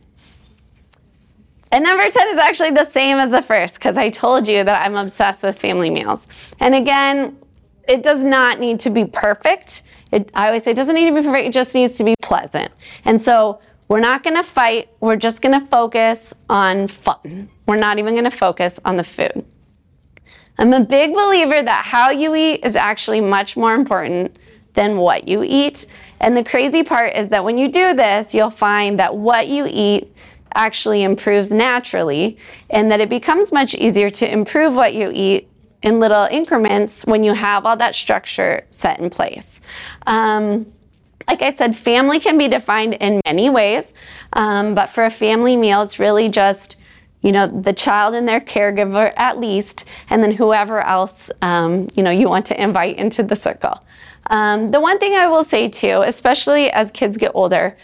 And 1.72 1.84
number 1.84 2.08
10 2.08 2.28
is 2.28 2.38
actually 2.38 2.70
the 2.70 2.86
same 2.86 3.18
as 3.18 3.32
the 3.32 3.42
first 3.42 3.76
because 3.76 3.98
I 3.98 4.12
told 4.12 4.48
you 4.48 4.64
that 4.64 4.86
I'm 4.86 4.96
obsessed 4.96 5.42
with 5.42 5.58
family 5.58 5.90
meals. 5.90 6.28
And 6.60 6.76
again, 6.76 7.36
it 7.88 8.04
does 8.04 8.24
not 8.24 8.60
need 8.60 8.80
to 8.82 8.92
be 8.92 9.06
perfect. 9.06 9.82
It, 10.12 10.30
I 10.36 10.48
always 10.48 10.64
say 10.64 10.72
it 10.72 10.76
doesn't 10.76 10.94
need 10.94 11.10
to 11.10 11.16
be 11.16 11.24
perfect, 11.24 11.48
it 11.48 11.54
just 11.54 11.74
needs 11.74 11.98
to 11.98 12.04
be 12.04 12.14
pleasant. 12.22 12.72
And 13.06 13.20
so 13.20 13.60
we're 13.88 14.02
not 14.02 14.22
going 14.22 14.36
to 14.36 14.44
fight, 14.44 14.90
we're 15.00 15.16
just 15.16 15.42
going 15.42 15.60
to 15.60 15.66
focus 15.68 16.34
on 16.48 16.88
fun. 16.88 17.50
We're 17.68 17.78
not 17.78 17.98
even 17.98 18.14
going 18.14 18.26
to 18.26 18.32
focus 18.32 18.80
on 18.86 18.98
the 18.98 19.04
food. 19.04 19.44
I'm 20.58 20.74
a 20.74 20.82
big 20.82 21.14
believer 21.14 21.62
that 21.62 21.86
how 21.86 22.12
you 22.12 22.36
eat 22.36 22.66
is 22.66 22.76
actually 22.76 23.22
much 23.22 23.58
more 23.58 23.74
important 23.74 24.38
than 24.74 24.98
what 24.98 25.28
you 25.28 25.44
eat. 25.44 25.86
And 26.20 26.38
the 26.38 26.44
crazy 26.44 26.84
part 26.84 27.16
is 27.16 27.30
that 27.30 27.44
when 27.44 27.58
you 27.58 27.70
do 27.72 27.94
this, 27.94 28.34
you'll 28.34 28.50
find 28.50 29.00
that 29.00 29.16
what 29.16 29.48
you 29.48 29.68
eat 29.70 30.16
actually 30.56 31.04
improves 31.04 31.52
naturally 31.52 32.38
and 32.70 32.92
that 32.92 33.00
it 33.00 33.10
becomes 33.10 33.52
much 33.52 33.74
easier 33.76 34.10
to 34.10 34.32
improve 34.32 34.76
what 34.76 34.94
you 34.94 35.12
eat 35.14 35.50
in 35.82 36.00
little 36.00 36.28
increments 36.32 37.04
when 37.06 37.24
you 37.24 37.34
have 37.34 37.66
all 37.66 37.76
that 37.76 37.96
structure 37.96 38.66
set 38.70 39.00
in 39.00 39.10
place. 39.10 39.60
Um, 40.08 40.72
like 41.28 41.42
I 41.42 41.54
said, 41.54 41.76
family 41.76 42.20
can 42.20 42.38
be 42.38 42.48
defined 42.48 42.96
in 42.96 43.22
many 43.26 43.50
ways, 43.50 43.94
um, 44.34 44.76
but 44.76 44.90
for 44.90 45.04
a 45.06 45.10
family 45.10 45.58
meal, 45.58 45.82
it's 45.82 46.00
really 46.00 46.30
just 46.30 46.78
you 47.24 47.32
know, 47.32 47.48
the 47.48 47.74
child 47.74 48.14
and 48.14 48.28
their 48.28 48.42
caregiver 48.42 49.12
at 49.16 49.40
least, 49.40 49.86
and 50.10 50.22
then 50.22 50.32
whoever 50.32 50.82
else, 50.82 51.32
um, 51.42 51.90
you 51.96 52.04
know, 52.04 52.12
you 52.12 52.30
want 52.30 52.46
to 52.48 52.62
invite 52.62 52.98
into 52.98 53.24
the 53.24 53.36
circle. 53.36 53.84
Um, 54.28 54.72
the 54.72 54.80
one 54.80 55.00
thing 55.00 55.16
I 55.16 55.28
will 55.28 55.44
say 55.44 55.68
too, 55.70 56.02
especially 56.06 56.70
as 56.72 56.92
kids 56.92 57.18
get 57.18 57.32
older, 57.34 57.76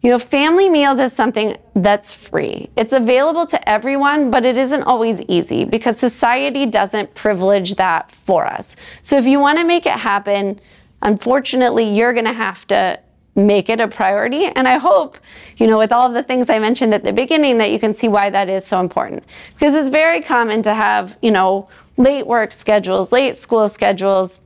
you 0.00 0.10
know, 0.10 0.18
family 0.18 0.68
meals 0.68 1.00
is 1.00 1.12
something 1.12 1.56
that's 1.74 2.12
free. 2.12 2.68
It's 2.76 2.92
available 2.92 3.46
to 3.46 3.68
everyone, 3.68 4.30
but 4.30 4.44
it 4.44 4.56
isn't 4.56 4.82
always 4.82 5.20
easy 5.22 5.64
because 5.64 5.98
society 5.98 6.66
doesn't 6.66 7.14
privilege 7.14 7.74
that 7.76 8.10
for 8.10 8.46
us. 8.46 8.76
So 9.00 9.18
if 9.18 9.26
you 9.26 9.40
want 9.40 9.58
to 9.58 9.64
make 9.64 9.86
it 9.86 9.92
happen, 9.92 10.60
unfortunately, 11.02 11.84
you're 11.84 12.12
going 12.12 12.26
to 12.26 12.32
have 12.32 12.64
to 12.68 13.00
make 13.34 13.68
it 13.68 13.80
a 13.80 13.88
priority. 13.88 14.46
And 14.46 14.66
I 14.66 14.78
hope, 14.78 15.18
you 15.56 15.66
know, 15.66 15.78
with 15.78 15.92
all 15.92 16.08
the 16.08 16.22
things 16.22 16.50
I 16.50 16.58
mentioned 16.58 16.92
at 16.94 17.04
the 17.04 17.12
beginning, 17.12 17.58
that 17.58 17.70
you 17.70 17.78
can 17.78 17.94
see 17.94 18.08
why 18.08 18.30
that 18.30 18.48
is 18.48 18.64
so 18.64 18.80
important. 18.80 19.24
Because 19.54 19.74
it's 19.74 19.88
very 19.88 20.20
common 20.20 20.62
to 20.62 20.74
have, 20.74 21.16
you 21.22 21.30
know, 21.30 21.68
late 21.96 22.26
work 22.26 22.52
schedules, 22.52 23.12
late 23.12 23.36
school 23.36 23.68
schedules, 23.68 24.40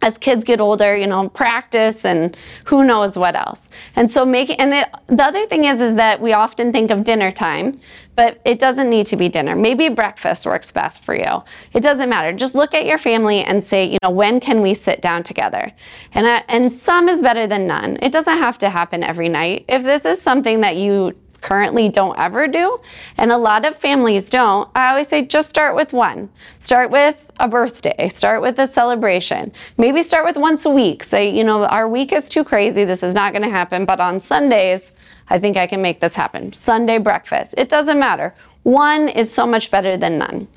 as 0.00 0.16
kids 0.16 0.44
get 0.44 0.60
older, 0.60 0.94
you 0.96 1.06
know, 1.06 1.28
practice 1.28 2.04
and 2.04 2.36
who 2.66 2.84
knows 2.84 3.18
what 3.18 3.34
else. 3.34 3.68
And 3.96 4.10
so 4.10 4.24
making 4.24 4.56
and 4.60 4.72
it, 4.72 4.88
the 5.08 5.24
other 5.24 5.46
thing 5.46 5.64
is 5.64 5.80
is 5.80 5.94
that 5.96 6.20
we 6.20 6.32
often 6.32 6.72
think 6.72 6.90
of 6.90 7.04
dinner 7.04 7.32
time, 7.32 7.78
but 8.14 8.40
it 8.44 8.58
doesn't 8.58 8.88
need 8.88 9.06
to 9.08 9.16
be 9.16 9.28
dinner. 9.28 9.56
Maybe 9.56 9.88
breakfast 9.88 10.46
works 10.46 10.70
best 10.70 11.02
for 11.02 11.14
you. 11.14 11.42
It 11.72 11.80
doesn't 11.82 12.08
matter. 12.08 12.32
Just 12.32 12.54
look 12.54 12.74
at 12.74 12.86
your 12.86 12.98
family 12.98 13.42
and 13.42 13.62
say, 13.62 13.84
you 13.84 13.98
know, 14.02 14.10
when 14.10 14.40
can 14.40 14.60
we 14.60 14.74
sit 14.74 15.02
down 15.02 15.24
together? 15.24 15.72
And 16.12 16.26
uh, 16.26 16.42
and 16.48 16.72
some 16.72 17.08
is 17.08 17.20
better 17.20 17.46
than 17.46 17.66
none. 17.66 17.98
It 18.00 18.12
doesn't 18.12 18.38
have 18.38 18.58
to 18.58 18.70
happen 18.70 19.02
every 19.02 19.28
night. 19.28 19.64
If 19.68 19.82
this 19.82 20.04
is 20.04 20.22
something 20.22 20.60
that 20.60 20.76
you 20.76 21.16
currently 21.40 21.88
don't 21.88 22.18
ever 22.18 22.48
do, 22.48 22.78
and 23.16 23.32
a 23.32 23.38
lot 23.38 23.64
of 23.64 23.76
families 23.76 24.30
don't, 24.30 24.68
I 24.74 24.90
always 24.90 25.08
say 25.08 25.24
just 25.24 25.48
start 25.48 25.74
with 25.76 25.92
one. 25.92 26.30
Start 26.58 26.90
with 26.90 27.30
a 27.40 27.48
birthday, 27.48 28.08
start 28.08 28.42
with 28.42 28.58
a 28.58 28.66
celebration. 28.66 29.52
Maybe 29.76 30.02
start 30.02 30.24
with 30.24 30.36
once 30.36 30.64
a 30.64 30.70
week. 30.70 31.04
Say, 31.04 31.30
you 31.30 31.44
know, 31.44 31.64
our 31.64 31.88
week 31.88 32.12
is 32.12 32.28
too 32.28 32.44
crazy, 32.44 32.84
this 32.84 33.02
is 33.02 33.14
not 33.14 33.32
going 33.32 33.42
to 33.44 33.50
happen, 33.50 33.84
but 33.84 34.00
on 34.00 34.20
Sundays, 34.20 34.92
I 35.28 35.38
think 35.38 35.56
I 35.56 35.66
can 35.66 35.82
make 35.82 36.00
this 36.00 36.14
happen. 36.14 36.52
Sunday 36.52 36.98
breakfast. 36.98 37.54
It 37.58 37.68
doesn't 37.68 37.98
matter. 37.98 38.34
One 38.62 39.08
is 39.08 39.32
so 39.32 39.46
much 39.46 39.70
better 39.70 39.96
than 39.96 40.18
none. 40.18 40.48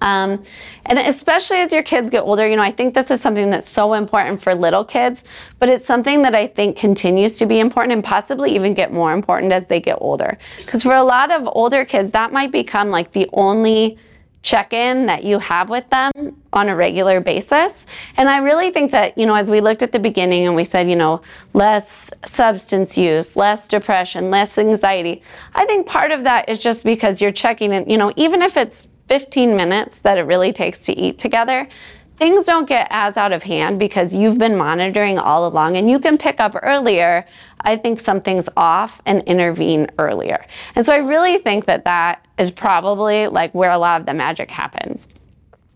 Um, 0.00 0.42
and 0.86 0.98
especially 0.98 1.58
as 1.58 1.72
your 1.72 1.82
kids 1.82 2.10
get 2.10 2.20
older, 2.20 2.46
you 2.46 2.56
know, 2.56 2.62
I 2.62 2.70
think 2.70 2.94
this 2.94 3.10
is 3.10 3.20
something 3.20 3.50
that's 3.50 3.68
so 3.68 3.94
important 3.94 4.42
for 4.42 4.54
little 4.54 4.84
kids, 4.84 5.24
but 5.58 5.68
it's 5.68 5.84
something 5.84 6.22
that 6.22 6.34
I 6.34 6.46
think 6.46 6.76
continues 6.76 7.38
to 7.38 7.46
be 7.46 7.60
important 7.60 7.92
and 7.92 8.04
possibly 8.04 8.54
even 8.54 8.74
get 8.74 8.92
more 8.92 9.12
important 9.12 9.52
as 9.52 9.66
they 9.66 9.80
get 9.80 9.98
older. 10.00 10.38
Because 10.58 10.82
for 10.82 10.94
a 10.94 11.02
lot 11.02 11.30
of 11.30 11.48
older 11.52 11.84
kids, 11.84 12.12
that 12.12 12.32
might 12.32 12.52
become 12.52 12.90
like 12.90 13.12
the 13.12 13.28
only 13.32 13.98
check 14.42 14.72
in 14.72 15.06
that 15.06 15.22
you 15.22 15.38
have 15.38 15.68
with 15.68 15.88
them 15.90 16.10
on 16.52 16.68
a 16.68 16.74
regular 16.74 17.20
basis. 17.20 17.84
And 18.16 18.28
I 18.28 18.38
really 18.38 18.70
think 18.70 18.90
that, 18.92 19.16
you 19.18 19.26
know, 19.26 19.34
as 19.34 19.50
we 19.50 19.60
looked 19.60 19.82
at 19.82 19.92
the 19.92 19.98
beginning 19.98 20.46
and 20.46 20.56
we 20.56 20.64
said, 20.64 20.88
you 20.88 20.96
know, 20.96 21.20
less 21.52 22.10
substance 22.24 22.96
use, 22.96 23.36
less 23.36 23.68
depression, 23.68 24.30
less 24.30 24.56
anxiety, 24.56 25.22
I 25.54 25.66
think 25.66 25.86
part 25.86 26.10
of 26.10 26.24
that 26.24 26.48
is 26.48 26.58
just 26.58 26.84
because 26.84 27.20
you're 27.20 27.32
checking 27.32 27.72
in, 27.72 27.88
you 27.88 27.98
know, 27.98 28.12
even 28.16 28.40
if 28.40 28.56
it's 28.56 28.88
15 29.10 29.56
minutes 29.56 29.98
that 29.98 30.18
it 30.18 30.22
really 30.22 30.52
takes 30.52 30.78
to 30.84 30.96
eat 30.96 31.18
together, 31.18 31.68
things 32.16 32.44
don't 32.44 32.68
get 32.68 32.86
as 32.90 33.16
out 33.16 33.32
of 33.32 33.42
hand 33.42 33.80
because 33.80 34.14
you've 34.14 34.38
been 34.38 34.56
monitoring 34.56 35.18
all 35.18 35.48
along 35.48 35.76
and 35.76 35.90
you 35.90 35.98
can 35.98 36.16
pick 36.16 36.38
up 36.38 36.54
earlier. 36.62 37.26
I 37.62 37.74
think 37.74 37.98
something's 37.98 38.48
off 38.56 39.02
and 39.06 39.24
intervene 39.24 39.88
earlier. 39.98 40.46
And 40.76 40.86
so 40.86 40.92
I 40.92 40.98
really 40.98 41.38
think 41.38 41.64
that 41.64 41.84
that 41.86 42.24
is 42.38 42.52
probably 42.52 43.26
like 43.26 43.52
where 43.52 43.72
a 43.72 43.78
lot 43.78 44.00
of 44.00 44.06
the 44.06 44.14
magic 44.14 44.48
happens. 44.48 45.08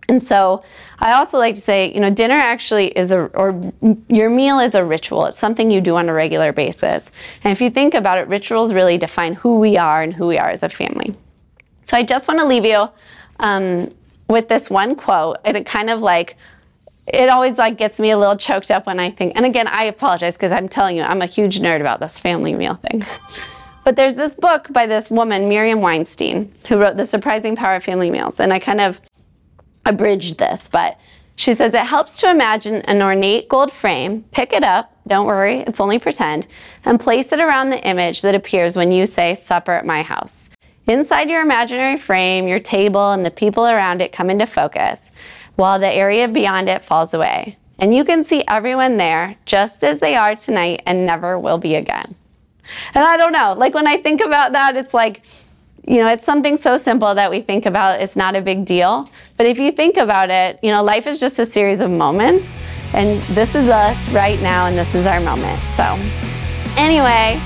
And 0.09 0.23
so 0.23 0.63
I 1.01 1.15
also 1.15 1.37
like 1.37 1.57
to 1.57 1.61
say, 1.61 1.93
you 1.93 1.99
know, 1.99 2.11
dinner 2.11 2.37
actually 2.37 2.87
is 2.97 3.11
a, 3.11 3.25
or 3.35 3.73
your 4.09 4.31
meal 4.31 4.61
is 4.61 4.77
a 4.77 4.85
ritual. 4.85 5.25
It's 5.27 5.39
something 5.41 5.73
you 5.73 5.81
do 5.81 5.97
on 5.97 6.09
a 6.09 6.13
regular 6.13 6.53
basis. 6.53 7.11
And 7.43 7.51
if 7.51 7.61
you 7.61 7.69
think 7.69 7.95
about 7.95 8.19
it, 8.19 8.29
rituals 8.29 8.73
really 8.73 8.97
define 8.97 9.35
who 9.35 9.59
we 9.59 9.77
are 9.77 10.03
and 10.03 10.15
who 10.15 10.29
we 10.29 10.39
are 10.39 10.51
as 10.51 10.63
a 10.63 10.69
family. 10.69 11.17
So 11.83 11.97
I 11.97 12.05
just 12.05 12.29
want 12.29 12.39
to 12.39 12.47
leave 12.47 12.65
you 12.65 12.89
um, 13.41 13.91
with 14.29 14.49
this 14.49 14.71
one 14.71 14.97
quote, 14.97 15.39
and 15.45 15.57
it 15.57 15.67
kind 15.67 15.91
of 15.91 16.01
like 16.01 16.37
it 17.07 17.29
always 17.29 17.59
like 17.59 17.77
gets 17.77 18.01
me 18.01 18.11
a 18.11 18.19
little 18.19 18.37
choked 18.37 18.71
up 18.71 18.87
when 18.87 18.99
I 18.99 19.11
think. 19.11 19.37
And 19.37 19.45
again, 19.45 19.67
I 19.69 19.85
apologize 19.85 20.35
because 20.35 20.53
I'm 20.53 20.69
telling 20.69 20.97
you, 20.97 21.03
I'm 21.03 21.21
a 21.21 21.27
huge 21.27 21.61
nerd 21.61 21.81
about 21.81 22.01
this 22.01 22.19
family 22.19 22.55
meal 22.55 22.77
thing. 22.77 23.05
but 23.85 23.97
there's 23.97 24.15
this 24.15 24.35
book 24.35 24.73
by 24.73 24.87
this 24.87 25.11
woman, 25.11 25.49
Miriam 25.49 25.81
Weinstein, 25.81 26.51
who 26.69 26.79
wrote 26.79 26.97
The 26.97 27.05
Surprising 27.05 27.57
Power 27.57 27.77
of 27.77 27.85
Family 27.85 28.11
Meals, 28.11 28.41
and 28.41 28.53
I 28.53 28.59
kind 28.59 28.81
of 28.81 29.01
abridged 29.85 30.39
this, 30.39 30.69
but 30.69 30.99
she 31.37 31.53
says 31.53 31.75
it 31.75 31.87
helps 31.87 32.19
to 32.19 32.31
imagine 32.31 32.77
an 32.83 33.03
ornate 33.03 33.49
gold 33.49 33.73
frame, 33.73 34.23
pick 34.31 34.53
it 34.53 34.63
up, 34.63 34.97
don't 35.07 35.27
worry, 35.27 35.59
it's 35.61 35.81
only 35.81 35.99
pretend, 35.99 36.47
and 36.85 36.99
place 36.99 37.33
it 37.33 37.41
around 37.41 37.71
the 37.71 37.85
image 37.87 38.23
that 38.23 38.35
appears 38.35 38.77
when 38.77 38.93
you 38.93 39.05
say 39.05 39.35
supper 39.35 39.73
at 39.73 39.85
my 39.85 40.03
house. 40.03 40.49
Inside 40.87 41.31
your 41.31 41.41
imaginary 41.41 41.97
frame, 41.97 42.47
your 42.47 42.59
table 42.59 43.13
and 43.13 43.25
the 43.25 43.31
people 43.31 43.67
around 43.67 44.03
it 44.03 44.13
come 44.13 44.29
into 44.29 44.47
focus, 44.47 45.01
while 45.57 45.79
the 45.79 45.93
area 45.93 46.29
beyond 46.29 46.69
it 46.69 46.85
falls 46.85 47.15
away. 47.15 47.57
And 47.79 47.95
you 47.95 48.05
can 48.05 48.23
see 48.23 48.45
everyone 48.47 48.99
there 48.99 49.37
just 49.47 49.83
as 49.83 49.99
they 49.99 50.15
are 50.15 50.37
tonight 50.37 50.83
and 50.87 51.07
never 51.07 51.39
will 51.39 51.59
be 51.59 51.75
again. 51.75 52.15
And 52.95 53.05
I 53.05 53.17
don't 53.17 53.33
know, 53.33 53.55
like 53.57 53.75
when 53.75 53.87
I 53.87 53.97
think 53.97 54.21
about 54.21 54.53
that, 54.53 54.77
it's 54.77 54.95
like, 54.95 55.25
you 55.87 55.99
know, 55.99 56.09
it's 56.09 56.25
something 56.25 56.57
so 56.57 56.79
simple 56.79 57.15
that 57.15 57.31
we 57.31 57.41
think 57.41 57.67
about 57.67 58.01
it's 58.01 58.17
not 58.17 58.37
a 58.37 58.41
big 58.41 58.65
deal. 58.65 59.09
But 59.37 59.47
if 59.47 59.59
you 59.59 59.73
think 59.73 59.97
about 59.97 60.31
it, 60.31 60.59
you 60.63 60.71
know, 60.71 60.83
life 60.83 61.07
is 61.07 61.19
just 61.19 61.39
a 61.39 61.47
series 61.47 61.81
of 61.81 61.91
moments. 61.91 62.55
And 62.95 63.21
this 63.35 63.55
is 63.55 63.69
us 63.69 64.09
right 64.11 64.41
now, 64.41 64.67
and 64.67 64.79
this 64.79 64.95
is 64.95 65.05
our 65.05 65.19
moment. 65.19 65.61
So, 65.77 65.83
anyway, 66.77 67.41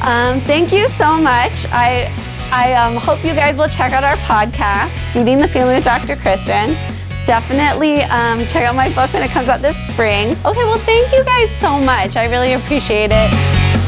um, 0.00 0.40
thank 0.42 0.72
you 0.72 0.88
so 0.88 1.18
much. 1.18 1.66
I 1.66 2.10
I 2.52 2.74
um, 2.74 2.96
hope 2.96 3.24
you 3.24 3.34
guys 3.34 3.56
will 3.56 3.68
check 3.68 3.92
out 3.92 4.04
our 4.04 4.16
podcast, 4.18 4.92
Feeding 5.12 5.38
the 5.40 5.48
Family 5.48 5.74
with 5.74 5.84
Dr. 5.84 6.16
Kristen. 6.16 6.76
Definitely 7.24 8.02
um, 8.02 8.46
check 8.46 8.64
out 8.64 8.74
my 8.74 8.88
book 8.94 9.12
when 9.12 9.22
it 9.22 9.30
comes 9.30 9.48
out 9.48 9.60
this 9.62 9.76
spring. 9.86 10.32
Okay, 10.44 10.64
well, 10.64 10.78
thank 10.78 11.12
you 11.12 11.24
guys 11.24 11.50
so 11.60 11.78
much. 11.78 12.16
I 12.16 12.26
really 12.26 12.52
appreciate 12.52 13.10
it. 13.12 13.83